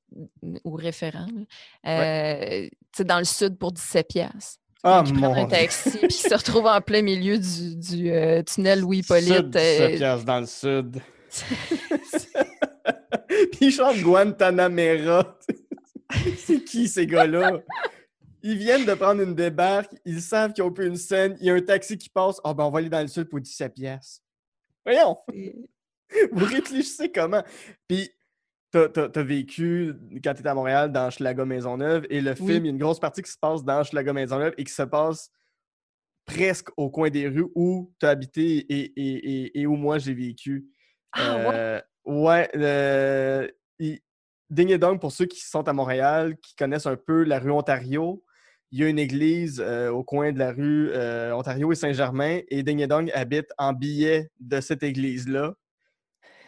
ou 0.64 0.76
référents, 0.76 1.28
euh, 1.86 2.62
tu 2.64 2.70
sais, 2.96 3.04
dans 3.04 3.20
le 3.20 3.26
sud 3.26 3.58
pour 3.58 3.72
17 3.72 4.08
piastres. 4.08 4.60
Ah, 4.84 5.04
qui 5.06 5.14
mon 5.14 5.34
un 5.34 5.46
taxi 5.48 5.98
puis 5.98 6.12
se 6.12 6.34
retrouvent 6.34 6.68
en 6.68 6.80
plein 6.82 7.02
milieu 7.02 7.40
du, 7.40 7.76
du, 7.76 8.12
euh, 8.12 8.44
tunnel 8.44 8.82
Louis-Hippolyte. 8.82 9.50
17 9.50 9.56
euh, 9.56 9.98
piastres 9.98 10.26
dans 10.26 10.40
le 10.40 10.46
sud. 10.46 11.02
Puis 13.28 13.68
ils 13.68 13.72
chantent 13.72 14.00
Guantanamera. 14.00 15.38
c'est 16.38 16.64
qui 16.64 16.88
ces 16.88 17.06
gars-là? 17.06 17.60
Ils 18.50 18.58
viennent 18.58 18.86
de 18.86 18.94
prendre 18.94 19.22
une 19.22 19.36
débarque, 19.36 19.94
ils 20.06 20.22
savent 20.22 20.54
qu'ils 20.54 20.64
ont 20.64 20.72
plus 20.72 20.88
une 20.88 20.96
scène, 20.96 21.36
il 21.42 21.48
y 21.48 21.50
a 21.50 21.54
un 21.54 21.60
taxi 21.60 21.98
qui 21.98 22.08
passe. 22.10 22.40
Ah 22.46 22.54
ben 22.54 22.64
on 22.64 22.70
va 22.70 22.80
aller 22.80 22.88
dans 22.88 23.02
le 23.02 23.08
sud 23.10 23.26
pour 23.28 23.42
17 23.42 23.74
piastres. 23.74 24.24
Voyons! 24.86 25.18
Vous 26.32 26.46
réfléchissez 26.46 27.12
comment? 27.12 27.44
Puis, 27.90 28.10
t'as 28.72 28.88
as, 29.14 29.22
vécu, 29.24 29.94
quand 30.24 30.34
tu 30.34 30.40
étais 30.40 30.48
à 30.48 30.54
Montréal, 30.54 30.94
dans 30.94 31.10
Schlaga 31.10 31.44
Maisonneuve, 31.44 32.08
et 32.10 32.22
le 32.22 32.32
Oui. 32.32 32.36
film, 32.38 32.64
il 32.64 32.66
y 32.66 32.70
a 32.70 32.72
une 32.72 32.78
grosse 32.78 33.02
partie 33.02 33.22
qui 33.22 33.32
se 33.32 33.38
passe 33.38 33.66
dans 33.66 33.84
Schlaga 33.84 34.14
Maisonneuve 34.14 34.54
et 34.58 34.64
qui 34.64 34.72
se 34.72 34.84
passe 34.84 35.30
presque 36.26 36.70
au 36.78 36.90
coin 36.90 37.10
des 37.10 37.28
rues 37.28 37.48
où 37.54 37.94
tu 38.00 38.06
as 38.06 38.12
habité 38.12 38.44
et, 38.60 38.94
et, 38.96 39.42
et, 39.44 39.60
et 39.62 39.68
où 39.68 39.76
moi 39.76 39.98
j'ai 39.98 40.14
vécu. 40.14 40.68
Ah, 41.12 41.36
ouais? 41.38 41.52
Euh, 41.54 41.82
ouais, 42.06 42.50
le- 42.54 43.52
il- 43.80 44.00
Ding 44.50 44.70
et 44.70 44.78
Dong, 44.78 44.98
pour 45.02 45.12
ceux 45.12 45.26
qui 45.26 45.42
sont 45.42 45.68
à 45.68 45.74
Montréal, 45.74 46.38
qui 46.40 46.56
connaissent 46.56 46.86
un 46.86 46.96
peu 46.96 47.24
la 47.26 47.40
rue 47.40 47.52
Ontario, 47.52 48.24
il 48.72 48.80
y 48.80 48.84
a 48.84 48.88
une 48.90 49.00
église 49.00 49.62
euh, 49.66 49.90
au 49.90 50.04
coin 50.04 50.32
de 50.32 50.40
la 50.40 50.52
rue 50.52 50.90
euh, 50.92 51.32
Ontario 51.34 51.72
et 51.72 51.76
Saint-Germain, 51.76 52.40
et 52.50 52.64
Ding 52.64 52.80
et 52.82 52.88
Dong 52.88 53.10
habite 53.14 53.50
en 53.58 53.74
billet 53.74 54.30
de 54.40 54.60
cette 54.62 54.84
église-là. 54.84 55.54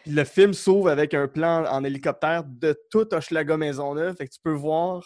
Le 0.06 0.24
film 0.24 0.52
s'ouvre 0.54 0.88
avec 0.90 1.12
un 1.14 1.28
plan 1.28 1.64
en 1.66 1.84
hélicoptère 1.84 2.44
de 2.44 2.78
tout 2.90 3.12
Hochelaga 3.12 3.56
Maisonneuve. 3.56 4.16
Fait 4.16 4.26
que 4.26 4.32
tu 4.32 4.40
peux 4.42 4.52
voir, 4.52 5.02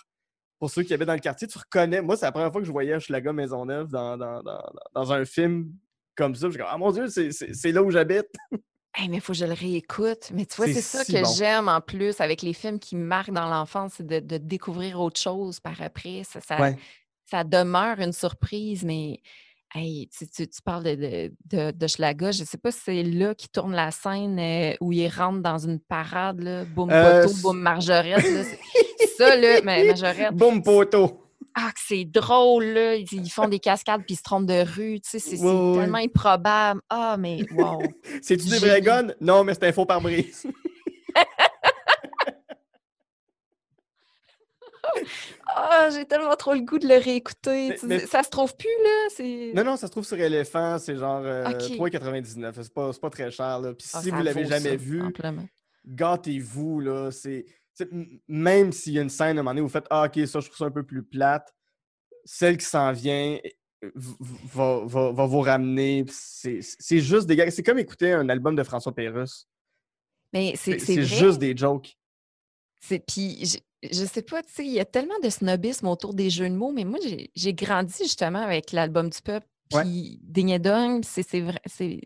pour 0.60 0.70
ceux 0.70 0.82
qui 0.82 0.94
habitent 0.94 1.08
dans 1.08 1.14
le 1.14 1.18
quartier, 1.20 1.48
tu 1.48 1.58
reconnais. 1.58 2.00
Moi, 2.00 2.16
c'est 2.16 2.26
la 2.26 2.32
première 2.32 2.52
fois 2.52 2.60
que 2.60 2.66
je 2.66 2.72
voyais 2.72 2.94
Hochelaga 2.94 3.32
Maisonneuve 3.32 3.88
dans, 3.90 4.16
dans, 4.16 4.42
dans, 4.42 4.62
dans 4.94 5.12
un 5.12 5.24
film 5.24 5.72
comme 6.16 6.34
ça. 6.36 6.48
Je 6.48 6.56
comme, 6.58 6.66
ah 6.70 6.78
mon 6.78 6.92
Dieu, 6.92 7.08
c'est- 7.08 7.72
là 7.72 7.82
où 7.82 7.90
j'habite. 7.90 8.26
Hey, 8.96 9.08
mais 9.08 9.16
il 9.16 9.20
faut 9.20 9.32
que 9.32 9.38
je 9.40 9.44
le 9.44 9.54
réécoute. 9.54 10.30
Mais 10.32 10.46
tu 10.46 10.54
vois, 10.54 10.66
C'est 10.66 10.80
ça 10.80 11.02
si 11.02 11.14
que 11.14 11.22
bon. 11.22 11.28
j'aime 11.36 11.66
en 11.68 11.80
plus 11.80 12.20
avec 12.20 12.42
les 12.42 12.52
films 12.52 12.78
qui 12.78 12.94
me 12.94 13.04
marquent 13.04 13.32
dans 13.32 13.48
l'enfance, 13.48 13.94
c'est 13.96 14.06
de, 14.06 14.20
de 14.20 14.36
découvrir 14.36 15.00
autre 15.00 15.18
chose 15.20 15.58
par 15.58 15.82
après. 15.82 16.22
Ça, 16.22 16.40
ça, 16.40 16.60
Ouais. 16.60 16.76
Ça 17.30 17.44
demeure 17.44 17.98
une 18.00 18.12
surprise, 18.12 18.84
mais 18.84 19.20
hey, 19.74 20.08
tu, 20.16 20.28
tu- 20.28 20.46
tu 20.48 20.62
parles 20.62 20.84
de, 20.84 20.94
de, 20.94 21.32
de, 21.46 21.70
de 21.72 21.86
Schlager, 21.86 22.32
je 22.32 22.42
ne 22.42 22.46
sais 22.46 22.58
pas 22.58 22.70
si 22.70 22.78
c'est 22.84 23.02
là 23.02 23.34
qui 23.34 23.48
tourne 23.48 23.72
la 23.74 23.90
scène 23.90 24.38
euh, 24.38 24.74
où 24.80 24.92
il 24.92 25.08
rentre 25.08 25.40
dans 25.42 25.58
une 25.58 25.80
parade, 25.80 26.40
là, 26.40 26.64
boum 26.64 26.90
Euh, 26.92 27.22
poteau, 27.22 27.34
boum 27.42 27.58
margerette. 27.60 28.28
là, 28.30 28.42
ça, 29.18 29.36
là, 29.36 29.60
mais 29.64 29.84
margerette, 29.84 30.32
Boum 30.34 30.62
poteau! 30.62 31.20
ah, 31.56 31.70
que 31.72 31.80
c'est 31.86 32.04
drôle, 32.04 32.64
là. 32.64 32.94
Ils, 32.96 33.06
ils 33.12 33.28
font 33.30 33.46
des 33.48 33.60
cascades 33.60 34.02
puis 34.04 34.14
ils 34.14 34.16
se 34.18 34.22
trompent 34.24 34.46
de 34.46 34.64
rue, 34.64 35.00
tu 35.00 35.10
sais, 35.10 35.18
c'est 35.20 35.36
tellement 35.38 35.98
improbable. 35.98 36.80
Ah, 36.90 37.16
mais 37.18 37.44
wow. 37.50 37.80
C'est-tu 38.22 38.48
des 38.48 38.58
vrais 38.58 38.80
guns? 38.80 39.12
Non, 39.20 39.44
mais 39.44 39.54
c'est 39.54 39.64
un 39.68 39.72
faux 39.72 39.86
pare-brise. 39.86 40.46
Ah, 45.56 45.88
j'ai 45.92 46.04
tellement 46.04 46.34
trop 46.36 46.52
le 46.54 46.60
goût 46.60 46.78
de 46.78 46.88
le 46.88 46.96
réécouter. 46.96 47.68
Mais- 47.68 47.76
tu 47.78 47.86
mais- 47.86 47.98
sais, 48.00 48.06
Ça 48.06 48.22
se 48.22 48.30
trouve 48.30 48.56
plus, 48.56 48.68
là. 48.82 49.52
Non, 49.54 49.64
non, 49.64 49.76
ça 49.76 49.86
se 49.86 49.92
trouve 49.92 50.04
sur 50.04 50.18
Elephant, 50.18 50.78
c'est 50.78 50.96
genre 50.96 51.22
euh, 51.24 51.44
Ok. 51.50 51.76
3,99. 51.76 52.54
C'est 52.62 52.72
pas, 52.74 52.92
c'est 52.92 53.00
pas 53.00 53.10
très 53.10 53.30
cher. 53.30 53.60
Là. 53.60 53.72
Puis 53.74 53.86
Ah, 53.92 54.02
si 54.02 54.10
vous 54.10 54.22
l'avez 54.22 54.44
jamais 54.46 54.70
ça, 54.70 54.76
vu, 54.76 55.02
gâtez-vous. 55.86 56.80
là. 56.80 57.10
C'est, 57.10 57.44
même 58.28 58.72
s'il 58.72 58.94
y 58.94 58.98
a 58.98 59.02
une 59.02 59.10
scène 59.10 59.36
à 59.38 59.40
un 59.40 59.42
moment 59.42 59.50
donné 59.50 59.60
où 59.60 59.64
vous 59.66 59.72
faites 59.72 59.86
Ah, 59.90 60.04
ok, 60.06 60.26
ça, 60.26 60.40
je 60.40 60.46
trouve 60.46 60.56
ça 60.56 60.64
un 60.64 60.70
peu 60.70 60.82
plus 60.84 61.02
plate, 61.02 61.54
celle 62.24 62.56
qui 62.56 62.66
s'en 62.66 62.92
vient 62.92 63.38
eh, 63.42 63.56
va, 63.94 64.80
va- 64.84 65.12
va 65.12 65.26
vous 65.26 65.40
ramener. 65.40 66.04
C'est, 66.08 66.60
juste 67.00 67.26
des 67.26 67.36
gars. 67.36 67.50
C'est 67.50 67.62
comme 67.62 67.78
écouter 67.78 68.12
un 68.12 68.28
album 68.28 68.56
de 68.56 68.62
François 68.62 68.94
Pérusse. 68.94 69.46
Mais 70.32 70.54
c'est, 70.56 70.78
juste 71.02 71.38
des 71.38 71.56
jokes. 71.56 71.96
Puis, 73.06 73.60
je, 73.92 74.04
sais 74.04 74.22
pas, 74.22 74.42
tu 74.42 74.52
sais, 74.52 74.64
il 74.64 74.72
y 74.72 74.80
a 74.80 74.84
tellement 74.84 75.18
de 75.22 75.28
snobisme 75.28 75.86
autour 75.88 76.14
des 76.14 76.30
jeux 76.30 76.48
de 76.48 76.54
mots, 76.54 76.72
mais 76.72 76.84
moi, 76.84 76.98
j'ai, 77.34 77.54
grandi 77.54 77.94
justement 78.02 78.40
avec 78.40 78.72
l'album 78.72 79.08
du 79.08 79.20
peuple. 79.20 79.46
Ouais. 79.72 79.82
Puis 79.82 80.20
et 80.36 80.58
Dong, 80.58 81.02
c'est, 81.04 81.40
vrai, 81.40 81.60
c'est, 81.66 82.00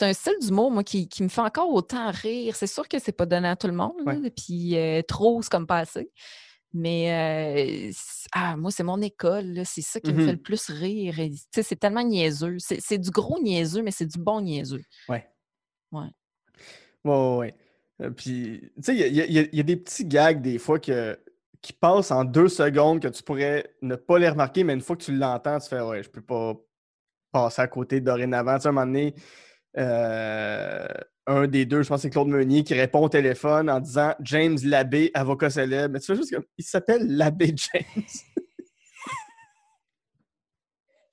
un 0.00 0.12
style 0.12 0.34
d'humour, 0.40 0.70
moi, 0.70 0.84
qui, 0.84 1.08
qui 1.08 1.22
me 1.22 1.28
fait 1.28 1.40
encore 1.40 1.72
autant 1.72 2.10
rire. 2.10 2.56
C'est 2.56 2.66
sûr 2.66 2.88
que 2.88 2.98
c'est 2.98 3.12
pas 3.12 3.26
donné 3.26 3.48
à 3.48 3.56
tout 3.56 3.68
le 3.68 3.72
monde, 3.72 3.94
Ouais. 4.04 4.30
puis 4.30 4.76
euh, 4.76 5.02
trop, 5.02 5.40
c'est 5.42 5.50
comme 5.50 5.66
pas 5.66 5.78
assez. 5.78 6.10
Mais 6.72 7.88
euh, 7.88 7.92
ah, 8.32 8.56
moi, 8.56 8.70
c'est 8.70 8.84
mon 8.84 9.00
école, 9.02 9.62
c'est 9.64 9.82
ça 9.82 10.00
qui 10.00 10.12
me 10.12 10.18
fait 10.18 10.26
Mhm. 10.26 10.32
le 10.32 10.36
plus 10.42 10.70
rire. 10.70 11.14
C'est 11.50 11.78
tellement 11.78 12.04
niaiseux. 12.04 12.56
C'est, 12.58 12.80
c'est 12.80 12.98
du 12.98 13.10
gros 13.10 13.40
niaiseux, 13.40 13.82
mais 13.82 13.90
c'est 13.90 14.06
du 14.06 14.18
bon 14.18 14.40
niaiseux. 14.40 14.82
Ouais. 15.08 15.28
Ouais. 15.90 16.06
Ouais, 17.04 17.12
ouais, 17.12 17.36
ouais. 17.38 17.54
Euh, 18.00 18.10
Puis, 18.10 18.72
tu 18.76 18.82
sais, 18.82 18.96
il 18.96 19.54
y 19.54 19.60
a, 19.60 19.62
des 19.62 19.76
petits 19.76 20.04
gags 20.04 20.40
des 20.40 20.58
fois 20.58 20.78
que, 20.78 21.18
qui 21.60 21.72
passent 21.72 22.10
en 22.10 22.24
deux 22.24 22.48
secondes 22.48 23.00
que 23.00 23.08
tu 23.08 23.22
pourrais 23.22 23.74
ne 23.82 23.96
pas 23.96 24.18
les 24.18 24.28
remarquer, 24.28 24.64
mais 24.64 24.74
une 24.74 24.80
fois 24.80 24.96
que 24.96 25.02
tu 25.04 25.16
l'entends, 25.16 25.58
tu 25.58 25.68
fais 25.68 25.80
Ouais, 25.80 26.02
je 26.02 26.10
peux 26.10 26.22
pas 26.22 26.54
passer 27.32 27.62
à 27.62 27.68
côté 27.68 28.00
dorénavant. 28.00 28.56
Tu 28.56 28.62
sais, 28.62 28.68
à 28.68 28.70
un 28.70 28.72
moment 28.72 28.86
donné, 28.86 29.14
euh, 29.78 30.88
un 31.26 31.46
des 31.46 31.64
deux, 31.66 31.82
je 31.82 31.88
pense 31.88 31.98
que 31.98 32.02
c'est 32.02 32.10
Claude 32.10 32.28
Meunier, 32.28 32.64
qui 32.64 32.74
répond 32.74 33.04
au 33.04 33.08
téléphone 33.08 33.70
en 33.70 33.80
disant 33.80 34.14
James 34.22 34.58
Labbé, 34.64 35.10
avocat 35.14 35.50
célèbre. 35.50 35.92
Mais 35.92 36.00
tu 36.00 36.06
fais 36.06 36.16
juste 36.16 36.34
comme 36.34 36.44
il 36.58 36.64
s'appelle 36.64 37.06
Labbé 37.06 37.54
James. 37.56 38.04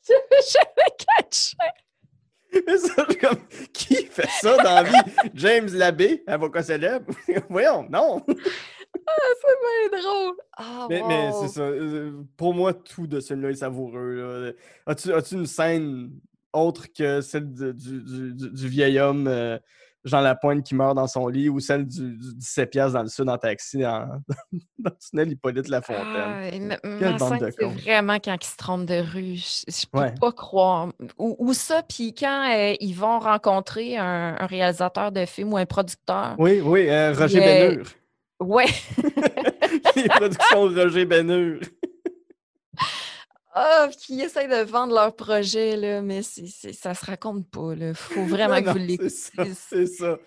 J'avais 0.08 0.96
catché. 0.98 1.58
Mais 1.58 1.68
ça, 1.68 1.68
je 1.68 2.47
suis 2.47 2.47
comme 3.22 3.38
qui 3.74 3.96
fait 4.06 4.28
ça 4.42 4.58
dans 4.58 4.76
la 4.76 4.84
vie? 4.84 5.12
James 5.34 5.70
Labbé, 5.74 6.24
avocat 6.28 6.64
célèbre? 6.64 7.12
Voyons, 7.50 7.88
non. 7.90 8.24
C'est 8.28 9.92
bien 9.92 10.00
drôle. 10.02 10.36
Ah, 10.58 10.88
Mais, 10.90 11.02
mais 11.08 11.30
c'est 11.42 11.48
ça. 11.50 11.62
euh, 11.62 12.12
Pour 12.36 12.54
moi, 12.54 12.74
tout 12.74 13.08
de 13.08 13.20
ce 13.20 13.28
film-là 13.34 13.50
est 13.52 13.56
savoureux. 13.56 14.16
là. 14.16 14.52
As-tu, 14.86 15.14
as-tu 15.14 15.36
une 15.36 15.46
scène 15.46 16.12
autre 16.54 16.88
que 16.92 17.22
celle 17.22 17.54
de- 17.54 17.72
du- 17.72 18.02
du- 18.34 18.50
du 18.52 18.68
vieil 18.68 19.00
homme 19.00 19.28
euh, 19.28 19.58
Jean 20.08 20.22
Lapointe 20.22 20.64
qui 20.64 20.74
meurt 20.76 20.96
dans 20.96 21.08
son 21.08 21.28
lit 21.28 21.50
ou 21.50 21.60
celle 21.60 21.86
du, 21.86 22.18
du 22.18 22.34
17 22.36 22.70
piastres 22.72 22.94
dans 22.96 23.04
le 23.04 23.10
sud 23.10 23.30
en 23.30 23.38
taxi 23.38 23.80
dans, 23.80 24.08
dans 24.80 24.92
le 24.92 24.98
tunnel 25.10 25.32
Hippolyte 25.32 25.68
Lafontaine? 25.68 26.06
Ah, 26.84 26.98
Quelle 27.00 27.18
bande 27.18 27.40
de 27.40 27.50
c'est 27.52 27.64
cons. 27.64 27.70
vraiment 27.84 28.18
quand 28.24 28.36
ils 28.42 28.48
se 28.48 28.58
trompent 28.58 28.86
de 28.86 29.00
rue. 29.00 29.36
Je, 29.36 29.64
je 29.68 29.86
peux 29.92 30.00
Ouais. 30.00 30.14
pas 30.20 30.32
croire. 30.32 30.90
Ou, 31.18 31.36
ou 31.40 31.54
ça, 31.54 31.84
puis 31.88 32.14
quand 32.14 32.50
euh, 32.52 32.74
ils 32.80 32.94
vont 32.94 33.20
rencontrer 33.20 33.98
un, 33.98 34.36
un 34.40 34.46
réalisateur 34.48 35.12
de 35.12 35.26
film 35.26 35.54
ou 35.54 35.58
un 35.58 35.66
producteur. 35.66 36.36
Oui, 36.38 36.62
oui, 36.62 36.88
euh, 36.90 37.14
Roger 37.14 37.40
euh, 37.42 37.70
Bénure. 37.70 37.88
Ouais. 38.40 38.66
Les 39.96 40.08
productions 40.08 40.62
Roger 40.62 41.06
Bénure. 41.06 41.60
Ah, 43.60 43.90
qui 43.98 44.22
essayent 44.22 44.48
de 44.48 44.64
vendre 44.64 44.94
leur 44.94 45.16
projet, 45.16 45.76
là, 45.76 46.02
mais 46.04 46.22
c'est, 46.22 46.46
c'est- 46.48 46.74
ça 46.74 46.94
se 46.94 47.04
raconte 47.06 47.50
pas. 47.50 47.74
Il 47.76 47.94
faut 47.96 48.24
vraiment 48.26 48.56
Non, 48.56 48.62
que 48.64 48.70
vous 48.70 48.78
l'écoutiez. 48.78 49.10
C'est 49.70 49.86
ça. 49.88 50.18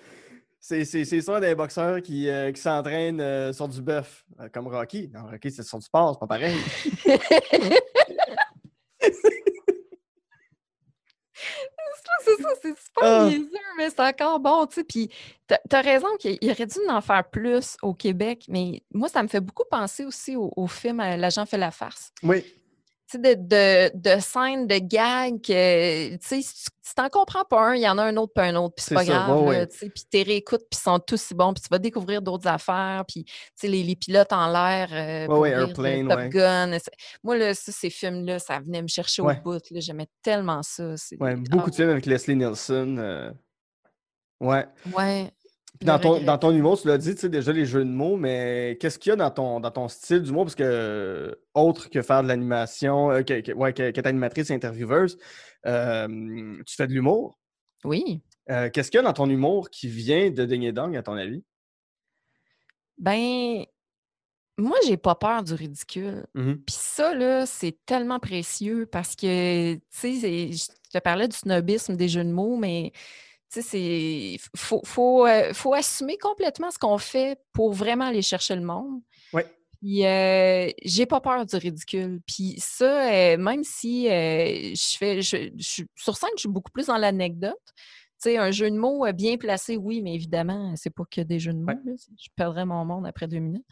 C'est 0.59 1.21
ça. 1.23 1.41
Des 1.41 1.55
boxeurs 1.55 2.03
qui, 2.03 2.29
euh, 2.29 2.51
qui 2.53 2.61
s'entraînent 2.61 3.21
euh, 3.21 3.53
sur 3.53 3.69
du 3.69 3.81
bœuf, 3.81 4.25
euh, 4.41 4.49
comme 4.53 4.67
Rocky. 4.69 5.09
Non, 5.15 5.27
Rocky, 5.31 5.51
c'est 5.51 5.63
sur 5.63 5.79
du 5.79 5.85
sport, 5.85 6.15
c'est 6.15 6.21
pas 6.21 6.27
pareil. 6.27 6.57
c'est 12.23 12.43
ça, 12.43 12.49
c'est 12.63 12.79
super 12.79 13.03
Ah. 13.03 13.25
niaiseux, 13.29 13.49
mais 13.79 13.89
c'est 13.91 14.01
encore 14.01 14.41
bon, 14.41 14.67
tu 14.67 14.75
sais. 14.77 14.85
Puis 14.85 15.09
t'as 15.47 15.57
as 15.73 15.81
raison 15.81 16.09
qu'il 16.19 16.37
il 16.41 16.51
aurait 16.51 16.67
dû 16.67 16.79
en 16.89 17.01
faire 17.01 17.25
plus 17.29 17.77
au 17.83 17.95
Québec, 17.95 18.45
mais 18.49 18.83
moi, 18.93 19.09
ça 19.09 19.23
me 19.23 19.29
fait 19.29 19.41
beaucoup 19.41 19.65
penser 19.71 20.05
aussi 20.05 20.37
au, 20.37 20.53
au 20.57 20.67
film 20.67 20.99
L'agent 20.99 21.47
fait 21.47 21.59
la 21.59 21.71
farce. 21.71 22.13
Oui. 22.23 22.45
Tu 23.11 23.19
de, 23.19 23.35
de, 23.35 23.91
de 23.95 24.21
scènes, 24.21 24.67
de 24.67 24.79
gags, 24.79 25.41
que, 25.43 26.13
tu 26.13 26.19
sais, 26.21 26.43
si 26.43 26.65
tu 26.65 26.95
t'en 26.95 27.09
comprends 27.09 27.45
pas 27.45 27.71
un, 27.71 27.75
il 27.75 27.83
y 27.83 27.89
en 27.89 27.99
a 27.99 28.05
un 28.05 28.17
autre, 28.17 28.33
puis 28.35 28.47
un 28.47 28.55
autre, 28.57 28.75
puis 28.77 28.85
c'est 28.89 28.95
pas 28.95 29.05
ça, 29.05 29.13
grave, 29.13 29.43
ouais, 29.43 29.49
ouais. 29.49 29.67
tu 29.67 29.91
puis 29.91 30.05
t'es 30.11 30.23
réécoutes, 30.23 30.63
puis 30.71 30.79
ils 30.79 30.83
sont 30.83 30.99
tous 31.01 31.21
si 31.21 31.35
bons, 31.35 31.53
puis 31.53 31.63
tu 31.63 31.69
vas 31.71 31.79
découvrir 31.79 32.23
d'autres 32.23 32.47
affaires, 32.47 33.05
puis, 33.09 33.25
tu 33.59 33.67
les, 33.67 33.83
les 33.83 33.97
pilotes 33.97 34.33
en 34.33 34.49
l'air, 34.53 34.89
euh, 34.93 35.27
pour 35.27 35.41
ouais, 35.41 35.51
Airplane, 35.51 36.09
Top. 36.09 36.21
Gun, 36.29 36.77
moi, 37.25 37.37
là, 37.37 37.55
ça, 37.55 37.73
ces 37.73 37.91
films-là, 37.91 38.39
ça 38.39 38.61
venait 38.61 38.83
me 38.83 38.89
chercher 38.89 39.23
au 39.23 39.33
bout, 39.45 39.61
là, 39.71 39.81
j'aimais 39.81 40.09
tellement 40.23 40.63
ça. 40.63 40.95
ah 41.21 41.35
beaucoup 41.51 41.71
de 41.71 41.75
films 41.75 41.91
avec 41.91 42.07
Leslie 42.07 42.37
Nielsen. 42.37 42.99
euh, 42.99 43.33
Ouais. 44.41 44.67
Ouais. 44.97 45.31
Puis 45.81 45.87
dans 45.87 45.99
ton, 45.99 46.23
dans 46.23 46.37
ton 46.37 46.51
humour, 46.51 46.79
tu 46.79 46.89
l'as 46.89 46.99
dit, 46.99 47.15
tu 47.15 47.23
sais, 47.23 47.29
déjà 47.31 47.53
les 47.55 47.65
jeux 47.65 47.87
de 47.87 47.91
mots, 47.91 48.19
mais 48.19 48.77
qu'est-ce 48.79 48.99
qu'il 48.99 49.09
y 49.09 49.13
a 49.15 49.17
dans 49.17 49.31
ton, 49.31 49.61
dans 49.61 49.71
ton 49.71 49.89
style 49.89 50.21
d'humour? 50.21 50.45
Parce 50.45 50.55
que, 50.55 50.63
euh, 50.63 51.35
autre 51.55 51.89
que 51.89 52.03
faire 52.03 52.23
de 52.23 52.29
l'animation, 52.29 53.11
euh, 53.11 53.23
que, 53.23 53.41
que- 53.41 53.53
ouais, 53.53 53.73
que, 53.73 53.91
qu'être 53.91 54.07
animatrice 54.07 54.51
et 54.51 54.55
intervieweuse, 54.55 55.17
euh, 55.67 56.07
tu 56.67 56.75
fais 56.77 56.87
de 56.87 56.93
l'humour? 56.93 57.39
Oui. 57.85 58.21
Euh, 58.51 58.69
qu'est-ce 58.69 58.91
qu'il 58.91 58.99
y 58.99 59.01
a 59.01 59.05
dans 59.05 59.15
ton 59.15 59.31
humour 59.31 59.71
qui 59.71 59.89
vient 59.89 60.31
de 60.31 60.45
Ding 60.45 60.63
et 60.65 60.73
Dong, 60.73 60.95
à 60.95 61.03
ton 61.03 61.15
avis? 61.15 61.43
Ben, 62.99 63.65
moi, 64.59 64.77
j'ai 64.87 64.99
pas 64.99 65.15
peur 65.15 65.43
du 65.43 65.55
ridicule. 65.55 66.27
Mhm. 66.35 66.59
Puis 66.59 66.77
ça, 66.79 67.15
là, 67.15 67.47
c'est 67.47 67.79
tellement 67.87 68.19
précieux 68.19 68.85
parce 68.85 69.17
que, 69.17 69.77
tu 69.77 69.81
sais, 69.91 70.53
je 70.53 70.67
te 70.93 70.99
parlais 70.99 71.27
du 71.27 71.37
snobisme 71.37 71.97
des 71.97 72.09
jeux 72.09 72.25
de 72.25 72.33
mots, 72.33 72.59
mais, 72.59 72.93
tu 73.53 73.61
sais, 73.61 73.63
c'est. 73.63 74.37
Faut, 74.57 74.81
faut, 74.85 75.27
euh, 75.27 75.53
faut 75.53 75.75
assumer 75.75 76.17
complètement 76.19 76.71
ce 76.71 76.79
qu'on 76.79 76.99
fait 76.99 77.39
pour 77.53 77.73
vraiment 77.73 78.05
aller 78.07 78.23
chercher 78.23 78.55
le 78.55 78.63
monde. 78.63 79.01
Ouais. 79.33 79.47
Puis, 79.81 80.05
euh, 80.07 80.71
j'ai 80.85 81.07
pas 81.07 81.21
peur 81.21 81.45
du 81.47 81.57
ridicule. 81.57 82.21
Puis 82.27 82.55
ça, 82.59 83.11
euh, 83.13 83.37
même 83.39 83.65
si 83.65 84.05
je 84.05 84.97
fais. 84.99 85.23
Je, 85.23 85.51
je 85.57 85.63
suis- 85.63 85.87
sur 85.97 86.17
scène, 86.17 86.31
je 86.37 86.41
suis 86.41 86.49
beaucoup 86.49 86.71
plus 86.71 86.87
dans 86.87 86.99
l'anecdote. 86.99 87.57
Sais, 88.23 88.37
un 88.37 88.51
jeu 88.51 88.71
de 88.71 88.77
mots 88.77 89.07
euh, 89.07 89.13
bien 89.13 89.39
placé, 89.39 89.79
oui, 89.79 90.03
mais 90.03 90.15
évidemment, 90.15 90.75
c'est 90.77 90.91
pas 90.91 91.05
que 91.11 91.23
des 91.23 91.39
jeux 91.39 91.55
de 91.55 91.59
mots. 91.59 91.69
Ouais. 91.73 91.79
là. 91.87 91.93
Je 92.19 92.29
perdrais 92.37 92.67
mon 92.67 92.85
monde 92.85 93.07
après 93.07 93.27
deux 93.27 93.39
minutes. 93.39 93.65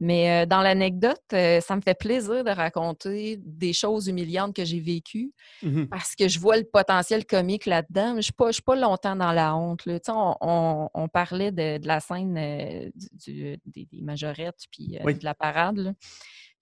Mais 0.00 0.42
euh, 0.42 0.46
dans 0.46 0.60
l'anecdote, 0.60 1.22
euh, 1.34 1.60
ça 1.60 1.76
me 1.76 1.80
fait 1.82 1.94
plaisir 1.96 2.42
de 2.42 2.50
raconter 2.50 3.36
des 3.38 3.72
choses 3.72 4.08
humiliantes 4.08 4.56
que 4.56 4.64
j'ai 4.64 4.80
vécues 4.80 5.32
Mhm. 5.62 5.86
parce 5.88 6.16
que 6.16 6.26
je 6.26 6.40
vois 6.40 6.56
le 6.56 6.64
potentiel 6.64 7.24
comique 7.24 7.64
là-dedans. 7.66 8.10
Je 8.12 8.16
ne 8.16 8.20
suis, 8.22 8.32
pas- 8.32 8.48
je 8.48 8.54
suis 8.54 8.62
pas 8.62 8.74
longtemps 8.74 9.14
dans 9.14 9.30
la 9.30 9.54
honte. 9.54 9.86
là. 9.86 10.00
On, 10.08 10.34
on- 10.40 10.88
on 10.94 11.06
parlait 11.08 11.52
de, 11.52 11.78
de 11.78 11.86
la 11.86 12.00
scène 12.00 12.36
euh, 12.36 12.90
du- 13.12 13.56
des, 13.66 13.84
des 13.86 14.00
majorettes 14.00 14.64
puis 14.72 14.96
euh, 14.98 15.02
Oui. 15.04 15.14
de 15.14 15.22
la 15.24 15.34
parade. 15.34 15.76
là. 15.78 15.92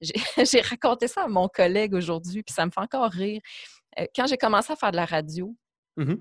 J'ai 0.50 0.60
raconté 0.60 1.08
ça 1.08 1.24
à 1.24 1.28
mon 1.28 1.48
collègue 1.48 1.94
aujourd'hui, 1.94 2.42
puis 2.42 2.54
ça 2.54 2.66
me 2.66 2.70
fait 2.70 2.80
encore 2.80 3.10
rire. 3.10 3.40
Euh, 3.98 4.04
Quand 4.14 4.26
j'ai 4.26 4.36
commencé 4.36 4.72
à 4.72 4.76
faire 4.76 4.90
de 4.90 4.96
la 4.96 5.06
radio, 5.06 5.56
Mhm. 5.96 6.20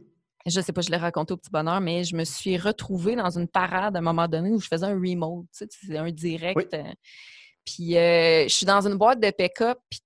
Je 0.49 0.59
ne 0.59 0.63
sais 0.63 0.73
pas, 0.73 0.81
je 0.81 0.89
l'ai 0.89 0.97
raconté 0.97 1.33
au 1.33 1.37
petit 1.37 1.49
bonheur, 1.51 1.81
mais 1.81 2.03
je 2.03 2.15
me 2.15 2.23
suis 2.23 2.57
retrouvée 2.57 3.15
dans 3.15 3.37
une 3.37 3.47
parade 3.47 3.95
à 3.95 3.99
un 3.99 4.01
moment 4.01 4.27
donné 4.27 4.49
où 4.49 4.59
je 4.59 4.67
faisais 4.67 4.85
un 4.85 4.93
remote, 4.95 5.45
tu 5.51 5.65
sais, 5.65 5.67
c'est 5.87 5.97
un 5.97 6.11
direct. 6.11 6.57
Oui. 6.57 6.65
euh, 6.73 6.93
Puis 7.65 7.97
euh, 7.97 8.43
je 8.43 8.53
suis 8.53 8.65
dans 8.65 8.85
une 8.85 8.95
boîte 8.95 9.19
de 9.19 9.31
pick-up, 9.31 9.77
puis 9.89 9.99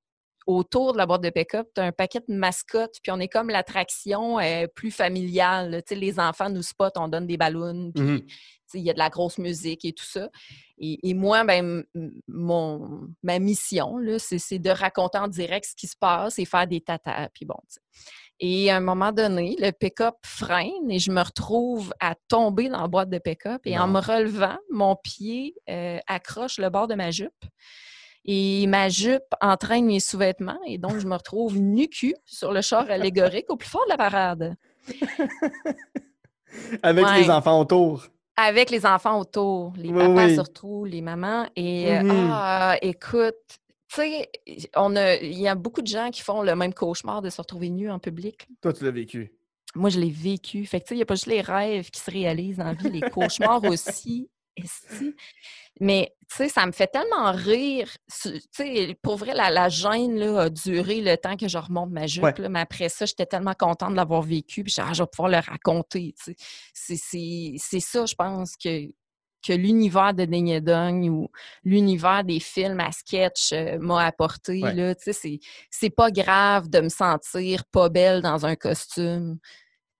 autour 0.45 0.93
de 0.93 0.97
la 0.97 1.05
boîte 1.05 1.23
de 1.23 1.29
pick-up, 1.29 1.67
tu 1.73 1.81
as 1.81 1.85
un 1.85 1.91
paquet 1.91 2.19
de 2.27 2.33
mascottes, 2.35 2.97
puis 3.01 3.11
on 3.11 3.19
est 3.19 3.29
comme 3.29 3.49
l'attraction 3.49 4.39
euh, 4.39 4.67
plus 4.67 4.91
familiale. 4.91 5.81
Tu 5.87 5.93
sais, 5.93 5.99
les 5.99 6.19
enfants 6.19 6.49
nous 6.49 6.63
spotent, 6.63 6.97
on 6.97 7.07
donne 7.07 7.27
des 7.27 7.37
ballons, 7.37 7.91
puis 7.93 8.25
sais, 8.73 8.79
il 8.79 8.85
y 8.85 8.89
a 8.89 8.93
de 8.93 8.99
la 8.99 9.09
grosse 9.09 9.37
musique 9.37 9.85
et 9.85 9.93
tout 9.93 10.05
ça. 10.05 10.29
Et, 10.77 11.09
et 11.09 11.13
moi, 11.13 11.43
ben, 11.43 11.83
mon, 12.27 13.07
ma 13.21 13.39
mission, 13.39 13.97
là, 13.97 14.19
c'est 14.19 14.39
c'est 14.39 14.59
de 14.59 14.69
raconter 14.69 15.17
en 15.17 15.27
direct 15.27 15.65
ce 15.65 15.75
qui 15.75 15.87
se 15.87 15.95
passe 15.95 16.39
et 16.39 16.45
faire 16.45 16.67
des 16.67 16.81
tatas. 16.81 17.29
Puis 17.33 17.45
bon, 17.45 17.55
tu 17.69 17.75
sais. 17.75 18.11
Et 18.45 18.69
à 18.69 18.75
un 18.75 18.81
moment 18.81 19.13
donné, 19.13 19.55
le 19.57 19.71
pick-up 19.71 20.15
freine 20.25 20.91
et 20.91 20.99
je 20.99 21.11
me 21.11 21.21
retrouve 21.21 21.93
à 22.01 22.13
tomber 22.27 22.67
dans 22.67 22.81
la 22.81 22.87
boîte 22.89 23.09
de 23.09 23.17
pick-up. 23.17 23.61
Et 23.63 23.79
en 23.79 23.87
me 23.87 24.01
relevant, 24.01 24.57
mon 24.69 24.97
pied 24.97 25.55
euh, 25.69 25.97
accroche 26.07 26.57
le 26.57 26.69
bord 26.69 26.89
de 26.89 26.95
ma 26.95 27.09
jupe. 27.09 27.45
Et 28.25 28.67
ma 28.67 28.89
jupe 28.89 29.23
entraîne 29.39 29.85
mes 29.85 30.01
sous-vêtements. 30.01 30.59
Et 30.67 30.77
donc, 30.77 30.99
je 30.99 31.07
me 31.07 31.15
retrouve 31.15 31.57
nu-cul 31.57 32.15
sur 32.25 32.51
le 32.51 32.59
char 32.61 32.89
allégorique 32.91 33.49
au 33.49 33.55
plus 33.55 33.69
fort 33.69 33.85
de 33.85 33.91
la 33.91 33.97
parade. 33.97 34.55
Avec 36.83 37.05
Ouais. 37.05 37.21
les 37.21 37.29
enfants 37.29 37.61
autour. 37.61 38.05
Avec 38.35 38.71
les 38.71 38.85
enfants 38.85 39.19
autour, 39.19 39.71
les 39.77 39.89
Oui, 39.91 39.99
papas 39.99 40.25
oui. 40.27 40.33
surtout, 40.33 40.83
les 40.83 41.01
mamans. 41.01 41.47
Et 41.55 41.93
euh, 41.95 42.01
Mhm. 42.03 42.29
ah, 42.33 42.75
écoute, 42.81 43.59
tu 43.93 44.01
sais, 44.01 44.29
on 44.75 44.95
a, 44.95 45.15
il 45.15 45.39
y 45.39 45.47
a 45.47 45.55
beaucoup 45.55 45.81
de 45.81 45.87
gens 45.87 46.09
qui 46.11 46.21
font 46.21 46.41
le 46.41 46.55
même 46.55 46.73
cauchemar 46.73 47.21
de 47.21 47.29
se 47.29 47.41
retrouver 47.41 47.69
nus 47.69 47.91
en 47.91 47.99
public. 47.99 48.47
Toi, 48.61 48.73
tu 48.73 48.83
l'as 48.83 48.91
vécu. 48.91 49.33
Moi, 49.75 49.89
je 49.89 49.99
l'ai 49.99 50.11
vécu. 50.11 50.65
Fait 50.65 50.79
que, 50.79 50.85
tu 50.85 50.89
sais, 50.89 50.95
il 50.95 50.97
n'y 50.97 51.03
a 51.03 51.05
pas 51.05 51.15
juste 51.15 51.27
les 51.27 51.41
rêves 51.41 51.89
qui 51.89 51.99
se 51.99 52.11
réalisent 52.11 52.57
la 52.59 52.73
vie, 52.73 52.89
les 52.89 53.01
cauchemars 53.09 53.63
aussi. 53.63 54.29
esti. 54.55 55.15
Mais, 55.79 56.13
tu 56.29 56.35
sais, 56.35 56.49
ça 56.49 56.65
me 56.67 56.71
fait 56.71 56.85
tellement 56.85 57.31
rire. 57.31 57.89
Su- 58.07 58.39
Tu 58.39 58.47
sais, 58.51 58.97
pour 59.01 59.15
vrai, 59.17 59.33
la, 59.33 59.49
la 59.49 59.69
gêne 59.69 60.15
là, 60.19 60.41
a 60.41 60.49
duré 60.51 61.01
le 61.01 61.17
temps 61.17 61.35
que 61.35 61.47
je 61.47 61.57
remonte 61.57 61.89
ma 61.89 62.05
jupe. 62.05 62.23
Ouais. 62.23 62.33
là, 62.37 62.49
mais 62.49 62.59
après 62.59 62.87
ça, 62.89 63.05
j'étais 63.07 63.25
tellement 63.25 63.55
contente 63.57 63.91
de 63.91 63.95
l'avoir 63.95 64.21
vécu. 64.21 64.63
Puis, 64.63 64.73
dit, 64.73 64.81
Ah, 64.81 64.93
je 64.93 65.01
vais 65.01 65.07
pouvoir 65.11 65.29
le 65.29 65.37
raconter. 65.39 66.13
tu 66.23 66.35
sais. 66.73 66.95
C'est 67.57 67.79
ça, 67.79 68.05
je 68.05 68.13
pense, 68.13 68.55
que, 68.57 68.91
que 69.45 69.53
l'univers 69.53 70.13
de 70.13 70.25
Ding 70.25 71.09
ou 71.09 71.29
l'univers 71.63 72.23
des 72.23 72.39
films 72.39 72.79
à 72.79 72.91
sketch 72.91 73.51
euh, 73.53 73.77
m'a 73.79 74.05
apporté. 74.05 74.61
Ouais. 74.61 74.73
là. 74.73 74.93
C'est 74.97 75.39
c'est 75.69 75.89
pas 75.89 76.11
grave 76.11 76.69
de 76.69 76.81
me 76.81 76.89
sentir 76.89 77.65
pas 77.65 77.89
belle 77.89 78.21
dans 78.21 78.45
un 78.45 78.55
costume. 78.55 79.37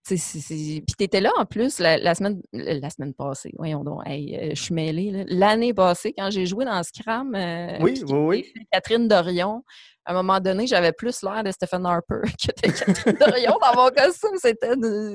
Puis 0.06 0.84
t'étais 0.98 1.22
là 1.22 1.32
en 1.38 1.46
plus 1.46 1.80
la, 1.80 1.98
la 1.98 2.14
semaine 2.16 2.42
la 2.52 2.90
semaine 2.90 3.14
passée. 3.14 3.52
Voyons 3.58 3.84
donc, 3.84 4.02
hey, 4.06 4.36
euh, 4.36 4.50
je 4.54 4.62
suis 4.62 4.74
mêlée. 4.74 5.24
L'année 5.28 5.74
passée, 5.74 6.14
quand 6.18 6.30
j'ai 6.30 6.46
joué 6.46 6.66
dans 6.66 6.82
Scram, 6.84 7.34
euh, 7.36 7.78
Oui, 7.80 8.02
oui, 8.08 8.14
oui. 8.18 8.54
Catherine 8.72 9.08
Dorion, 9.08 9.64
à 10.06 10.12
un 10.12 10.16
moment 10.16 10.40
donné, 10.42 10.68
j'avais 10.68 10.92
plus 10.92 11.22
l'air 11.24 11.44
de 11.44 11.52
Stephen 11.52 11.86
Harper 11.86 12.22
que 12.24 12.68
de 12.68 12.74
Catherine 12.74 13.18
Dorion 13.18 13.58
dans 13.62 13.82
mon 13.82 13.90
costume. 13.90 14.38
C'était 14.38 14.72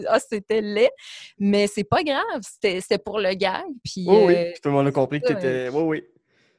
ah, 0.09 0.18
c'était 0.20 0.62
laid. 0.62 0.91
Mais 1.39 1.66
c'est 1.66 1.84
pas 1.84 2.03
grave. 2.03 2.41
C'était 2.62 2.99
pour 2.99 3.18
le 3.20 3.34
gag. 3.34 3.64
Puis, 3.84 4.07
Oui, 4.09 4.16
oui. 4.26 4.34
euh, 4.34 4.51
Puis 4.53 4.61
tout 4.62 4.68
le 4.70 4.74
monde 4.74 4.86
a 4.86 4.93
compris 4.93 5.20
que 5.20 5.28
ça, 5.28 5.34
tu 5.34 5.41
étais. 5.41 5.68
Oui, 5.68 5.82
oui. 5.82 6.05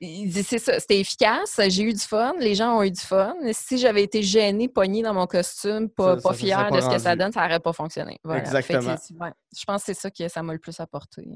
Il 0.01 0.29
dit, 0.29 0.43
c'est 0.43 0.59
ça, 0.59 0.79
c'était 0.79 0.99
efficace, 0.99 1.59
j'ai 1.69 1.83
eu 1.83 1.93
du 1.93 1.99
fun, 1.99 2.33
les 2.39 2.55
gens 2.55 2.77
ont 2.77 2.83
eu 2.83 2.91
du 2.91 2.99
fun. 3.01 3.35
Si 3.51 3.77
j'avais 3.77 4.03
été 4.03 4.23
gênée, 4.23 4.67
pognée 4.69 5.01
dans 5.03 5.13
mon 5.13 5.27
costume, 5.27 5.89
pas, 5.89 6.15
Ça- 6.15 6.21
pas 6.21 6.29
ça 6.33 6.39
fière 6.39 6.67
pas 6.69 6.75
de 6.77 6.81
ce 6.81 6.89
que 6.89 6.97
ça 6.99 7.15
donne, 7.15 7.31
ça 7.31 7.41
n'aurait 7.41 7.59
pas 7.59 7.73
fonctionné. 7.73 8.19
Voilà. 8.23 8.43
Fait 8.45 8.73
que 8.73 8.77
Exactement. 8.77 8.95
ouais, 9.25 9.31
je 9.57 9.63
pense 9.65 9.81
que 9.81 9.85
c'est 9.93 9.99
ça 9.99 10.09
que 10.11 10.27
ça 10.27 10.41
m'a 10.43 10.53
le 10.53 10.59
plus 10.59 10.79
apporté. 10.79 11.27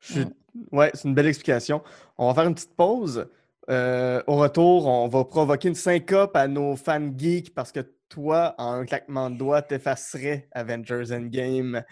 Suis- 0.00 0.26
Ouais, 0.70 0.90
c'est 0.94 1.08
une 1.08 1.14
belle 1.14 1.26
explication. 1.26 1.82
On 2.18 2.28
va 2.28 2.34
faire 2.34 2.48
une 2.48 2.54
petite 2.54 2.76
pause. 2.76 3.26
Euh, 3.70 4.22
au 4.26 4.36
retour, 4.36 4.86
on 4.86 5.08
va 5.08 5.24
provoquer 5.24 5.68
une 5.68 5.74
syncope 5.74 6.36
à 6.36 6.46
nos 6.46 6.76
fans 6.76 7.10
geeks 7.16 7.54
parce 7.54 7.72
que 7.72 7.80
toi, 8.08 8.54
en 8.58 8.72
un 8.74 8.84
claquement 8.86 9.30
de 9.30 9.36
doigts, 9.38 9.62
t'effacerais 9.62 10.48
Avengers 10.52 11.06
Endgame. 11.12 11.82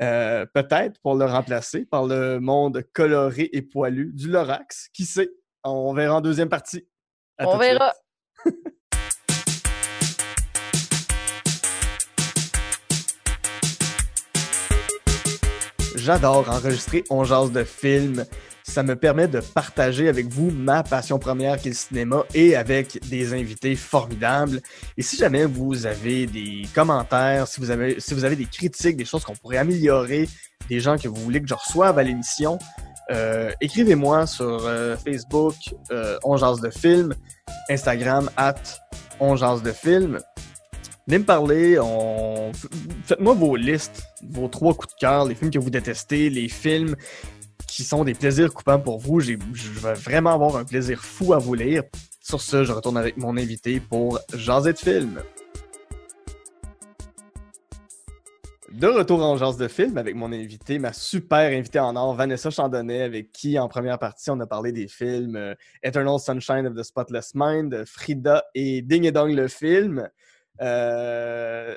euh, 0.00 0.46
Peut-être 0.54 1.00
pour 1.00 1.16
le 1.16 1.24
remplacer 1.24 1.84
par 1.84 2.06
le 2.06 2.38
monde 2.38 2.82
coloré 2.92 3.50
et 3.52 3.62
poilu 3.62 4.12
du 4.14 4.28
Lorax. 4.30 4.88
Qui 4.94 5.04
sait? 5.04 5.28
On 5.70 5.92
verra 5.92 6.16
en 6.16 6.20
deuxième 6.20 6.48
partie. 6.48 6.86
À 7.38 7.46
On 7.46 7.56
verra. 7.58 7.92
J'adore 15.96 16.48
enregistrer 16.48 17.04
On 17.10 17.24
jase 17.24 17.52
de 17.52 17.64
films. 17.64 18.24
Ça 18.62 18.82
me 18.82 18.96
permet 18.96 19.28
de 19.28 19.40
partager 19.40 20.08
avec 20.08 20.26
vous 20.26 20.50
ma 20.50 20.82
passion 20.82 21.18
première 21.18 21.58
qui 21.58 21.68
est 21.68 21.70
le 21.70 21.76
cinéma 21.76 22.24
et 22.34 22.54
avec 22.54 22.98
des 23.08 23.32
invités 23.32 23.74
formidables. 23.76 24.60
Et 24.96 25.02
si 25.02 25.16
jamais 25.16 25.46
vous 25.46 25.86
avez 25.86 26.26
des 26.26 26.62
commentaires, 26.74 27.48
si 27.48 27.60
vous 27.60 27.70
avez, 27.70 27.98
si 27.98 28.14
vous 28.14 28.24
avez 28.24 28.36
des 28.36 28.44
critiques, 28.44 28.96
des 28.96 29.04
choses 29.04 29.24
qu'on 29.24 29.34
pourrait 29.34 29.56
améliorer, 29.56 30.28
des 30.68 30.80
gens 30.80 30.98
que 30.98 31.08
vous 31.08 31.16
voulez 31.16 31.40
que 31.40 31.48
je 31.48 31.54
reçoive 31.54 31.98
à 31.98 32.02
l'émission, 32.02 32.58
euh, 33.10 33.50
écrivez-moi 33.60 34.26
sur 34.26 34.66
euh, 34.66 34.96
Facebook, 34.96 35.54
euh, 35.90 36.18
On 36.24 36.36
de 36.36 36.70
films, 36.70 37.14
Instagram, 37.70 38.30
at 38.36 38.54
On 39.20 39.34
de 39.34 39.72
films. 39.72 40.18
Venez 41.06 41.20
me 41.20 41.24
parler, 41.24 41.78
faites-moi 43.04 43.32
vos 43.32 43.56
listes, 43.56 44.02
vos 44.28 44.48
trois 44.48 44.74
coups 44.74 44.94
de 44.94 45.00
cœur, 45.00 45.24
les 45.24 45.34
films 45.34 45.50
que 45.50 45.58
vous 45.58 45.70
détestez, 45.70 46.28
les 46.28 46.48
films 46.48 46.96
qui 47.66 47.82
sont 47.82 48.04
des 48.04 48.12
plaisirs 48.12 48.52
coupants 48.52 48.78
pour 48.78 48.98
vous. 48.98 49.20
Je 49.20 49.36
vais 49.36 49.94
vraiment 49.94 50.34
avoir 50.34 50.56
un 50.56 50.64
plaisir 50.64 51.02
fou 51.02 51.32
à 51.32 51.38
vous 51.38 51.54
lire. 51.54 51.82
Sur 52.20 52.42
ce, 52.42 52.62
je 52.62 52.72
retourne 52.72 52.98
avec 52.98 53.16
mon 53.16 53.38
invité 53.38 53.80
pour 53.80 54.18
Jaser 54.34 54.74
de 54.74 54.78
films. 54.78 55.22
De 58.78 58.86
retour 58.86 59.24
en 59.24 59.36
Jase 59.36 59.56
de 59.56 59.66
film 59.66 59.98
avec 59.98 60.14
mon 60.14 60.30
invité, 60.32 60.78
ma 60.78 60.92
super 60.92 61.50
invitée 61.50 61.80
en 61.80 61.96
or, 61.96 62.14
Vanessa 62.14 62.48
Chandonnet, 62.48 63.02
avec 63.02 63.32
qui, 63.32 63.58
en 63.58 63.66
première 63.66 63.98
partie, 63.98 64.30
on 64.30 64.38
a 64.38 64.46
parlé 64.46 64.70
des 64.70 64.86
films 64.86 65.34
euh, 65.34 65.52
Eternal 65.82 66.20
Sunshine 66.20 66.64
of 66.64 66.76
the 66.76 66.84
Spotless 66.84 67.32
Mind, 67.34 67.84
Frida 67.86 68.44
et 68.54 68.80
Ding 68.82 69.04
et 69.04 69.10
Dong 69.10 69.34
le 69.34 69.48
film. 69.48 70.08
Euh, 70.60 71.76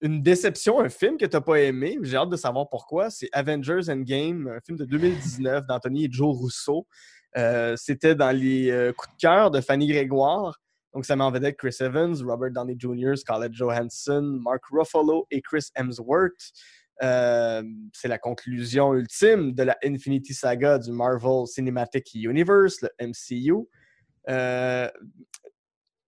une 0.00 0.20
déception, 0.20 0.80
un 0.80 0.88
film 0.88 1.18
que 1.18 1.24
tu 1.24 1.36
n'as 1.36 1.40
pas 1.40 1.60
aimé, 1.60 1.96
j'ai 2.02 2.16
hâte 2.16 2.30
de 2.30 2.36
savoir 2.36 2.68
pourquoi, 2.68 3.10
c'est 3.10 3.28
Avengers 3.32 3.88
Endgame, 3.88 4.48
un 4.48 4.60
film 4.60 4.76
de 4.76 4.86
2019 4.86 5.66
d'Anthony 5.66 6.06
et 6.06 6.08
Joe 6.10 6.36
Russo. 6.36 6.88
Euh, 7.36 7.76
C'était 7.76 8.16
dans 8.16 8.36
les 8.36 8.72
euh, 8.72 8.92
coups 8.92 9.14
de 9.14 9.20
cœur 9.20 9.52
de 9.52 9.60
Fanny 9.60 9.86
Grégoire. 9.86 10.58
Donc, 10.94 11.04
ça 11.04 11.16
met 11.16 11.24
en 11.24 11.30
vedette 11.30 11.56
Chris 11.56 11.76
Evans, 11.80 12.16
Robert 12.24 12.50
Downey 12.50 12.76
Jr., 12.78 13.16
Scarlett 13.16 13.52
Johansson, 13.52 14.38
Mark 14.42 14.62
Ruffalo 14.70 15.26
et 15.30 15.42
Chris 15.42 15.68
Hemsworth. 15.76 16.52
Euh, 17.02 17.62
c'est 17.92 18.08
la 18.08 18.18
conclusion 18.18 18.94
ultime 18.94 19.52
de 19.52 19.62
la 19.62 19.76
Infinity 19.84 20.34
Saga 20.34 20.78
du 20.78 20.90
Marvel 20.90 21.46
Cinematic 21.46 22.12
Universe, 22.14 22.82
le 22.82 22.88
MCU. 23.00 23.68
Euh, 24.28 24.88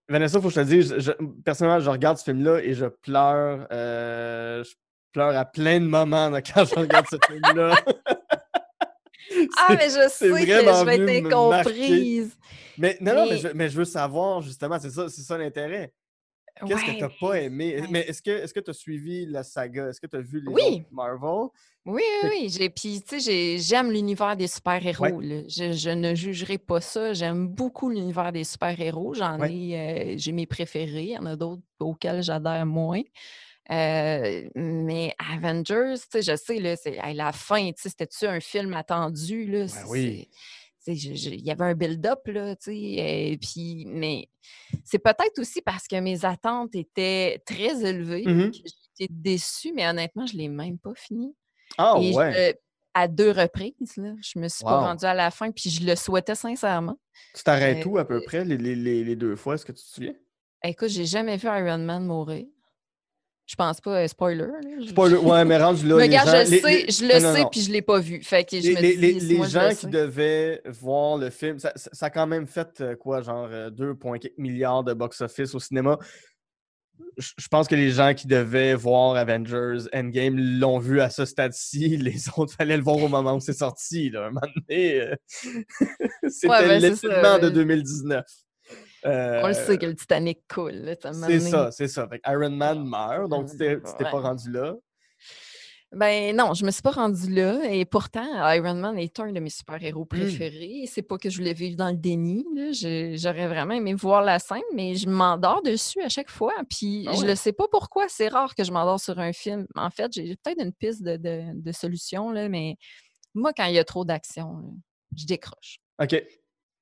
Vanessa, 0.09 0.41
faut 0.41 0.49
que 0.49 1.41
personnellement, 1.43 1.79
je 1.79 1.89
regarde 1.89 2.17
ce 2.17 2.25
film-là 2.25 2.59
et 2.59 2.73
je 2.73 2.85
pleure. 2.87 3.67
euh, 3.71 4.63
je 4.63 4.73
pleure 5.13 5.35
à 5.37 5.45
plein 5.45 5.79
de 5.79 5.85
moments 5.85 6.31
quand 6.53 6.65
je 6.65 6.75
regarde 6.75 7.05
ce 7.09 7.17
film-là. 7.27 7.75
Ah, 9.57 9.75
mais 9.77 9.85
je 9.89 10.09
sais 10.09 10.29
que 10.29 10.35
je 10.37 10.85
vais 10.85 10.97
être 11.19 11.25
incomprise. 11.25 12.37
Mais 12.77 12.97
non, 13.01 13.13
non, 13.15 13.23
mais 13.25 13.31
Mais- 13.31 13.37
je, 13.37 13.47
mais 13.49 13.69
je 13.69 13.77
veux 13.77 13.85
savoir, 13.85 14.41
justement, 14.41 14.79
c'est 14.79 14.89
ça, 14.89 15.09
c'est 15.09 15.21
ça 15.21 15.37
l'intérêt. 15.37 15.93
Qu'est-ce 16.67 16.81
que 16.81 16.87
Ouais, 16.91 16.95
tu 16.97 17.01
n'as 17.01 17.09
pas 17.09 17.41
aimé? 17.41 17.79
ouais. 17.81 17.87
Mais 17.89 17.99
est-ce 18.01 18.21
que 18.21 18.59
tu 18.59 18.69
as 18.69 18.73
suivi 18.73 19.25
la 19.25 19.41
saga? 19.41 19.87
Est-ce 19.89 19.99
que 19.99 20.05
tu 20.05 20.17
as 20.17 20.21
vu 20.21 20.41
les 20.41 20.51
Oui. 20.51 20.83
Marvel? 20.91 21.47
Oui, 21.85 22.01
oui, 22.23 22.55
oui. 22.59 22.69
Puis, 22.69 23.01
tu 23.01 23.19
sais, 23.19 23.19
j'ai- 23.19 23.57
j'aime 23.57 23.91
l'univers 23.91 24.35
des 24.37 24.45
super-héros. 24.47 25.21
Je, 25.21 25.71
je 25.73 25.89
ne 25.89 26.13
jugerai 26.13 26.57
pas 26.59 26.79
ça. 26.81 27.13
J'aime 27.13 27.47
beaucoup 27.47 27.89
l'univers 27.89 28.31
des 28.31 28.43
super-héros. 28.43 29.13
J'en 29.15 29.41
ai, 29.43 29.75
euh, 29.75 30.13
j'ai 30.17 30.31
mes 30.33 30.45
préférés. 30.45 31.03
Il 31.03 31.09
y 31.11 31.17
en 31.17 31.25
a 31.25 31.35
d'autres 31.35 31.63
auxquels 31.79 32.21
j'adhère 32.21 32.65
moins. 32.65 33.01
Euh, 33.69 34.49
mais 34.55 35.13
Avengers, 35.33 35.95
je 36.13 36.35
sais, 36.35 36.59
là, 36.59 36.75
c'est 36.75 36.97
à 36.97 37.13
la 37.13 37.31
fin, 37.31 37.71
c'était-tu 37.75 38.25
un 38.25 38.39
film 38.39 38.73
attendu? 38.73 39.45
Là, 39.45 39.65
Ben 39.67 39.85
oui. 39.87 40.27
Il 40.87 41.45
y 41.45 41.51
avait 41.51 41.65
un 41.65 41.75
build-up, 41.75 42.25
là, 42.25 42.55
tu 42.55 42.71
sais, 42.71 43.37
puis, 43.39 43.85
mais 43.87 44.27
c'est 44.83 44.97
peut-être 44.97 45.37
aussi 45.37 45.61
parce 45.61 45.87
que 45.87 45.95
mes 45.99 46.25
attentes 46.25 46.73
étaient 46.73 47.39
très 47.45 47.85
élevées 47.85 48.25
Mhm. 48.25 48.49
que 48.51 48.57
j'ai 48.57 49.03
été 49.05 49.13
déçue, 49.13 49.73
mais 49.73 49.87
honnêtement, 49.87 50.25
je 50.25 50.33
ne 50.33 50.39
l'ai 50.39 50.47
même 50.49 50.79
pas 50.79 50.95
fini. 50.95 51.35
Ah 51.77 51.99
ouais. 51.99 52.33
je- 52.33 52.53
à 52.93 53.07
deux 53.07 53.31
reprises, 53.31 53.95
là, 53.95 54.13
je 54.21 54.37
me 54.39 54.49
suis 54.49 54.65
pas 54.65 54.79
rendue 54.79 55.05
à 55.05 55.13
la 55.13 55.29
fin, 55.31 55.49
puis 55.51 55.69
je 55.69 55.85
le 55.85 55.95
souhaitais 55.95 56.35
sincèrement. 56.35 56.99
Tu 57.35 57.43
t'arrêtes 57.43 57.85
euh, 57.85 57.89
où 57.89 57.97
à 57.99 58.05
peu 58.05 58.21
près 58.21 58.43
les- 58.43 58.57
les 58.57 59.15
deux 59.15 59.35
fois? 59.37 59.53
Est-ce 59.55 59.65
que 59.65 59.71
tu 59.71 59.81
te 59.83 59.87
souviens? 59.87 60.15
Écoute, 60.63 60.89
j'ai 60.89 61.05
jamais 61.05 61.37
vu 61.37 61.47
Iron 61.47 61.77
Man 61.77 62.05
mourir. 62.05 62.47
Je 63.51 63.55
pense 63.57 63.81
pas, 63.81 64.03
euh, 64.03 64.07
spoiler. 64.07 64.47
Spoiler, 64.87 65.17
ouais, 65.17 65.43
mais 65.43 65.57
rendu 65.57 65.85
là. 65.85 65.95
je, 66.05 66.49
les, 66.49 66.59
sais, 66.61 66.85
je 66.89 67.03
ah, 67.11 67.19
le 67.19 67.35
sais, 67.35 67.45
puis 67.51 67.59
je 67.59 67.69
l'ai 67.69 67.81
pas 67.81 67.99
vu. 67.99 68.23
Fait 68.23 68.45
que 68.45 68.55
les, 68.55 68.95
les, 68.95 69.11
les 69.19 69.49
gens 69.49 69.71
qui 69.77 69.87
devaient 69.87 70.61
voir 70.67 71.17
le 71.17 71.29
film, 71.29 71.59
ça, 71.59 71.73
ça, 71.75 72.05
a 72.05 72.09
quand 72.09 72.27
même 72.27 72.47
fait 72.47 72.79
euh, 72.79 72.95
quoi, 72.95 73.21
genre 73.21 73.49
euh, 73.51 73.69
2,4 73.69 74.31
milliards 74.37 74.85
de 74.85 74.93
box-office 74.93 75.53
au 75.53 75.59
cinéma. 75.59 75.99
Je, 77.17 77.47
pense 77.49 77.67
que 77.67 77.75
les 77.75 77.91
gens 77.91 78.13
qui 78.13 78.25
devaient 78.25 78.73
voir 78.73 79.17
Avengers 79.17 79.79
Endgame 79.93 80.37
l'ont 80.39 80.79
vu 80.79 81.01
à 81.01 81.09
ce 81.09 81.25
stade-ci. 81.25 81.97
Les 81.97 82.29
autres, 82.37 82.53
fallait 82.53 82.77
le 82.77 82.83
voir 82.83 82.99
au 82.99 83.09
moment 83.09 83.35
où 83.35 83.41
c'est 83.41 83.51
sorti. 83.51 84.11
Là. 84.11 84.27
Un 84.27 84.29
moment 84.29 84.47
donné, 84.55 85.09
c'était 86.29 86.47
ouais, 86.47 86.79
ben, 87.03 87.39
de 87.39 87.49
2019. 87.49 88.23
On 89.03 89.47
le 89.47 89.53
sait 89.53 89.71
euh, 89.71 89.77
que 89.77 89.85
le 89.85 89.95
Titanic 89.95 90.39
coule. 90.47 90.95
C'est 91.01 91.39
ça, 91.39 91.71
c'est 91.71 91.87
ça. 91.87 92.07
Fait 92.07 92.21
Iron 92.27 92.51
Man 92.51 92.79
oh, 92.81 92.85
meurt, 92.85 93.29
donc 93.29 93.49
tu 93.49 93.57
t'es 93.57 93.77
pas 93.77 94.19
rendu 94.19 94.51
là. 94.51 94.75
Ben 95.93 96.33
non, 96.33 96.53
je 96.53 96.63
me 96.63 96.71
suis 96.71 96.81
pas 96.81 96.91
rendue 96.91 97.29
là. 97.33 97.69
Et 97.69 97.83
pourtant, 97.83 98.23
Iron 98.53 98.75
Man 98.75 98.97
est 98.97 99.19
un 99.19 99.33
de 99.33 99.39
mes 99.41 99.49
super-héros 99.49 100.05
mmh. 100.05 100.07
préférés. 100.07 100.83
C'est 100.87 101.01
pas 101.01 101.17
que 101.17 101.29
je 101.29 101.37
voulais 101.37 101.53
vivre 101.53 101.75
dans 101.75 101.89
le 101.89 101.97
déni. 101.97 102.45
J'aurais 103.17 103.47
vraiment 103.47 103.73
aimé 103.73 103.93
voir 103.93 104.21
la 104.21 104.39
scène, 104.39 104.61
mais 104.73 104.95
je 104.95 105.09
m'endors 105.09 105.61
dessus 105.61 106.01
à 106.01 106.07
chaque 106.07 106.29
fois. 106.29 106.53
Puis 106.69 107.05
ah 107.09 107.13
je 107.13 107.21
ouais? 107.21 107.27
le 107.27 107.35
sais 107.35 107.51
pas 107.51 107.67
pourquoi. 107.69 108.07
C'est 108.07 108.29
rare 108.29 108.55
que 108.55 108.63
je 108.63 108.71
m'endors 108.71 109.01
sur 109.01 109.19
un 109.19 109.33
film. 109.33 109.67
En 109.75 109.89
fait, 109.89 110.13
j'ai 110.13 110.37
peut-être 110.41 110.63
une 110.63 110.71
piste 110.71 111.03
de, 111.03 111.17
de, 111.53 111.71
solution, 111.73 112.31
là, 112.31 112.47
mais 112.47 112.77
moi, 113.33 113.51
quand 113.51 113.65
il 113.65 113.73
y 113.73 113.79
a 113.79 113.83
trop 113.83 114.05
d'action, 114.05 114.73
je 115.17 115.25
décroche. 115.25 115.79
OK 116.01 116.23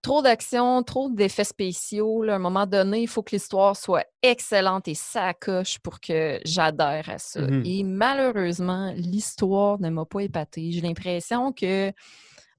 trop 0.01 0.21
d'action, 0.21 0.83
trop 0.83 1.09
d'effets 1.09 1.43
spéciaux. 1.43 2.23
là. 2.23 2.33
À 2.33 2.35
un 2.37 2.39
moment 2.39 2.65
donné, 2.65 3.01
il 3.01 3.07
faut 3.07 3.23
que 3.23 3.31
l'histoire 3.31 3.75
soit 3.75 4.05
excellente 4.21 4.87
et 4.87 4.95
ça 4.95 5.33
coche 5.33 5.79
pour 5.79 5.99
que 5.99 6.39
j'adhère 6.45 7.09
à 7.09 7.17
ça. 7.17 7.41
Mhm. 7.41 7.63
Et 7.65 7.83
malheureusement, 7.83 8.93
l'histoire 8.95 9.79
ne 9.79 9.89
m'a 9.89 10.05
pas 10.05 10.21
épatée. 10.21 10.71
J'ai 10.71 10.81
l'impression 10.81 11.51
que 11.51 11.91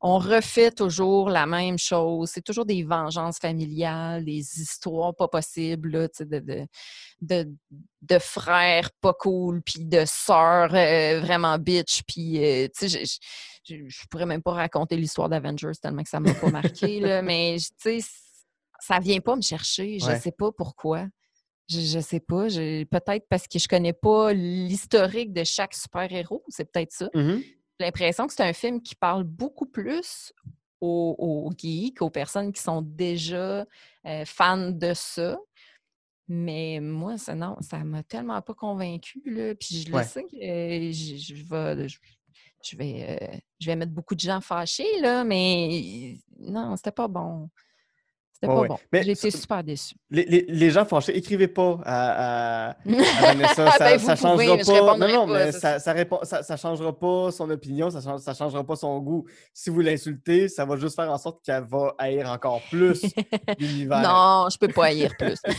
on 0.00 0.18
refait 0.18 0.70
toujours 0.70 1.28
la 1.28 1.44
même 1.46 1.78
chose. 1.78 2.30
C'est 2.32 2.40
toujours 2.42 2.64
des 2.64 2.82
vengeances 2.84 3.38
familiales, 3.38 4.24
des 4.24 4.38
histoires 4.60 5.14
pas 5.14 5.28
possibles, 5.28 5.90
là, 5.90 6.08
de, 6.20 6.38
de, 6.38 6.66
de, 7.20 7.50
de 8.02 8.18
frères 8.18 8.90
pas 9.00 9.12
cool, 9.12 9.60
puis 9.62 9.84
de 9.84 10.04
sœurs 10.06 10.74
euh, 10.74 11.20
vraiment 11.20 11.58
bitch, 11.58 12.02
puis 12.06 12.42
euh, 12.42 12.66
tu 12.76 12.88
sais, 12.88 13.04
je- 13.04 13.18
je, 13.68 13.74
je, 13.76 13.88
je 13.88 14.06
pourrais 14.10 14.26
même 14.26 14.42
pas 14.42 14.52
raconter 14.52 14.96
l'histoire 14.96 15.28
d'Avengers 15.28 15.72
tellement 15.82 16.02
que 16.02 16.08
ça 16.08 16.18
m'a 16.20 16.32
pas 16.34 16.50
marqué, 16.50 16.98
là, 17.00 17.20
mais 17.22 17.56
tu 17.58 18.00
sais, 18.00 18.08
ça 18.80 18.98
vient 19.00 19.20
pas 19.20 19.36
me 19.36 19.42
chercher. 19.42 19.98
Je 19.98 20.06
Ouais. 20.06 20.18
sais 20.18 20.32
pas 20.32 20.50
pourquoi. 20.52 21.06
Je, 21.68 21.78
je 21.80 22.00
sais 22.00 22.20
pas. 22.20 22.46
Peut-être 22.48 23.26
parce 23.28 23.46
que 23.46 23.58
je 23.58 23.68
connais 23.68 23.92
pas 23.92 24.32
l'historique 24.32 25.32
de 25.34 25.44
chaque 25.44 25.74
super-héros. 25.74 26.42
C'est 26.48 26.64
peut-être 26.72 26.90
ça. 26.92 27.08
Mhm. 27.14 27.42
J'ai 27.80 27.86
l'impression 27.86 28.26
que 28.26 28.34
c'est 28.34 28.42
un 28.42 28.52
film 28.52 28.82
qui 28.82 28.94
parle 28.94 29.24
beaucoup 29.24 29.64
plus 29.64 30.34
aux, 30.82 31.16
aux 31.18 31.50
geeks, 31.56 32.02
aux 32.02 32.10
personnes 32.10 32.52
qui 32.52 32.60
sont 32.60 32.82
déjà 32.82 33.64
euh, 34.06 34.24
fans 34.26 34.70
de 34.70 34.92
ça. 34.92 35.38
Mais 36.28 36.78
moi, 36.82 37.16
ça, 37.16 37.34
non, 37.34 37.56
ça 37.62 37.78
m'a 37.82 38.02
tellement 38.02 38.42
pas 38.42 38.52
convaincue. 38.52 39.22
Là. 39.24 39.54
Puis 39.54 39.80
je 39.82 39.88
le 39.88 39.96
Ouais. 39.96 40.02
sais 40.02 40.24
que 40.24 40.36
euh, 40.36 40.92
je, 40.92 41.16
je 41.16 41.42
vais, 41.42 41.88
je, 41.88 41.98
je 42.62 42.76
vais, 42.76 43.18
euh, 43.18 43.38
je 43.58 43.66
vais 43.66 43.76
mettre 43.76 43.92
beaucoup 43.92 44.14
de 44.14 44.20
gens 44.20 44.42
fâchés, 44.42 45.00
là, 45.00 45.24
mais 45.24 46.18
non, 46.38 46.76
c'était 46.76 46.92
pas 46.92 47.08
bon. 47.08 47.48
C'était 48.42 48.54
pas 48.54 48.60
ouais. 48.60 48.68
bon. 48.68 48.78
Mais 48.90 49.02
J'ai 49.02 49.10
été 49.12 49.30
ça- 49.30 49.38
super 49.38 49.62
déçue. 49.62 49.94
Les, 50.10 50.24
les- 50.24 50.46
les 50.48 50.70
gens 50.70 50.86
fâchés, 50.86 51.14
écrivez 51.16 51.46
pas 51.48 51.78
à, 51.84 52.68
à- 52.68 52.70
à 52.70 52.74
Vanessa, 53.20 53.70
ça, 53.72 53.78
ben, 53.78 53.98
ça 53.98 54.14
vous 54.14 54.30
pouvez, 54.32 54.46
changera 54.64 54.86
pas. 54.86 54.96
Non, 54.96 55.08
non, 55.08 55.26
pas, 55.26 55.32
mais 55.34 55.52
ça, 55.52 55.78
ça, 55.78 55.92
répond, 55.92 56.20
ça, 56.22 56.56
changera 56.56 56.98
pas 56.98 57.30
son 57.32 57.50
opinion, 57.50 57.90
ça, 57.90 58.00
change- 58.00 58.20
ça 58.22 58.32
changera 58.32 58.64
pas 58.64 58.76
son 58.76 58.98
goût. 59.00 59.26
Si 59.52 59.68
vous 59.68 59.80
l'insultez, 59.80 60.48
ça 60.48 60.64
va 60.64 60.76
juste 60.76 60.96
faire 60.96 61.10
en 61.10 61.18
sorte 61.18 61.44
qu'elle 61.44 61.64
va 61.64 61.94
haïr 61.98 62.30
encore 62.30 62.62
plus 62.70 63.02
l'univers. 63.58 64.00
Non, 64.00 64.48
je 64.50 64.56
peux 64.56 64.68
pas 64.68 64.86
haïr 64.86 65.12
plus. 65.18 65.38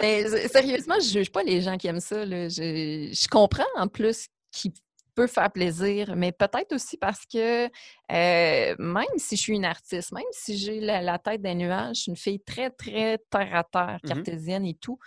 Mais 0.00 0.48
sérieusement, 0.48 0.96
je 1.00 1.08
juge 1.08 1.30
pas 1.30 1.42
les 1.42 1.60
gens 1.62 1.76
qui 1.76 1.86
aiment 1.86 2.00
ça. 2.00 2.24
là. 2.24 2.48
Je, 2.48 3.10
je 3.12 3.28
comprends 3.28 3.64
en 3.76 3.86
plus 3.88 4.26
qu'il 4.52 4.72
peut 5.16 5.26
faire 5.26 5.50
plaisir, 5.50 6.14
mais 6.14 6.30
peut-être 6.30 6.72
aussi 6.74 6.96
parce 6.96 7.24
que 7.26 7.64
euh, 7.66 8.74
même 8.78 9.04
si 9.16 9.34
je 9.36 9.40
suis 9.40 9.54
une 9.54 9.64
artiste, 9.64 10.12
même 10.12 10.22
si 10.30 10.56
j'ai 10.58 10.78
la, 10.78 11.00
la 11.02 11.18
tête 11.18 11.42
des 11.42 11.54
nuages, 11.54 11.96
je 11.96 12.00
suis 12.02 12.10
une 12.10 12.16
fille 12.16 12.40
très, 12.40 12.70
très 12.70 13.18
terre 13.30 13.54
à 13.56 13.64
terre, 13.64 13.98
Mhm. 14.04 14.08
cartésienne 14.10 14.64
et 14.66 14.74
tout, 14.74 14.98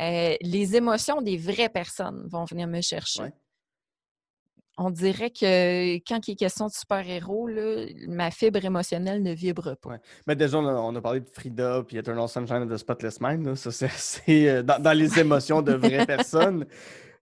euh, 0.00 0.34
les 0.40 0.74
émotions 0.74 1.20
des 1.22 1.36
vraies 1.36 1.68
personnes 1.68 2.26
vont 2.28 2.44
venir 2.46 2.66
me 2.66 2.80
chercher. 2.80 3.22
Ouais. 3.22 3.32
On 4.80 4.90
dirait 4.90 5.30
que 5.30 5.96
quand 6.06 6.28
il 6.28 6.32
est 6.32 6.36
question 6.36 6.66
de 6.68 6.72
super-héros, 6.72 7.48
ma 8.06 8.30
fibre 8.30 8.64
émotionnelle 8.64 9.22
ne 9.24 9.32
vibre 9.32 9.76
pas. 9.76 9.90
Ouais. 9.90 10.00
Mais 10.26 10.36
déjà, 10.36 10.56
on 10.58 10.66
a, 10.68 10.72
on 10.74 10.94
a 10.94 11.00
parlé 11.00 11.18
de 11.20 11.28
Frida 11.28 11.82
puis 11.86 11.96
Eternal 11.96 12.28
Sunshine 12.28 12.62
of 12.62 12.70
the 12.70 12.76
Spotless 12.76 13.20
Mind. 13.20 13.44
là. 13.44 13.56
Ça, 13.56 13.70
c'est 13.72 14.48
euh, 14.48 14.62
dans, 14.62 14.80
dans 14.80 14.92
les 14.96 15.18
émotions 15.18 15.62
de 15.62 15.72
vraies 15.72 16.06
personnes. 16.06 16.64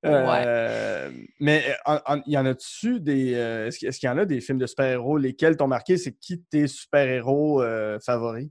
Euh, 0.05 1.11
Mais 1.41 1.65
euh, 1.89 1.99
il 2.27 2.33
y 2.33 2.39
en 2.39 2.47
a-tu 2.47 3.01
des. 3.01 3.35
euh, 3.35 3.67
Est-ce 3.69 3.99
qu'il 3.99 4.07
y 4.07 4.11
en 4.11 4.19
a 4.19 4.25
des 4.25 4.41
films 4.41 4.59
de 4.59 4.67
super-héros? 4.67 5.19
Lesquels 5.19 5.57
t'ont 5.57 5.67
marqué? 5.69 5.97
C'est 5.97 6.13
qui 6.13 6.43
tes 6.43 6.67
super-héros 6.69 7.63
euh, 7.63 7.99
favoris? 8.01 8.49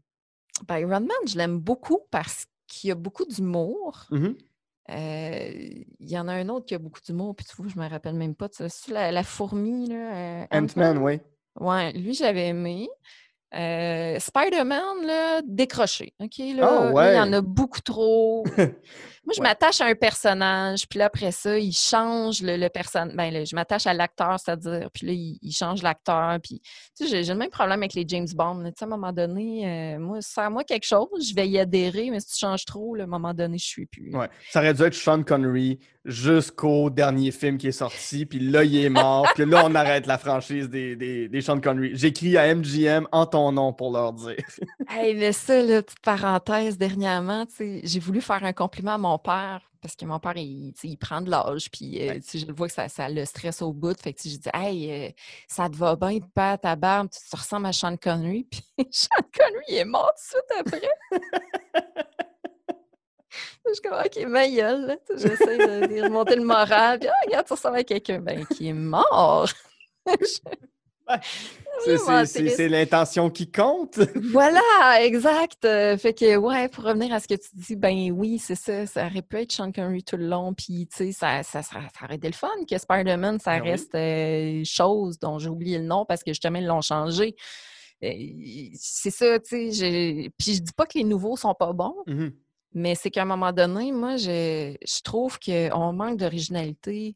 Ben, 0.68 0.80
Iron 0.80 1.02
Man, 1.02 1.10
je 1.28 1.38
l'aime 1.38 1.60
beaucoup 1.60 2.00
parce 2.12 2.46
qu'il 2.68 2.88
y 2.89 2.91
a 2.91 2.96
beaucoup 2.96 3.26
d'humour. 3.26 4.06
Mhm. 4.12 4.36
Euh, 4.91 5.50
Il 6.00 6.10
y 6.10 6.18
en 6.18 6.28
a 6.28 6.34
un 6.34 6.48
autre 6.50 6.66
qui 6.66 6.76
a 6.76 6.80
beaucoup 6.80 7.00
d'humour, 7.06 7.36
puis 7.36 7.46
tu 7.46 7.56
vois, 7.56 7.68
je 7.74 7.80
me 7.80 7.88
rappelle 7.89 8.16
même 8.16 8.36
pas. 8.36 8.48
C'est 8.52 8.91
la, 8.91 9.12
la 9.12 9.24
fourmi, 9.24 9.88
là. 9.89 10.16
euh, 10.16 10.46
Ant-Man, 10.52 10.98
oui. 11.00 11.20
Ouais, 11.60 11.91
lui, 11.93 12.14
j'avais 12.14 12.48
aimé. 12.48 12.88
Euh, 13.54 14.20
Spider-Man, 14.20 15.06
là, 15.06 15.41
décroché. 15.46 16.14
OK? 16.20 16.38
Là, 16.56 16.91
Ah, 16.96 17.12
il 17.12 17.16
y 17.16 17.20
en 17.20 17.32
a 17.34 17.41
beaucoup 17.41 17.82
trop. 17.82 18.43
Moi, 19.26 19.34
je 19.36 19.41
Ouais. 19.41 19.47
m'attache 19.47 19.82
à 19.82 19.86
un 19.86 19.95
personnage, 19.95 20.88
puis 20.88 20.99
là, 20.99 21.05
après 21.05 21.32
ça, 21.32 21.57
il 21.57 21.73
change 21.73 22.41
le, 22.41 22.57
le 22.57 22.69
personnage. 22.69 23.15
Ben, 23.15 23.32
là, 23.34 23.43
je 23.43 23.55
m'attache 23.55 23.88
à 23.88 23.93
l'acteur, 23.93 24.39
c'est-à-dire, 24.39 24.89
puis 24.93 25.07
là, 25.07 25.13
il, 25.13 25.38
il 25.41 25.51
change 25.51 25.82
l'acteur. 25.82 26.38
Puis, 26.43 26.61
tu 26.97 27.07
sais, 27.07 27.23
j'ai 27.23 27.34
le 27.34 27.39
même 27.39 27.49
problème 27.49 27.80
avec 27.80 27.93
les 27.95 28.05
James 28.07 28.28
Bond. 28.36 28.63
Tu 28.65 28.71
sais, 28.78 28.84
à 28.84 28.88
un 28.88 28.89
moment 28.89 29.11
donné, 29.11 29.95
euh, 29.95 29.99
moi, 29.99 30.21
sers-moi 30.21 30.63
quelque 30.63 30.86
chose, 30.86 31.28
je 31.30 31.34
vais 31.36 31.47
y 31.47 31.57
adhérer, 31.59 32.09
mais 32.11 32.19
si 32.19 32.28
tu 32.34 32.39
changes 32.39 32.65
trop, 32.65 32.95
là, 32.95 33.03
à 33.03 33.07
un 33.07 33.09
moment 33.09 33.34
donné, 33.34 33.57
je 33.57 33.65
suis 33.65 33.86
plus. 33.88 34.15
Ouais. 34.15 34.30
Ça 34.51 34.59
aurait 34.59 34.73
dû 34.73 34.84
être 34.84 34.93
Sean 34.93 35.23
Connery 35.23 35.80
jusqu'au 36.05 36.91
dernier 36.91 37.32
film 37.32 37.57
qui 37.57 37.67
est 37.69 37.71
sorti, 37.71 38.28
puis 38.28 38.38
là, 38.39 38.63
il 38.63 38.76
est 38.78 38.89
mort, 38.89 39.28
puis 39.34 39.43
là, 39.45 39.63
on 39.65 39.73
arrête 39.73 40.05
la 40.05 40.19
franchise 40.19 40.69
des, 40.69 40.95
des, 40.95 41.28
des 41.28 41.41
Sean 41.41 41.59
Connery. 41.59 41.91
J'écris 41.95 42.38
à 42.38 42.53
MGM 42.53 43.07
en 43.11 43.26
ton 43.26 43.51
nom 43.51 43.73
pour 43.73 43.91
leur 43.91 44.13
dire. 44.13 44.36
Hey, 44.88 45.15
mais 45.15 45.32
ça, 45.32 45.61
là, 45.63 45.82
petite 45.82 45.99
parenthèse, 46.01 46.78
dernièrement, 46.78 47.47
tu 47.47 47.55
sais, 47.55 47.82
j'ai 47.84 47.99
voulu 47.99 48.21
faire 48.21 48.43
un 48.43 48.53
compliment 48.53 48.93
à 48.93 48.97
mon 48.99 49.14
père 49.18 49.61
parce 49.86 49.95
que 49.95 50.05
mon 50.05 50.20
père, 50.20 50.36
il, 50.36 50.97
prend 50.99 51.22
de 51.22 51.30
l'âge, 51.30 51.70
puis 51.70 52.01
euh, 52.01 52.13
Ouais. 52.13 52.22
je 52.34 52.43
le 52.47 52.53
vois 52.53 52.68
que 52.68 52.74
ça, 52.74 52.89
ça 52.89 53.07
le 53.07 53.24
stresse 53.24 53.61
au 53.61 53.72
bout. 53.72 53.95
Fait 54.01 54.13
que 54.13 54.22
j'ai 54.24 54.39
dit, 54.39 54.49
hey, 54.51 54.91
euh, 54.91 55.09
ça 55.47 55.70
te 55.70 55.76
va 55.76 55.95
bien, 55.95 56.18
pas 56.34 56.57
ta 56.57 56.76
barbe, 56.76 57.07
tu 57.11 57.20
te 57.20 57.38
ressembles 57.38 57.68
à 57.68 57.72
Sean 57.72 57.95
Connery? 57.95 58.45
Puis 58.49 58.63
Sean 58.89 59.22
Connery 59.32 59.63
il 59.68 59.76
est 59.76 59.86
mort 59.86 60.11
tout 60.16 60.39
de 60.39 60.68
suite 60.68 60.82
après. 60.82 60.89
je 63.68 63.74
suis 63.74 63.82
comme, 63.84 63.99
OK, 64.03 64.28
ma 64.28 64.49
gueule, 64.49 64.97
J'essaie 65.16 65.57
de, 65.57 65.86
de 65.86 66.03
remonter 66.03 66.36
le 66.36 66.45
moral. 66.45 66.97
Puis, 66.97 67.07
ah, 67.07 67.13
regarde, 67.24 67.45
tu 67.45 67.53
ressembles 67.53 67.78
à 67.78 67.84
quelqu'un. 67.84 68.22
Ben, 68.22 68.43
qui 68.47 68.70
est 68.70 68.74
mort. 68.74 69.47
C'est- 71.84 71.95
Vraiment 71.97 72.26
C'est 72.26 72.70
l'intention 72.70 73.30
qui 73.30 73.51
compte. 73.51 73.99
Voilà, 74.32 75.03
exact. 75.03 75.66
Euh, 75.66 75.97
fait 75.97 76.14
que, 76.14 76.38
ouais, 76.38 76.70
pour 76.70 76.86
revenir 76.86 77.14
à 77.14 77.20
ce 77.20 77.28
que 77.28 77.34
tu 77.36 77.49
dis, 77.53 77.76
ben 77.76 78.12
oui, 78.12 78.39
c'est 78.39 78.56
ça. 78.56 78.86
Ça 78.86 79.06
aurait 79.08 79.22
pu 79.22 79.38
être 79.38 79.51
Sean 79.51 79.72
Connery 79.72 80.03
tout 80.03 80.16
le 80.18 80.28
long. 80.28 80.53
Puis, 80.53 80.88
tu 80.88 80.97
sais, 80.97 81.12
ça, 81.12 81.43
ça, 81.43 81.62
ça, 81.62 81.80
ça 81.97 82.06
aurait 82.06 82.16
été 82.16 82.28
le 82.28 82.34
fun 82.34 82.47
que 82.70 82.78
Spider-Man, 82.78 83.39
ça 83.39 83.58
Ben 83.58 83.64
oui. 83.64 83.70
reste 83.72 83.93
euh, 83.95 84.64
chose 84.64 85.20
dont 85.20 85.38
j'ai 85.38 85.49
oublié 85.49 85.78
le 85.80 85.86
nom 85.86 86.06
parce 86.06 86.24
que 86.24 86.32
justement, 86.32 86.60
ils 86.60 86.66
l'ont 86.66 86.82
changé. 86.82 87.36
Euh, 88.03 88.10
c'est 88.76 89.12
ça, 89.12 89.39
tu 89.39 89.72
sais. 89.74 90.32
Puis, 90.38 90.56
je 90.56 90.62
dis 90.62 90.74
pas 90.76 90.86
que 90.86 90.97
les 90.97 91.03
nouveaux 91.03 91.36
sont 91.38 91.53
pas 91.53 91.74
bons, 91.74 91.95
Mhm. 92.08 92.34
mais 92.74 92.95
c'est 92.95 93.12
qu'à 93.12 93.24
un 93.24 93.26
moment 93.26 93.51
donné, 93.51 93.91
moi, 93.91 94.16
je, 94.18 94.76
je 94.82 95.01
trouve 95.03 95.38
qu'on 95.39 95.93
manque 95.93 96.18
d'originalité. 96.18 97.16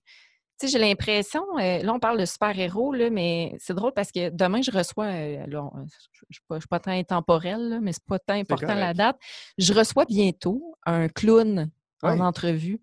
Tu 0.59 0.67
sais, 0.67 0.73
j'ai 0.73 0.79
l'impression, 0.79 1.41
euh, 1.57 1.81
là, 1.83 1.93
on 1.93 1.99
parle 1.99 2.19
de 2.19 2.25
super-héros, 2.25 2.91
là, 2.93 3.09
mais 3.09 3.55
c'est 3.59 3.73
drôle 3.73 3.93
parce 3.93 4.11
que 4.11 4.29
demain, 4.29 4.61
je 4.61 4.71
reçois, 4.71 5.05
euh, 5.05 5.45
là, 5.47 5.69
je 5.75 5.79
ne 5.81 5.87
suis, 6.31 6.41
pas- 6.47 6.55
je 6.55 6.59
suis 6.61 6.67
pas 6.67 6.79
tant 6.79 6.91
intemporelle, 6.91 7.69
là, 7.69 7.79
mais 7.81 7.93
c'est 7.93 8.03
pas 8.05 8.19
tant 8.19 8.33
important 8.33 8.67
la 8.79 8.93
date. 8.93 9.17
Je 9.57 9.73
reçois 9.73 10.03
bientôt 10.05 10.75
un 10.85 11.07
clown 11.07 11.69
en 12.03 12.19
entrevue. 12.19 12.81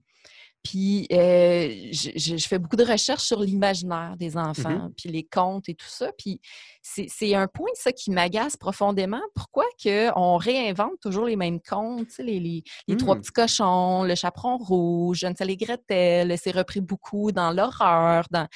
Puis 0.68 1.06
euh, 1.12 1.88
je, 1.92 2.10
je- 2.16 2.36
je 2.36 2.46
fais 2.48 2.58
beaucoup 2.58 2.76
de 2.76 2.84
recherches 2.84 3.22
sur 3.24 3.40
l'imaginaire 3.40 4.16
des 4.16 4.30
Mm-hmm. 4.30 4.48
enfants, 4.48 4.88
puis 4.96 5.08
les 5.10 5.22
contes 5.24 5.68
et 5.68 5.74
tout 5.74 5.86
ça. 5.88 6.10
Puis 6.18 6.40
c'est 6.82 7.34
un 7.34 7.46
point, 7.48 7.68
ça, 7.74 7.92
qui 7.92 8.10
m'agace 8.10 8.56
profondément. 8.56 9.20
Pourquoi 9.34 9.64
que 9.82 10.10
on 10.16 10.36
réinvente 10.36 10.98
toujours 11.00 11.26
les 11.26 11.36
mêmes 11.36 11.60
contes, 11.60 12.08
tu 12.08 12.14
sais, 12.14 12.22
les, 12.22 12.40
les, 12.40 12.62
les 12.88 12.96
trois 12.96 13.14
Mm. 13.16 13.20
petits 13.20 13.32
cochons, 13.32 14.02
le 14.04 14.14
chaperon 14.14 14.56
rouge, 14.56 15.24
Hansel 15.24 15.50
et 15.50 15.56
Gretel, 15.56 16.36
c'est 16.38 16.50
repris 16.52 16.80
beaucoup 16.80 17.32
dans 17.32 17.50
l'horreur. 17.52 18.24
Dans... 18.30 18.46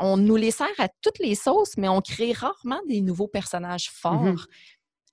On 0.00 0.16
nous 0.16 0.36
les 0.36 0.50
sert 0.50 0.66
à 0.78 0.88
toutes 1.02 1.18
les 1.18 1.34
sauces, 1.34 1.76
mais 1.76 1.88
on 1.88 2.00
crée 2.00 2.32
rarement 2.32 2.80
des 2.88 3.00
nouveaux 3.00 3.28
personnages 3.28 3.90
forts. 3.90 4.22
Mhm. 4.22 4.36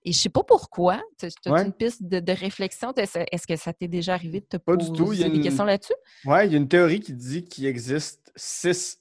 Et 0.03 0.11
je 0.13 0.17
sais 0.19 0.29
pas 0.29 0.43
pourquoi. 0.43 0.99
Tu 1.19 1.27
as 1.27 1.51
Ouais. 1.51 1.63
une 1.65 1.73
piste 1.73 2.03
de, 2.03 2.19
de 2.19 2.31
réflexion? 2.31 2.93
Est-ce 2.95 3.45
que 3.47 3.55
ça 3.55 3.71
t'est 3.73 3.87
déjà 3.87 4.13
arrivé 4.15 4.39
de 4.41 4.45
te 4.45 4.57
Pas 4.57 4.75
du 4.75 4.87
poser 4.87 4.97
tout, 4.97 5.13
il 5.13 5.19
y 5.19 5.23
a 5.23 5.29
des 5.29 5.35
une- 5.37 5.43
questions 5.43 5.63
là-dessus? 5.65 5.93
Ouais, 6.25 6.47
il 6.47 6.51
y 6.51 6.55
a 6.55 6.57
une 6.57 6.67
théorie 6.67 6.99
qui 6.99 7.13
dit 7.13 7.43
qu'il 7.45 7.65
existe 7.67 8.31
six 8.35 8.97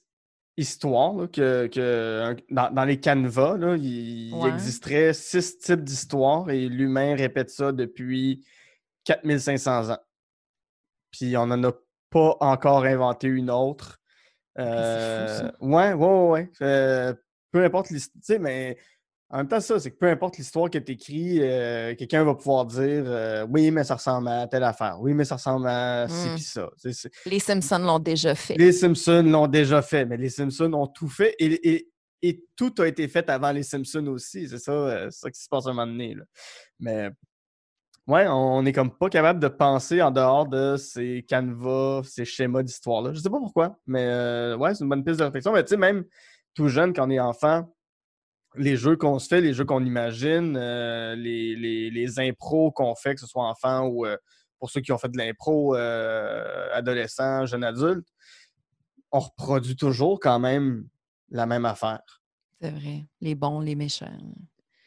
histoires, 0.57 1.13
là, 1.15 1.27
que, 1.27 2.35
dans, 2.51 2.71
dans 2.71 2.85
les 2.85 2.99
canevas, 2.99 3.57
là, 3.57 3.75
il, 3.77 4.45
existerait 4.45 5.13
six 5.13 5.57
types 5.57 5.83
d'histoires 5.83 6.49
et 6.51 6.67
l'humain 6.69 7.15
répète 7.15 7.49
ça 7.49 7.71
depuis 7.71 8.45
4500 9.05 9.89
ans. 9.91 9.97
Puis 11.11 11.35
on 11.35 11.47
n'en 11.47 11.63
a 11.63 11.71
pas 12.09 12.37
encore 12.41 12.83
inventé 12.83 13.27
une 13.27 13.49
autre. 13.49 13.99
c'est 14.55 14.63
fou, 14.63 15.27
ça. 15.27 15.45
Euh, 15.45 15.51
ouais, 15.61 15.93
ouais, 15.93 16.29
ouais. 16.29 16.51
Euh, 16.61 17.13
peu 17.51 17.63
importe 17.63 17.89
l'histoire, 17.89 18.21
tu 18.21 18.33
sais, 18.33 18.39
mais 18.39 18.77
en 19.31 19.37
même 19.37 19.47
temps, 19.47 19.59
ça, 19.59 19.79
c'est 19.79 19.91
que 19.91 19.97
peu 19.97 20.07
importe 20.09 20.37
l'histoire 20.37 20.69
que 20.69 20.77
tu 20.77 20.91
écris, 20.93 21.37
quelqu'un 21.97 22.23
va 22.23 22.35
pouvoir 22.35 22.65
dire 22.65 23.03
euh, 23.05 23.45
Oui, 23.49 23.71
mais 23.71 23.83
ça 23.83 23.95
ressemble 23.95 24.27
à 24.27 24.47
telle 24.47 24.63
affaire. 24.63 24.97
Oui, 24.99 25.13
mais 25.13 25.25
ça 25.25 25.35
ressemble 25.35 25.67
à 25.67 26.07
ci 26.09 26.29
Mm. 26.29 26.33
puis 26.35 26.43
ça. 26.43 26.69
C'est- 26.77 26.93
c'est- 26.93 27.11
Les 27.25 27.39
Simpsons 27.39 27.79
l'ont 27.79 27.99
déjà 27.99 28.35
fait. 28.35 28.55
Les 28.55 28.71
Simpsons 28.71 29.23
l'ont 29.23 29.47
déjà 29.47 29.81
fait, 29.81 30.05
mais 30.05 30.17
les 30.17 30.29
Simpsons 30.29 30.73
ont 30.73 30.87
tout 30.87 31.07
fait 31.09 31.35
et, 31.39 31.69
et- 31.75 31.87
et 32.23 32.45
tout 32.55 32.73
a 32.79 32.87
été 32.87 33.07
fait 33.07 33.29
avant 33.29 33.51
les 33.51 33.63
Simpsons 33.63 34.05
aussi. 34.07 34.47
C'est 34.47 34.59
ça, 34.59 34.71
euh, 34.71 35.07
c'est 35.09 35.19
ça 35.21 35.31
qui 35.31 35.41
se 35.41 35.47
passe 35.49 35.65
à 35.65 35.69
un 35.69 35.73
moment 35.73 35.87
donné. 35.91 36.13
là. 36.13 36.23
Mais 36.79 37.09
ouais, 38.07 38.25
on 38.27 38.65
est 38.65 38.73
comme 38.73 38.91
pas 38.95 39.09
capable 39.09 39.39
de 39.39 39.47
penser 39.47 40.01
en 40.01 40.11
dehors 40.11 40.45
de 40.47 40.75
ces 40.77 41.23
canevas, 41.27 42.01
ces 42.03 42.25
schémas 42.25 42.63
d'histoire-là. 42.63 43.13
Je 43.13 43.19
sais 43.19 43.29
pas 43.29 43.39
pourquoi, 43.39 43.77
mais 43.87 44.05
euh, 44.05 44.57
ouais, 44.57 44.75
c'est 44.75 44.83
une 44.83 44.89
bonne 44.89 45.03
piste 45.03 45.19
de 45.19 45.23
réflexion. 45.25 45.51
Mais 45.53 45.63
tu 45.63 45.69
sais, 45.69 45.77
même 45.77 46.03
tout 46.53 46.67
jeune, 46.67 46.93
quand 46.93 47.07
on 47.07 47.09
est 47.09 47.19
enfant, 47.19 47.73
les 48.55 48.75
jeux 48.75 48.95
qu'on 48.97 49.19
se 49.19 49.27
fait, 49.27 49.41
les 49.41 49.53
jeux 49.53 49.65
qu'on 49.65 49.83
imagine, 49.85 50.57
euh, 50.57 51.15
les, 51.15 51.55
les, 51.55 51.89
les 51.89 52.19
impros 52.19 52.71
qu'on 52.71 52.95
fait, 52.95 53.15
que 53.15 53.21
ce 53.21 53.27
soit 53.27 53.47
enfant 53.47 53.87
ou 53.87 54.05
euh, 54.05 54.17
pour 54.59 54.69
ceux 54.69 54.81
qui 54.81 54.91
ont 54.91 54.97
fait 54.97 55.09
de 55.09 55.17
l'impro, 55.17 55.75
euh, 55.75 56.67
adolescent, 56.73 57.45
jeune 57.45 57.63
adulte, 57.63 58.07
on 59.11 59.19
reproduit 59.19 59.75
toujours 59.75 60.19
quand 60.19 60.39
même 60.39 60.87
la 61.29 61.45
même 61.45 61.65
affaire. 61.65 62.01
C'est 62.61 62.71
vrai. 62.71 63.05
Les 63.21 63.35
bons, 63.35 63.59
les 63.59 63.75
méchants. 63.75 64.17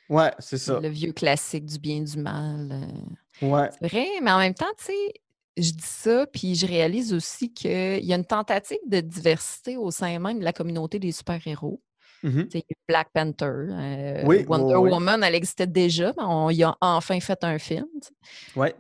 Ouais, 0.09 0.33
c'est 0.39 0.59
ça. 0.59 0.79
Le 0.81 0.89
vieux 0.89 1.13
classique 1.13 1.65
du 1.67 1.79
bien, 1.79 2.03
du 2.03 2.19
mal. 2.19 2.71
euh. 2.71 3.47
Ouais. 3.47 3.69
C'est 3.81 3.89
vrai, 3.89 4.07
mais 4.23 4.31
en 4.31 4.39
même 4.39 4.55
temps, 4.55 4.67
tu 4.79 4.85
sais, 4.85 5.15
je 5.57 5.71
dis 5.71 5.85
ça, 5.85 6.27
puis 6.27 6.55
je 6.55 6.67
réalise 6.67 7.13
aussi 7.13 7.53
qu'il 7.53 8.05
y 8.05 8.13
a 8.13 8.17
une 8.17 8.25
tentative 8.25 8.79
de 8.87 9.01
diversité 9.01 9.77
au 9.77 9.91
sein 9.91 10.19
même 10.19 10.39
de 10.39 10.45
la 10.45 10.53
communauté 10.53 10.99
des 10.99 11.13
super-héros. 11.13 11.81
A 12.25 12.75
Black 12.89 13.09
Panther, 13.13 13.45
euh, 13.47 14.23
Oui, 14.25 14.45
Wonder 14.49 14.75
oui, 14.77 14.83
oui. 14.85 14.91
Woman, 14.91 15.23
elle 15.23 15.35
existait 15.35 15.67
déjà, 15.67 16.13
mais 16.17 16.25
on 16.25 16.51
y 16.51 16.63
a 16.63 16.77
enfin 16.81 17.21
fait 17.21 17.43
un 17.45 17.59
film. 17.59 17.87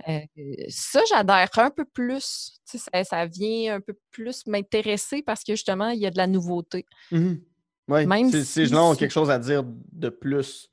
Euh, 0.08 0.20
ça, 0.68 1.00
j'adhère 1.08 1.48
un 1.58 1.70
peu 1.70 1.84
plus. 1.84 2.58
Ça, 2.64 3.04
ça 3.04 3.26
vient 3.26 3.76
un 3.76 3.80
peu 3.80 3.94
plus 4.10 4.46
m'intéresser 4.46 5.22
parce 5.22 5.44
que 5.44 5.52
justement, 5.54 5.90
il 5.90 6.00
y 6.00 6.06
a 6.06 6.10
de 6.10 6.16
la 6.16 6.26
nouveauté. 6.26 6.86
Mhm. 7.10 7.40
Ouais. 7.88 8.06
Même 8.06 8.30
Ces- 8.30 8.44
Ces 8.44 8.66
si 8.66 8.72
gens 8.72 8.90
ont 8.90 8.92
c'est- 8.94 9.00
quelque 9.00 9.10
chose 9.12 9.30
à 9.30 9.38
dire 9.38 9.62
de 9.64 10.08
plus. 10.08 10.70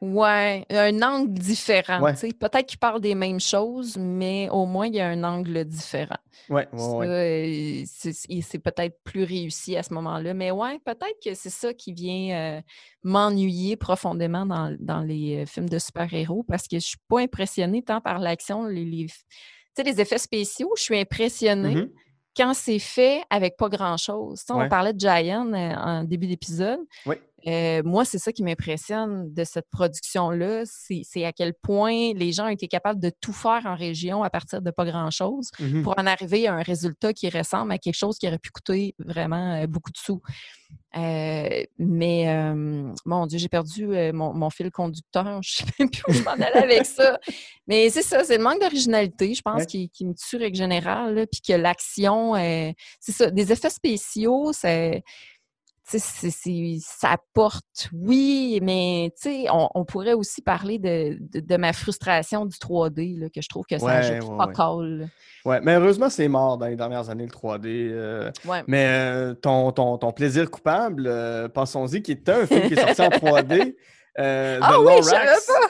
Ouais, 0.00 0.64
un 0.70 1.02
angle 1.02 1.34
différent. 1.34 2.00
Ouais. 2.00 2.14
Peut-être 2.14 2.66
qu'ils 2.66 2.78
parlent 2.78 3.02
des 3.02 3.14
mêmes 3.14 3.38
choses, 3.40 3.98
mais 3.98 4.48
au 4.50 4.64
moins, 4.64 4.86
il 4.86 4.94
y 4.94 5.00
a 5.00 5.06
un 5.08 5.22
angle 5.24 5.62
différent. 5.66 6.16
Ouais, 6.48 6.66
ouais, 6.72 6.78
Ça, 6.78 6.96
ouais. 6.96 7.06
euh, 7.06 7.84
c'est 8.42 8.58
peut-être 8.58 8.98
plus 9.04 9.24
réussi 9.24 9.76
à 9.76 9.82
ce 9.82 9.92
moment-là. 9.92 10.32
Mais 10.32 10.50
ouais, 10.52 10.78
peut-être 10.86 11.18
que 11.22 11.34
c'est 11.34 11.50
ça 11.50 11.74
qui 11.74 11.92
vient 11.92 12.34
euh, 12.34 12.60
m'ennuyer 13.02 13.76
profondément 13.76 14.46
dans, 14.46 14.74
dans 14.80 15.00
les 15.02 15.42
euh, 15.42 15.46
films 15.46 15.68
de 15.68 15.78
super-héros 15.78 16.44
parce 16.44 16.66
que 16.66 16.78
je 16.78 16.86
suis 16.86 16.98
pas 17.06 17.20
impressionnée 17.20 17.82
tant 17.82 18.00
par 18.00 18.18
l'action, 18.20 18.64
les, 18.64 18.86
les, 18.86 19.06
les 19.84 20.00
effets 20.00 20.18
spéciaux. 20.18 20.72
Je 20.78 20.82
suis 20.82 20.98
impressionnée 20.98 21.74
Mhm. 21.74 21.90
Quand 22.36 22.54
c'est 22.54 22.78
fait 22.78 23.22
avec 23.30 23.56
pas 23.56 23.68
grand-chose. 23.68 24.42
Ouais. 24.48 24.64
On 24.64 24.68
parlait 24.68 24.92
de 24.92 25.00
Giant 25.00 25.52
euh, 25.52 25.74
en 25.74 26.04
début 26.04 26.26
d'épisode. 26.26 26.80
Oui. 27.06 27.16
Euh, 27.46 27.80
moi, 27.84 28.04
c'est 28.04 28.18
ça 28.18 28.32
qui 28.32 28.42
m'impressionne 28.42 29.32
de 29.32 29.44
cette 29.44 29.66
production-là. 29.70 30.64
C'est 30.66 31.24
à 31.24 31.32
quel 31.32 31.54
point 31.54 32.12
les 32.14 32.32
gens 32.32 32.44
ont 32.46 32.50
été 32.50 32.68
capables 32.68 33.00
de 33.00 33.10
tout 33.20 33.32
faire 33.32 33.62
en 33.64 33.74
région 33.74 34.22
à 34.22 34.28
partir 34.28 34.60
de 34.60 34.70
pas 34.70 34.84
grand-chose 34.84 35.50
Mhm. 35.58 35.82
pour 35.82 35.94
en 35.98 36.06
arriver 36.06 36.46
à 36.48 36.54
un 36.54 36.62
résultat 36.62 37.14
qui 37.14 37.30
ressemble 37.30 37.72
à 37.72 37.78
quelque 37.78 37.96
chose 37.96 38.18
qui 38.18 38.28
aurait 38.28 38.38
pu 38.38 38.50
coûter 38.50 38.94
vraiment 38.98 39.54
euh, 39.54 39.66
beaucoup 39.66 39.90
de 39.90 39.96
sous. 39.96 40.20
Euh, 40.96 41.62
mais 41.78 42.28
euh, 42.28 42.92
mon 43.04 43.26
Dieu, 43.26 43.38
j'ai 43.38 43.48
perdu 43.48 43.94
euh, 43.94 44.12
mon, 44.12 44.32
mon 44.34 44.50
fil 44.50 44.70
conducteur. 44.70 45.40
Je 45.42 45.56
sais 45.58 45.64
même 45.78 45.90
plus 45.90 46.02
où 46.08 46.12
je 46.12 46.22
m'en 46.22 46.32
allais 46.32 46.52
avec 46.56 46.84
ça. 46.86 47.18
Mais 47.66 47.90
c'est 47.90 48.02
ça, 48.02 48.24
c'est 48.24 48.38
le 48.38 48.42
manque 48.42 48.60
d'originalité, 48.60 49.34
je 49.34 49.42
pense, 49.42 49.60
Ouais. 49.60 49.66
qui, 49.66 49.88
qui 49.90 50.04
me 50.04 50.14
tue 50.14 50.36
règle 50.36 50.56
générale. 50.56 51.26
Puis 51.30 51.40
que 51.40 51.52
l'action, 51.52 52.34
c'est 52.34 53.12
ça, 53.12 53.30
des 53.30 53.52
effets 53.52 53.70
spéciaux, 53.70 54.52
c'est. 54.52 55.02
C'est- 55.98 56.78
ça 56.80 57.12
apporte, 57.12 57.88
oui, 57.92 58.60
mais 58.62 59.12
tu 59.20 59.30
sais, 59.30 59.46
on, 59.50 59.68
on 59.74 59.84
pourrait 59.84 60.12
aussi 60.12 60.42
parler 60.42 60.78
de, 60.78 61.16
de, 61.20 61.40
de 61.40 61.56
ma 61.56 61.72
frustration 61.72 62.46
du 62.46 62.56
3D, 62.56 63.18
là, 63.18 63.28
que 63.28 63.40
je 63.42 63.48
trouve 63.48 63.64
que 63.66 63.78
ça 63.78 63.84
Ouais, 63.86 64.20
ouais, 64.20 64.36
pas 64.36 64.46
ouais. 64.46 64.52
call. 64.54 64.98
là. 65.00 65.06
Ouais, 65.44 65.60
mais 65.62 65.74
heureusement, 65.74 66.10
c'est 66.10 66.28
mort 66.28 66.58
dans 66.58 66.66
les 66.66 66.76
dernières 66.76 67.08
années, 67.10 67.24
le 67.26 67.30
3D. 67.32 67.66
euh. 67.90 68.30
Mais 68.66 68.86
euh, 68.88 69.34
ton, 69.34 69.72
ton, 69.72 69.96
ton 69.98 70.12
plaisir 70.12 70.50
coupable, 70.50 71.06
euh, 71.06 71.48
pensons-y, 71.48 72.02
qui 72.02 72.12
était 72.12 72.32
un 72.32 72.46
film 72.46 72.68
qui 72.68 72.74
est 72.74 72.94
sorti 72.94 73.02
en 73.02 73.08
3D. 73.08 73.74
euh, 74.18 74.58
Ah 74.62 74.72
The 74.74 74.78
oui, 74.86 74.92
je 74.98 75.02
savais 75.02 75.26
pas! 75.46 75.68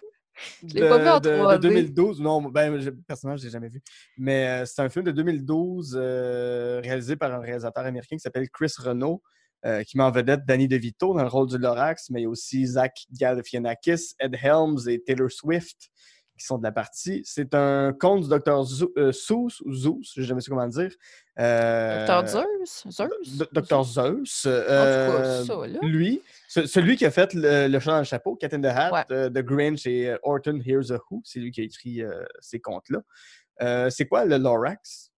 Je 0.67 0.75
l'ai 0.75 0.89
pas 0.89 0.97
vu 0.99 1.09
en 1.09 1.21
de, 1.21 1.29
de- 1.29 1.35
de 1.35 1.39
3D. 1.43 1.59
2012. 1.61 2.21
Non, 2.23 2.41
ben, 2.43 2.79
je- 2.81 2.89
personnellement, 2.91 3.37
je 3.37 3.45
l'ai 3.45 3.51
jamais 3.51 3.69
vu. 3.69 3.83
Mais 4.17 4.65
c'est 4.65 4.81
un 4.81 4.89
film 4.89 5.05
de 5.05 5.11
2012 5.11 5.95
euh, 6.01 6.81
réalisé 6.83 7.15
par 7.17 7.33
un 7.35 7.41
réalisateur 7.41 7.85
américain 7.85 8.17
qui 8.17 8.21
s'appelle 8.21 8.49
Chris 8.49 8.73
Renault, 8.79 9.23
euh, 9.67 9.83
qui 9.83 9.97
met 9.99 10.05
en 10.05 10.11
vedette 10.11 10.45
Danny 10.47 10.69
DeVito 10.69 11.15
dans 11.15 11.23
le 11.23 11.29
rôle 11.29 11.49
du 11.49 11.59
Lorax, 11.59 12.11
mais 12.11 12.21
il 12.21 12.25
y 12.25 12.27
a 12.27 12.31
aussi 12.31 12.67
Zach 12.67 13.05
Galifianakis, 13.13 14.15
Ed 14.19 14.35
Helms 14.43 14.89
et 14.89 15.03
Taylor 15.03 15.31
Swift 15.31 15.91
qui 16.39 16.47
sont 16.47 16.57
de 16.57 16.63
la 16.63 16.73
partie. 16.73 17.21
C'est 17.27 17.55
un 17.55 17.93
conte 17.93 18.23
du 18.23 18.29
Dr. 18.31 18.63
Zou- 18.65 18.91
euh, 18.97 19.13
Seuss, 19.13 19.61
ou 19.61 19.75
Zeus, 19.75 20.13
je 20.17 20.21
ne 20.21 20.25
sais 20.25 20.29
jamais 20.29 20.41
comment 20.49 20.65
le 20.65 20.71
dire. 20.71 20.91
Euh, 21.39 22.07
Dr. 22.07 22.27
Zeus? 22.29 22.87
Zeus? 22.91 23.39
D- 23.39 23.45
Dr. 23.53 23.85
Zeus. 23.85 24.43
cas, 24.45 24.49
euh, 24.49 25.45
ça, 25.45 25.55
là. 25.67 25.79
lui, 25.83 26.23
ce- 26.49 26.65
celui 26.67 26.97
qui 26.97 27.05
a 27.05 27.11
fait 27.11 27.35
le, 27.35 27.69
le 27.69 27.79
chat 27.81 27.91
dans 27.91 27.99
le 27.99 28.05
chapeau, 28.05 28.37
Cat 28.37 28.49
in 28.53 28.63
the 28.63 28.67
Hat, 28.67 28.91
Ouais. 29.11 29.31
The 29.31 29.43
Grinch 29.45 29.87
et 29.87 30.17
Orton 30.23 30.59
Hears 30.65 30.91
a 30.93 30.99
Who, 31.11 31.21
c'est 31.25 31.41
lui 31.41 31.51
qui 31.51 31.61
a 31.61 31.65
écrit 31.65 32.03
ces 32.41 32.59
contes-là. 32.59 33.91
C'est 33.91 34.07
quoi 34.07 34.25
le 34.25 34.39
Lorax? 34.39 35.10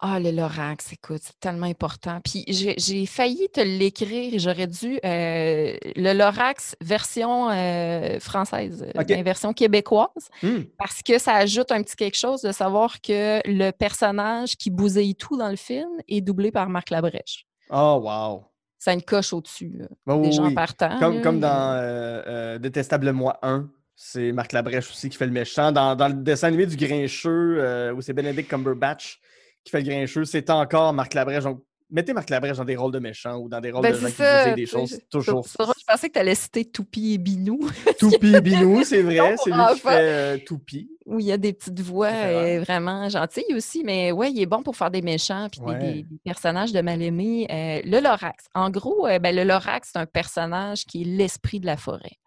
Ah, 0.00 0.20
le 0.20 0.30
Lorax, 0.30 0.92
écoute, 0.92 1.20
c'est 1.22 1.38
tellement 1.40 1.66
important. 1.66 2.20
Puis 2.22 2.44
j'ai 2.48 3.06
failli 3.06 3.48
te 3.52 3.60
l'écrire 3.60 4.34
et 4.34 4.38
j'aurais 4.38 4.66
dû. 4.66 4.98
euh, 5.04 5.76
le 5.96 6.12
Lorax 6.12 6.76
version 6.82 7.50
euh, 7.50 8.20
française, 8.20 8.84
euh, 8.94 9.02
ben, 9.04 9.22
version 9.22 9.52
québécoise, 9.54 10.08
Hmm, 10.42 10.62
parce 10.78 11.02
que 11.02 11.18
ça 11.18 11.34
ajoute 11.36 11.72
un 11.72 11.82
petit 11.82 11.96
quelque 11.96 12.16
chose 12.18 12.42
de 12.42 12.52
savoir 12.52 13.00
que 13.00 13.40
le 13.46 13.70
personnage 13.70 14.56
qui 14.56 14.70
bousille 14.70 15.14
tout 15.14 15.36
dans 15.38 15.48
le 15.48 15.56
film 15.56 15.88
est 16.08 16.20
doublé 16.20 16.50
par 16.52 16.68
Marc 16.68 16.90
Labrèche. 16.90 17.46
Oh, 17.70 18.00
wow. 18.02 18.44
Ça 18.78 18.90
a 18.90 18.94
une 18.94 19.02
coche 19.02 19.32
au-dessus, 19.32 19.72
oui, 20.06 20.20
des 20.28 20.32
gens 20.32 20.52
partant. 20.52 20.98
Comme, 20.98 21.16
là, 21.16 21.20
comme 21.22 21.36
il- 21.36 21.40
dans 21.40 21.78
euh, 21.80 22.58
Détestable 22.58 23.10
Moi 23.12 23.38
1, 23.42 23.68
c'est 23.94 24.30
Marc 24.32 24.52
Labrèche 24.52 24.90
aussi 24.90 25.08
qui 25.08 25.16
fait 25.16 25.24
le 25.26 25.32
méchant. 25.32 25.72
Dans, 25.72 25.96
dans 25.96 26.08
le 26.08 26.14
dessin 26.14 26.48
animé 26.48 26.66
du 26.66 26.76
Grincheux, 26.76 27.92
où 27.96 28.02
c'est 28.02 28.12
Benedict 28.12 28.48
Cumberbatch 28.50 29.18
qui 29.66 29.70
fait 29.70 29.80
le 29.82 29.88
Grincheux, 29.90 30.24
c'est 30.24 30.48
encore 30.50 30.92
Marc 30.92 31.12
Labrèche. 31.14 31.44
Donc, 31.44 31.62
mettez 31.90 32.12
Marc 32.12 32.30
Labrèche 32.30 32.56
dans 32.56 32.64
des 32.64 32.76
rôles 32.76 32.92
de 32.92 32.98
méchants 32.98 33.36
ou 33.36 33.48
dans 33.48 33.60
des 33.60 33.70
rôles 33.70 33.82
Ben, 33.82 33.92
de 33.92 33.98
gens 33.98 34.06
qui 34.06 34.12
bousillent 34.22 34.54
des 34.54 34.66
choses. 34.66 34.90
je- 34.92 35.18
Toujours. 35.18 35.46
Je 35.46 35.84
pensais 35.86 36.08
que 36.08 36.14
tu 36.14 36.18
allais 36.18 36.34
citer 36.34 36.64
Toupie 36.64 37.14
et 37.14 37.18
Binou. 37.18 37.60
Toupie 37.98 38.40
Binou, 38.40 38.82
c'est 38.84 39.02
vrai. 39.02 39.36
C'est 39.42 39.50
lui 39.50 39.58
qui 39.74 39.80
fait 39.80 39.88
euh, 39.90 40.38
Toupie. 40.44 40.88
où 41.04 41.20
il 41.20 41.26
y 41.26 41.32
a 41.32 41.36
des 41.36 41.52
petites 41.52 41.80
voix 41.80 42.08
euh, 42.08 42.60
vraiment 42.60 43.08
gentilles 43.08 43.54
aussi, 43.54 43.82
mais 43.84 44.10
ouais, 44.12 44.32
il 44.32 44.40
est 44.40 44.46
bon 44.46 44.62
pour 44.64 44.74
faire 44.76 44.90
des 44.90 45.02
méchants 45.02 45.48
puis 45.50 45.60
des- 45.60 45.66
Ouais. 45.66 45.78
des, 45.78 46.02
des 46.02 46.18
personnages 46.24 46.72
de 46.72 46.80
mal-aimés. 46.80 47.46
Euh, 47.50 47.80
le 47.84 48.00
Lorax, 48.00 48.46
en 48.54 48.70
gros, 48.70 49.06
euh, 49.06 49.18
ben, 49.20 49.34
le 49.34 49.44
Lorax, 49.44 49.90
c'est 49.92 49.98
un 50.00 50.06
personnage 50.06 50.84
qui 50.86 51.02
est 51.02 51.04
l'esprit 51.04 51.60
de 51.60 51.66
la 51.66 51.76
forêt. 51.76 52.18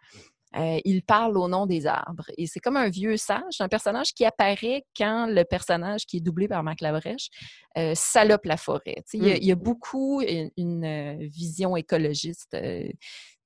Euh, 0.56 0.80
il 0.84 1.04
parle 1.04 1.38
au 1.38 1.48
nom 1.48 1.66
des 1.66 1.86
arbres. 1.86 2.26
Et 2.38 2.48
c'est 2.48 2.60
comme 2.60 2.78
un 2.78 2.90
vieux 2.90 3.18
sage, 3.18 3.60
un 3.60 3.68
personnage 3.68 4.14
qui 4.14 4.26
apparaît 4.26 4.84
quand 4.98 5.28
le 5.28 5.44
personnage 5.44 6.06
qui 6.06 6.18
est 6.18 6.22
doublé 6.22 6.48
par 6.48 6.64
Marc 6.64 6.82
Labrèche 6.82 7.30
euh, 7.78 7.94
salope 7.96 8.46
la 8.46 8.58
forêt. 8.58 9.04
Il 9.14 9.28
y, 9.28 9.32
a, 9.32 9.38
il 9.38 9.46
y, 9.46 9.52
a, 9.52 9.56
beaucoup 9.56 10.22
une, 10.22 10.84
euh, 10.84 11.18
vision 11.22 11.76
écologiste 11.76 12.58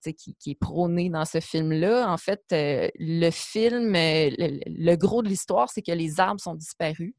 qui, 0.01 0.35
qui, 0.35 0.51
est 0.51 0.59
prônée 0.59 1.09
dans 1.09 1.25
ce 1.25 1.39
film-là. 1.39 2.09
En 2.09 2.17
fait, 2.17 2.43
le 2.51 3.29
film, 3.31 3.93
le, 3.93 4.59
le 4.65 4.95
gros 4.95 5.23
de 5.23 5.27
l'histoire, 5.27 5.69
c'est 5.69 5.81
que 5.81 5.91
les 5.91 6.19
arbres 6.19 6.41
sont 6.41 6.55
disparus 6.55 7.13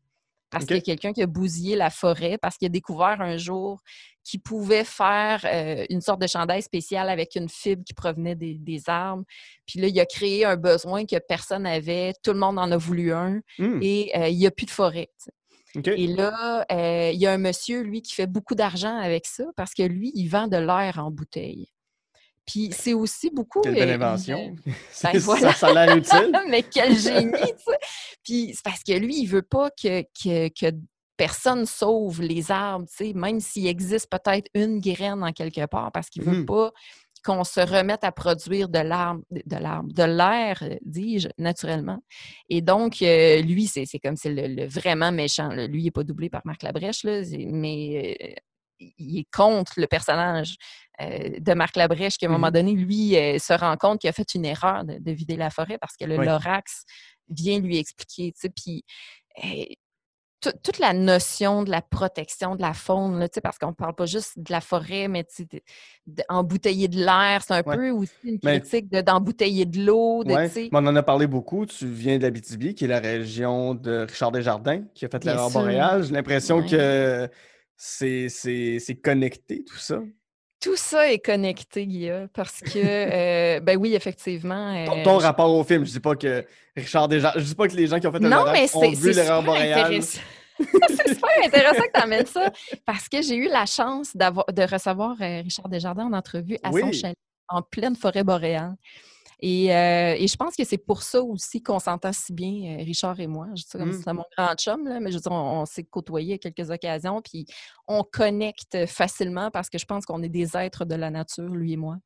parce 0.51 0.67
qu'il 0.67 0.77
y 0.77 0.79
a 0.79 0.83
quelqu'un 0.83 1.13
qui 1.13 1.23
a 1.23 1.27
bousillé 1.27 1.77
la 1.77 1.91
forêt, 1.91 2.39
parce 2.39 2.57
qu'il 2.57 2.67
a 2.67 2.71
découvert 2.71 3.21
un 3.21 3.37
jour 3.37 3.81
qu'il 4.23 4.41
pouvait 4.41 4.85
faire 4.85 5.45
euh, 5.45 5.85
une 5.91 6.01
sorte 6.01 6.21
de 6.21 6.27
chandail 6.27 6.63
spécial 6.63 7.11
avec 7.11 7.35
une 7.35 7.49
fibre 7.49 7.85
qui 7.85 7.93
provenait 7.93 8.35
des, 8.35 8.83
arbres. 8.87 9.25
Puis 9.67 9.81
là, 9.81 9.89
il 9.89 10.01
a 10.01 10.07
créé 10.07 10.45
un 10.45 10.57
besoin 10.57 11.05
que 11.05 11.19
personne 11.19 11.65
n'avait, 11.65 12.15
tout 12.23 12.33
le 12.33 12.39
monde 12.39 12.59
en 12.59 12.71
a 12.73 12.77
voulu 12.77 13.13
un, 13.13 13.41
mmh. 13.59 13.79
et 13.83 14.13
euh, 14.17 14.29
il 14.29 14.39
n'y 14.39 14.47
a 14.47 14.51
plus 14.51 14.67
de 14.67 14.71
forêt. 14.71 15.11
Et 15.85 16.07
là, 16.07 16.65
euh, 16.71 17.11
il 17.13 17.21
y 17.21 17.27
a 17.27 17.33
un 17.33 17.39
monsieur, 17.39 17.83
lui, 17.83 18.01
qui 18.01 18.15
fait 18.15 18.29
beaucoup 18.29 18.55
d'argent 18.55 18.97
avec 18.97 19.27
ça 19.27 19.45
parce 19.57 19.75
que 19.75 19.83
lui, 19.83 20.13
il 20.15 20.29
vend 20.29 20.47
de 20.47 20.57
l'air 20.57 20.99
en 20.99 21.11
bouteille. 21.11 21.74
Puis 22.47 22.71
c'est 22.73 22.95
aussi 22.95 23.31
beaucoup. 23.31 23.61
Quelle 23.63 23.75
belle 23.75 24.03
invention. 24.03 24.55
Ben, 24.67 24.75
ça, 25.21 25.53
ça, 25.53 25.69
a 25.69 25.87
l'air 25.87 25.97
utile. 25.97 26.33
Mais 26.49 26.63
quel 26.63 26.97
génie, 26.99 27.33
tu 27.33 27.65
sais. 27.65 27.79
Puis 28.23 28.53
c'est 28.55 28.65
parce 28.65 28.83
que 28.83 28.93
lui, 28.93 29.21
il 29.21 29.27
veut 29.27 29.43
pas 29.43 29.71
que, 29.71 30.03
que, 30.03 30.49
que 30.49 30.77
personne 31.17 31.65
sauve 31.65 32.21
les 32.21 32.51
arbres, 32.51 32.87
tu 32.89 33.07
sais, 33.07 33.13
même 33.15 33.41
s'il 33.41 33.67
existe 33.67 34.11
peut-être 34.11 34.49
une 34.55 34.81
graine 34.81 35.23
en 35.23 35.33
quelque 35.33 35.65
part, 35.67 35.93
parce 35.93 36.09
qu'il 36.09 36.23
veut 36.23 36.41
mmh. 36.41 36.47
pas 36.47 36.73
qu'on 37.25 37.43
se 37.43 37.61
remette 37.61 38.05
à 38.05 38.13
produire 38.13 38.69
de 38.69 38.79
l'arbre, 38.81 39.23
de 39.31 39.57
l'arbre, 39.57 39.93
de 39.93 40.03
l'air, 40.03 40.63
euh, 40.63 40.77
dis-je, 40.85 41.29
naturellement. 41.39 41.99
Et 42.51 42.61
donc, 42.61 43.01
euh, 43.01 43.41
lui, 43.41 43.67
c'est, 43.67 43.87
comme 43.99 44.17
c'est 44.17 44.31
le, 44.31 44.67
vraiment 44.67 45.11
méchant. 45.11 45.49
Lui, 45.49 45.81
il 45.81 45.85
n'est 45.85 45.91
pas 45.91 46.05
doublé 46.05 46.29
par 46.29 46.43
Marc 46.45 46.63
Labrèche, 46.63 47.03
là, 47.05 47.23
mais 47.51 48.19
euh, 48.23 48.35
il 48.81 49.18
est 49.18 49.27
contre 49.33 49.75
le 49.77 49.87
personnage 49.87 50.57
euh, 51.01 51.39
de 51.39 51.55
Marc 51.55 51.77
Labrèche 51.77 52.18
qui, 52.18 52.27
à 52.27 52.29
un 52.29 52.33
moment 52.33 52.49
mmh 52.49 52.53
donné, 52.53 52.72
lui, 52.72 53.16
euh, 53.16 53.39
se 53.39 53.53
rend 53.53 53.77
compte 53.77 54.01
qu'il 54.01 54.11
a 54.11 54.12
fait 54.12 54.35
une 54.35 54.45
erreur 54.45 54.85
de, 54.85 55.11
vider 55.12 55.37
la 55.37 55.51
forêt 55.51 55.79
parce 55.79 55.97
que 55.97 56.05
le 56.05 56.16
Lorax 56.16 56.85
vient 57.29 57.59
lui 57.59 57.79
expliquer. 57.79 58.33
Puis 58.55 58.85
eh, 59.43 59.77
toute 60.53 60.79
la 60.79 60.93
notion 60.93 61.62
de 61.62 61.70
la 61.70 61.83
protection 61.83 62.57
de 62.57 62.62
la 62.62 62.75
faune, 62.75 63.18
là, 63.18 63.29
parce 63.43 63.59
qu'on 63.59 63.68
ne 63.68 63.72
parle 63.72 63.95
pas 63.95 64.07
juste 64.07 64.33
de 64.37 64.53
la 64.53 64.61
forêt, 64.61 65.09
mais 65.09 65.27
d'embouteiller 66.07 66.89
de 66.89 66.99
l'air, 66.99 67.43
c'est 67.43 67.55
un 67.55 67.62
peu 67.62 67.91
aussi 67.91 68.12
une 68.25 68.39
critique 68.39 68.91
d'embouteiller 68.91 69.64
de, 69.64 69.85
l'eau. 69.85 70.22
on 70.25 70.87
en 70.87 70.97
a 70.97 71.03
parlé 71.03 71.27
beaucoup. 71.27 71.66
Tu 71.66 71.87
viens 71.87 72.18
de 72.18 72.22
l'Abitibi, 72.22 72.75
qui 72.75 72.85
est 72.85 72.89
la 72.89 73.01
région 73.01 73.75
de 73.75 74.07
Richard 74.09 74.33
Desjardins, 74.33 74.83
qui 74.95 75.05
a 75.05 75.09
fait 75.09 75.25
l'erreur 75.25 75.51
boréale. 75.51 76.05
J'ai 76.05 76.12
l'impression 76.12 76.62
que 76.62 77.29
c'est 77.77 79.01
connecté, 79.03 79.64
tout 79.64 79.77
ça? 79.77 80.01
Tout 80.61 80.77
ça 80.77 81.12
est 81.12 81.18
connecté, 81.18 81.87
Guilla, 81.87 82.27
parce 82.33 82.61
que, 82.61 82.79
euh, 82.79 83.61
ben 83.61 83.77
oui, 83.77 83.95
effectivement. 83.95 84.87
ton, 85.05 85.16
euh, 85.16 85.18
rapport 85.18 85.53
au 85.53 85.62
film, 85.62 85.85
je 85.85 85.93
dis 85.93 86.01
pas 86.01 86.16
que 86.16 86.45
Richard 86.75 87.11
je 87.11 87.41
dis 87.41 87.55
pas 87.55 87.68
que 87.68 87.77
les 87.77 87.87
gens 87.87 88.01
qui 88.01 88.07
ont 88.07 88.12
fait 88.12 88.20
non, 88.20 88.47
mais 88.51 88.75
ont 88.75 88.91
vu 88.91 89.12
l'erreur 89.12 89.43
boréale. 89.43 90.01
c'est 90.59 91.09
super 91.09 91.45
intéressant 91.45 91.83
que 91.83 91.93
tu 91.93 92.01
amènes 92.01 92.27
ça, 92.27 92.51
parce 92.87 93.09
que 93.09 93.20
j'ai 93.20 93.37
eu 93.37 93.49
la 93.49 93.66
chance 93.66 94.16
de 94.16 94.72
recevoir 94.72 95.16
euh, 95.20 95.43
Richard 95.43 95.68
Desjardins 95.68 96.07
en 96.07 96.12
entrevue 96.12 96.57
à 96.62 96.70
son 96.72 96.93
chalet, 96.93 97.16
en 97.49 97.61
pleine 97.61 97.97
forêt 97.97 98.25
boréale. 98.25 98.75
Euh, 99.45 100.15
et, 100.19 100.27
je 100.27 100.37
pense 100.37 100.57
que 100.57 100.65
c'est 100.65 100.79
pour 100.79 101.03
ça 101.03 101.23
aussi 101.23 101.63
qu'on 101.63 101.79
s'entend 101.79 102.13
si 102.13 102.33
bien, 102.33 102.79
euh, 102.79 102.83
Richard 102.83 103.21
et 103.21 103.27
moi. 103.27 103.49
Je 103.55 103.63
dis 103.63 103.69
comme 103.73 103.91
mmh. 103.91 104.03
c'est 104.03 104.13
mon 104.13 104.25
grand 104.37 104.55
chum, 104.55 104.89
là, 104.89 105.01
mais 105.01 105.11
je 105.11 105.17
veux 105.17 105.21
dire, 105.21 105.33
on, 105.33 105.67
s'est 105.67 105.85
côtoyé 105.85 106.35
à 106.35 106.39
quelques 106.39 106.71
occasions, 106.71 107.21
puis 107.21 107.45
on 107.87 108.05
connecte 108.05 108.87
facilement 108.87 109.51
parce 109.51 109.69
que 109.69 109.77
je 109.77 109.85
pense 109.85 110.07
qu'on 110.07 110.23
est 110.23 110.31
des 110.31 110.57
êtres 110.57 110.87
de 110.87 110.95
la 110.95 111.11
nature, 111.11 111.49
lui 111.49 111.73
et 111.73 111.77
moi. 111.77 111.97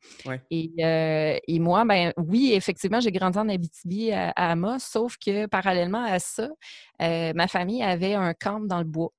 Et, 0.51 0.73
euh, 0.81 1.39
et, 1.47 1.59
moi, 1.61 1.85
ben 1.85 2.13
oui, 2.17 2.53
effectivement, 2.55 3.01
j'ai 3.01 3.13
grandi 3.13 3.39
en 3.39 3.49
Abitibi 3.49 4.11
à, 4.11 4.31
Amos, 4.31 4.81
sauf 4.81 5.17
que 5.25 5.47
parallèlement 5.47 6.05
à 6.05 6.19
ça, 6.19 6.49
ma 6.99 7.47
famille 7.47 7.83
avait 7.83 8.15
un 8.15 8.35
camp 8.35 8.61
dans 8.61 8.79
le 8.79 8.85
bois. 8.85 9.13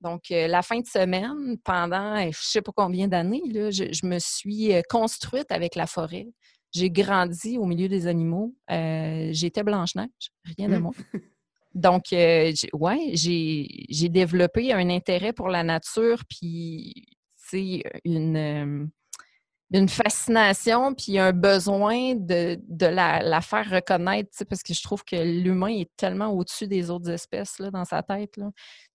Donc, 0.00 0.22
la 0.30 0.62
fin 0.62 0.80
de 0.80 0.86
semaine, 0.86 1.56
pendant 1.64 2.16
je 2.16 2.26
ne 2.26 2.32
sais 2.32 2.62
pas 2.62 2.72
combien 2.74 3.06
d'années, 3.08 3.42
je, 3.46 3.92
je, 3.92 4.06
me 4.06 4.18
suis 4.18 4.72
construite 4.90 5.50
avec 5.50 5.76
la 5.76 5.86
forêt. 5.86 6.26
J'ai 6.74 6.90
grandi 6.90 7.56
au 7.56 7.66
milieu 7.66 7.88
des 7.88 8.08
animaux. 8.08 8.52
Euh, 8.70 9.28
j'étais 9.30 9.62
Blanche-Neige, 9.62 10.32
rien 10.56 10.68
de 10.68 10.76
mmh. 10.76 10.80
moins. 10.80 10.92
Donc, 11.74 12.12
euh, 12.12 12.52
ouais, 12.72 13.12
j'ai 13.14 14.08
développé 14.08 14.72
un 14.72 14.90
intérêt 14.90 15.32
pour 15.32 15.48
la 15.48 15.62
nature, 15.62 16.22
puis, 16.28 17.06
c'est 17.36 17.82
une, 18.04 18.36
euh, 18.36 18.86
une 19.72 19.88
fascination, 19.88 20.94
puis 20.94 21.18
un 21.18 21.32
besoin 21.32 22.14
de, 22.14 22.58
la, 22.86 23.40
faire 23.40 23.70
reconnaître, 23.70 24.30
parce 24.48 24.62
que 24.62 24.74
je 24.74 24.82
trouve 24.82 25.04
que 25.04 25.16
l'humain 25.16 25.68
est 25.68 25.90
tellement 25.96 26.28
au-dessus 26.28 26.66
des 26.66 26.90
autres 26.90 27.10
espèces 27.10 27.58
là, 27.58 27.70
dans 27.70 27.84
sa 27.84 28.02
tête. 28.02 28.38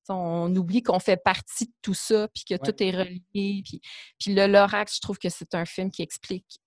On 0.08 0.54
oublie 0.56 0.82
qu'on 0.82 1.00
fait 1.00 1.22
partie 1.22 1.68
de 1.68 1.74
tout 1.82 1.94
ça, 1.94 2.28
puis 2.34 2.44
que 2.44 2.56
tout 2.56 2.82
est 2.82 2.92
relié. 2.92 3.22
Puis, 3.64 3.82
puis 4.20 4.34
le 4.34 4.48
Lorax, 4.48 4.96
je 4.96 5.02
trouve 5.02 5.18
que 5.18 5.30
c'est 5.30 5.54
un 5.54 5.66
film 5.66 5.92
qui 5.92 6.02
explique 6.02 6.60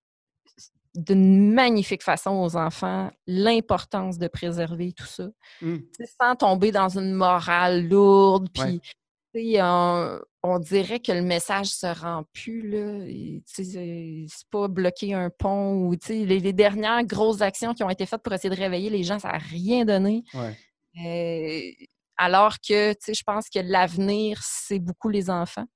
d'une 0.95 1.53
magnifique 1.53 2.03
façon 2.03 2.31
aux 2.31 2.57
enfants 2.57 3.11
l'importance 3.27 4.19
de 4.19 4.29
préserver 4.29 4.93
tout 4.93 5.07
ça, 5.07 5.29
mmh. 5.61 5.77
sans 6.21 6.37
tomber 6.37 6.71
dans 6.73 6.99
une 6.99 7.13
morale 7.13 7.89
lourde. 7.89 8.49
Puis, 8.53 9.57
on, 9.63 10.59
dirait 10.59 11.01
que 11.01 11.13
le 11.13 11.23
message 11.23 11.69
se 11.69 11.87
rend 11.87 12.25
plus. 12.35 13.43
C'est 13.47 14.27
pas 14.51 14.69
bloquer 14.69 15.15
un 15.15 15.31
pont 15.31 15.87
ou 15.87 15.95
les, 16.09 16.41
les, 16.41 16.53
dernières 16.53 17.05
grosses 17.05 17.41
actions 17.41 17.73
qui 17.73 17.83
ont 17.83 17.91
été 17.91 18.05
faites 18.05 18.23
pour 18.23 18.33
essayer 18.35 18.55
de 18.55 18.61
réveiller 18.61 18.91
les 18.91 19.03
gens, 19.03 19.19
ça 19.19 19.33
n'a 19.33 19.39
rien 19.39 19.85
donné. 19.85 20.25
Euh, 20.35 21.71
alors 22.19 22.57
que 22.61 22.93
je 23.07 23.23
pense 23.25 23.49
que 23.49 23.61
l'avenir, 23.61 24.41
c'est 24.43 24.79
beaucoup 24.79 25.09
les 25.09 25.31
enfants. 25.31 25.67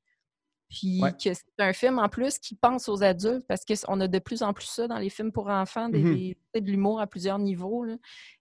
Puis 0.69 1.01
que 1.23 1.33
c'est 1.33 1.45
un 1.59 1.73
film 1.73 1.99
en 1.99 2.09
plus 2.09 2.39
qui 2.39 2.57
pense 2.57 2.89
aux 2.89 3.03
adultes 3.03 3.47
parce 3.47 3.65
qu'on 3.65 4.01
a 4.01 4.09
de 4.09 4.19
plus 4.19 4.43
en 4.43 4.53
plus 4.53 4.67
ça 4.67 4.89
dans 4.89 4.99
les 4.99 5.11
films 5.11 5.31
pour 5.31 5.49
enfants, 5.49 5.89
des, 5.89 6.03
mmh 6.03 6.35
de 6.61 6.71
l'humour 6.71 7.01
à 7.01 7.07
plusieurs 7.07 7.39
niveaux. 7.39 7.85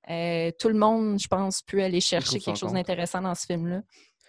Euh, 0.09 0.51
tout 0.57 0.69
le 0.69 0.73
monde, 0.73 1.19
je 1.19 1.27
pense, 1.27 1.61
peut 1.61 1.83
aller 1.83 1.99
chercher 1.99 2.39
quelque 2.39 2.57
chose 2.57 2.71
d'intéressant 2.71 3.21
dans 3.21 3.35
ce 3.35 3.45
film-là. 3.45 3.81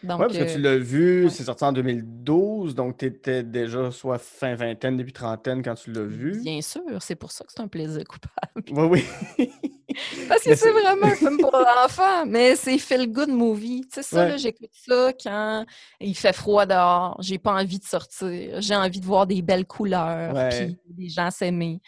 Oui, 0.03 0.09
parce 0.09 0.37
que 0.37 0.45
tu 0.45 0.59
euh, 0.59 0.63
l'as 0.63 0.77
vu, 0.77 1.31
c'est 1.31 1.45
sorti 1.45 1.65
en 1.65 1.73
2012, 1.73 2.75
donc 2.75 2.99
tu 2.99 3.07
étais 3.07 3.43
déjà 3.43 3.91
soit 3.91 4.19
fin 4.19 4.55
vingtaine, 4.55 4.97
début 4.97 5.13
trentaine 5.13 5.63
quand 5.63 5.75
tu 5.75 5.91
l'as 5.91 6.05
vu. 6.05 6.43
Bien 6.43 6.61
sûr, 6.61 6.83
c'est 7.01 7.15
pour 7.15 7.33
ça 7.33 7.45
que 7.45 7.53
c'est 7.53 7.63
un 7.63 7.69
plaisir 7.69 8.05
coupable. 8.05 8.63
Oui, 8.73 9.03
oui. 9.39 9.51
parce 10.29 10.43
que 10.43 10.55
c'est 10.55 10.71
vraiment 10.71 11.07
un 11.07 11.15
film 11.15 11.39
pour 11.39 11.55
enfants, 11.85 12.27
mais 12.27 12.57
c'est 12.57 12.77
feel 12.77 13.11
good 13.11 13.31
movie. 13.31 13.87
Tu 13.91 13.95
sais, 13.95 14.03
ça, 14.03 14.37
j'écoute 14.37 14.71
ça 14.73 15.13
quand 15.15 15.65
il 16.01 16.15
fait 16.15 16.35
froid 16.35 16.67
dehors, 16.67 17.17
j'ai 17.21 17.39
pas 17.39 17.55
envie 17.55 17.79
de 17.79 17.85
sortir, 17.85 18.61
j'ai 18.61 18.77
envie 18.77 19.01
de 19.01 19.07
voir 19.07 19.27
des 19.27 19.41
belles 19.41 19.67
couleurs, 19.67 20.51
puis 20.51 20.77
des 20.91 21.09
gens 21.09 21.31
s'aimer, 21.31 21.81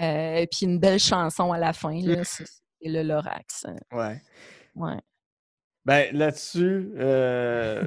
euh, 0.00 0.46
puis 0.50 0.66
une 0.66 0.78
belle 0.78 1.00
chanson 1.00 1.52
à 1.52 1.58
la 1.58 1.72
fin, 1.72 1.98
c'est 2.24 2.46
le 2.82 3.02
Lorax. 3.02 3.66
Ouais. 3.92 4.22
Ouais. 4.76 5.00
Ben, 5.86 6.08
là-dessus, 6.12 6.90
euh, 6.98 7.80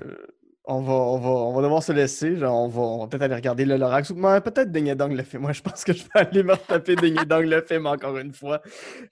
on, 0.64 0.80
va, 0.80 0.94
on, 0.94 1.18
va, 1.18 1.30
on 1.30 1.54
va 1.54 1.62
devoir 1.62 1.84
se 1.84 1.92
laisser. 1.92 2.38
Genre, 2.38 2.56
on 2.56 2.70
va, 2.70 3.04
va 3.04 3.08
peut-être 3.10 3.24
aller 3.24 3.36
regarder 3.36 3.66
le 3.66 3.76
Lorax. 3.76 4.14
Peut-être 4.14 4.72
Ding 4.72 4.94
Dong 4.94 5.12
le 5.12 5.24
film. 5.24 5.42
Moi, 5.42 5.52
je 5.52 5.62
pense 5.62 5.84
que 5.84 5.92
je 5.92 6.04
vais 6.04 6.10
aller 6.22 6.42
me 6.42 6.54
retaper 6.54 6.96
Ding 6.96 7.18
Dong 7.26 7.44
le 7.44 7.62
film 7.62 7.88
encore 7.88 8.18
une 8.18 8.32
fois. 8.32 8.62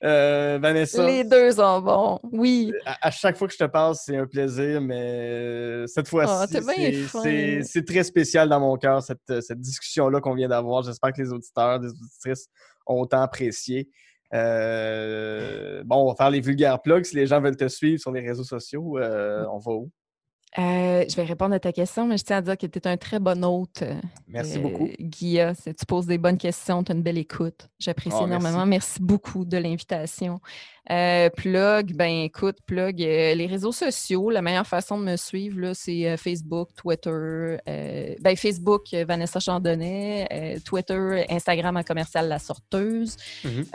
Euh, 0.06 0.58
Vanessa? 0.62 1.06
Les 1.06 1.26
deux 1.26 1.52
sont 1.52 1.82
bons. 1.82 2.20
Oui. 2.32 2.72
À, 2.86 3.12
chaque 3.12 3.36
fois 3.36 3.50
que 3.50 3.54
je 3.54 3.60
te 3.60 3.66
parle, 3.66 3.94
c'est 3.96 4.16
un 4.16 4.26
plaisir, 4.26 4.80
mais 4.80 5.02
euh, 5.02 5.88
cette 5.88 6.08
fois-ci, 6.08 6.58
oh, 6.58 7.22
c'est 7.64 7.86
très 7.86 8.04
spécial 8.04 8.48
dans 8.48 8.62
mon 8.62 8.78
cœur, 8.78 9.04
cette, 9.04 9.42
cette 9.42 9.60
discussion-là 9.60 10.22
qu'on 10.22 10.34
vient 10.34 10.48
d'avoir. 10.48 10.84
J'espère 10.84 11.12
que 11.12 11.22
les 11.22 11.34
auditeurs, 11.34 11.80
les 11.80 11.90
auditrices 11.90 12.48
ont 12.86 13.02
autant 13.02 13.22
apprécié. 13.22 13.90
Euh, 14.34 15.84
bon, 15.86 16.04
on 16.04 16.08
va 16.10 16.16
faire 16.16 16.30
les 16.30 16.42
vulgaires 16.42 16.82
plugs. 16.82 17.06
Si 17.06 17.16
les 17.16 17.28
gens 17.28 17.42
veulent 17.42 17.58
te 17.58 17.68
suivre 17.68 18.00
sur 18.00 18.12
les 18.12 18.22
réseaux 18.22 18.44
sociaux, 18.44 18.98
euh, 18.98 19.46
on 19.52 19.58
va 19.60 19.72
où? 19.72 19.90
Euh, 20.58 21.06
je 21.08 21.16
vais 21.16 21.24
répondre 21.24 21.54
à 21.54 21.60
ta 21.60 21.72
question, 21.72 22.08
mais 22.08 22.18
je 22.18 22.24
tiens 22.24 22.38
à 22.38 22.42
dire 22.42 22.58
que 22.58 22.66
tu 22.66 22.80
es 22.80 22.88
un 22.88 22.98
très 22.98 23.20
bon 23.20 23.44
hôte. 23.44 23.84
Merci 24.28 24.58
beaucoup. 24.58 24.90
Guilla, 25.00 25.54
tu 25.54 25.86
poses 25.86 26.08
des 26.08 26.18
bonnes 26.18 26.38
questions, 26.38 26.84
tu 26.84 26.92
as 26.92 26.96
une 26.96 27.04
belle 27.04 27.18
écoute. 27.18 27.70
J'apprécie 27.80 28.18
ah, 28.20 28.24
énormément. 28.24 28.66
Merci. 28.66 29.02
beaucoup 29.02 29.46
de 29.46 29.58
l'invitation. 29.58 30.40
Euh, 30.90 31.30
plug, 31.30 31.94
ben 31.94 32.24
écoute, 32.24 32.58
plug 32.66 33.02
euh, 33.02 33.36
les 33.36 33.46
réseaux 33.46 33.72
sociaux. 33.72 34.30
La 34.30 34.42
meilleure 34.42 34.68
façon 34.68 34.98
de 34.98 35.04
me 35.04 35.18
suivre, 35.18 35.60
là, 35.60 35.74
c'est 35.74 36.10
euh, 36.10 36.18
Facebook, 36.18 36.70
Twitter. 36.76 37.58
ben 38.22 38.36
Facebook, 38.38 38.94
Vanessa 38.94 39.40
Chandonnet. 39.40 40.60
Twitter, 40.64 41.26
Instagram 41.30 41.78
à 41.78 41.84
commercial 41.84 42.28
La 42.28 42.40
Sorteuse. 42.40 43.18
Mhm. 43.44 43.66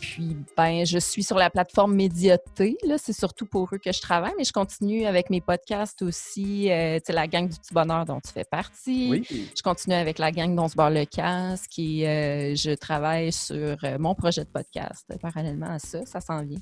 Puis, 0.00 0.36
ben, 0.56 0.86
je 0.86 0.98
suis 0.98 1.22
sur 1.22 1.36
la 1.36 1.50
plateforme 1.50 1.94
Médiaté. 1.94 2.76
Là, 2.84 2.96
c'est 2.98 3.12
surtout 3.12 3.46
pour 3.46 3.68
eux 3.72 3.78
que 3.78 3.92
je 3.92 4.00
travaille, 4.00 4.32
mais 4.38 4.44
je 4.44 4.52
continue 4.52 5.06
avec 5.06 5.30
mes 5.30 5.40
podcasts 5.40 6.02
aussi. 6.02 6.70
tu 7.04 7.12
la 7.12 7.26
gang 7.26 7.48
du 7.48 7.58
petit 7.58 7.74
bonheur 7.74 8.04
dont 8.04 8.20
tu 8.20 8.32
fais 8.32 8.44
partie. 8.44 9.08
Oui. 9.10 9.50
Je 9.56 9.62
continue 9.62 9.94
avec 9.94 10.18
la 10.18 10.32
gang 10.32 10.54
dont 10.54 10.68
se 10.68 10.74
barre 10.74 10.90
le 10.90 11.04
casque 11.04 11.78
et 11.78 12.54
je 12.56 12.74
travaille 12.74 13.32
sur 13.32 13.76
mon 13.98 14.14
projet 14.14 14.44
de 14.44 14.50
podcast 14.50 15.06
parallèlement 15.20 15.70
à 15.70 15.78
ça. 15.78 16.04
Ça 16.06 16.20
s'en 16.20 16.42
vient. 16.42 16.53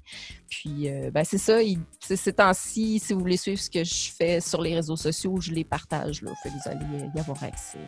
Puis, 0.48 0.88
euh, 0.88 1.10
ben, 1.10 1.24
c'est 1.24 1.38
ça. 1.38 1.62
il- 1.62 1.78
Ces 2.00 2.32
temps-ci, 2.32 2.98
si 2.98 3.12
vous 3.12 3.20
voulez 3.20 3.36
suivre 3.36 3.60
ce 3.60 3.70
que 3.70 3.84
je 3.84 4.10
fais 4.16 4.40
sur 4.40 4.60
les 4.60 4.74
réseaux 4.74 4.96
sociaux, 4.96 5.36
je 5.40 5.50
les 5.52 5.64
partage. 5.64 6.22
Là, 6.22 6.32
fait 6.42 6.48
que 6.50 6.54
vous 6.54 6.70
allez 6.70 7.08
y 7.14 7.20
avoir 7.20 7.42
accès. 7.42 7.78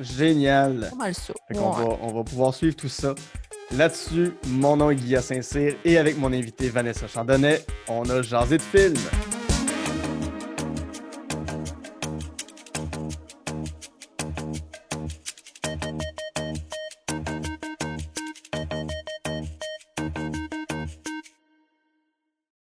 Génial. 0.00 0.88
Pas 0.90 0.96
mal 0.96 1.14
ça. 1.14 1.34
Fait 1.48 1.54
qu'on 1.54 1.70
Ouais. 1.76 1.84
va, 1.84 1.98
on 2.02 2.12
va 2.14 2.24
pouvoir 2.24 2.54
suivre 2.54 2.76
tout 2.76 2.88
ça. 2.88 3.14
Là-dessus, 3.76 4.32
mon 4.46 4.76
nom 4.76 4.90
est 4.90 4.96
Guillaume 4.96 5.22
Saint-Cyr 5.22 5.76
et 5.84 5.98
avec 5.98 6.18
mon 6.18 6.32
invité 6.32 6.68
Vanessa 6.68 7.06
Chandonnet, 7.06 7.64
on 7.88 8.08
a 8.08 8.22
jasé 8.22 8.56
de 8.58 8.62
film. 8.62 8.94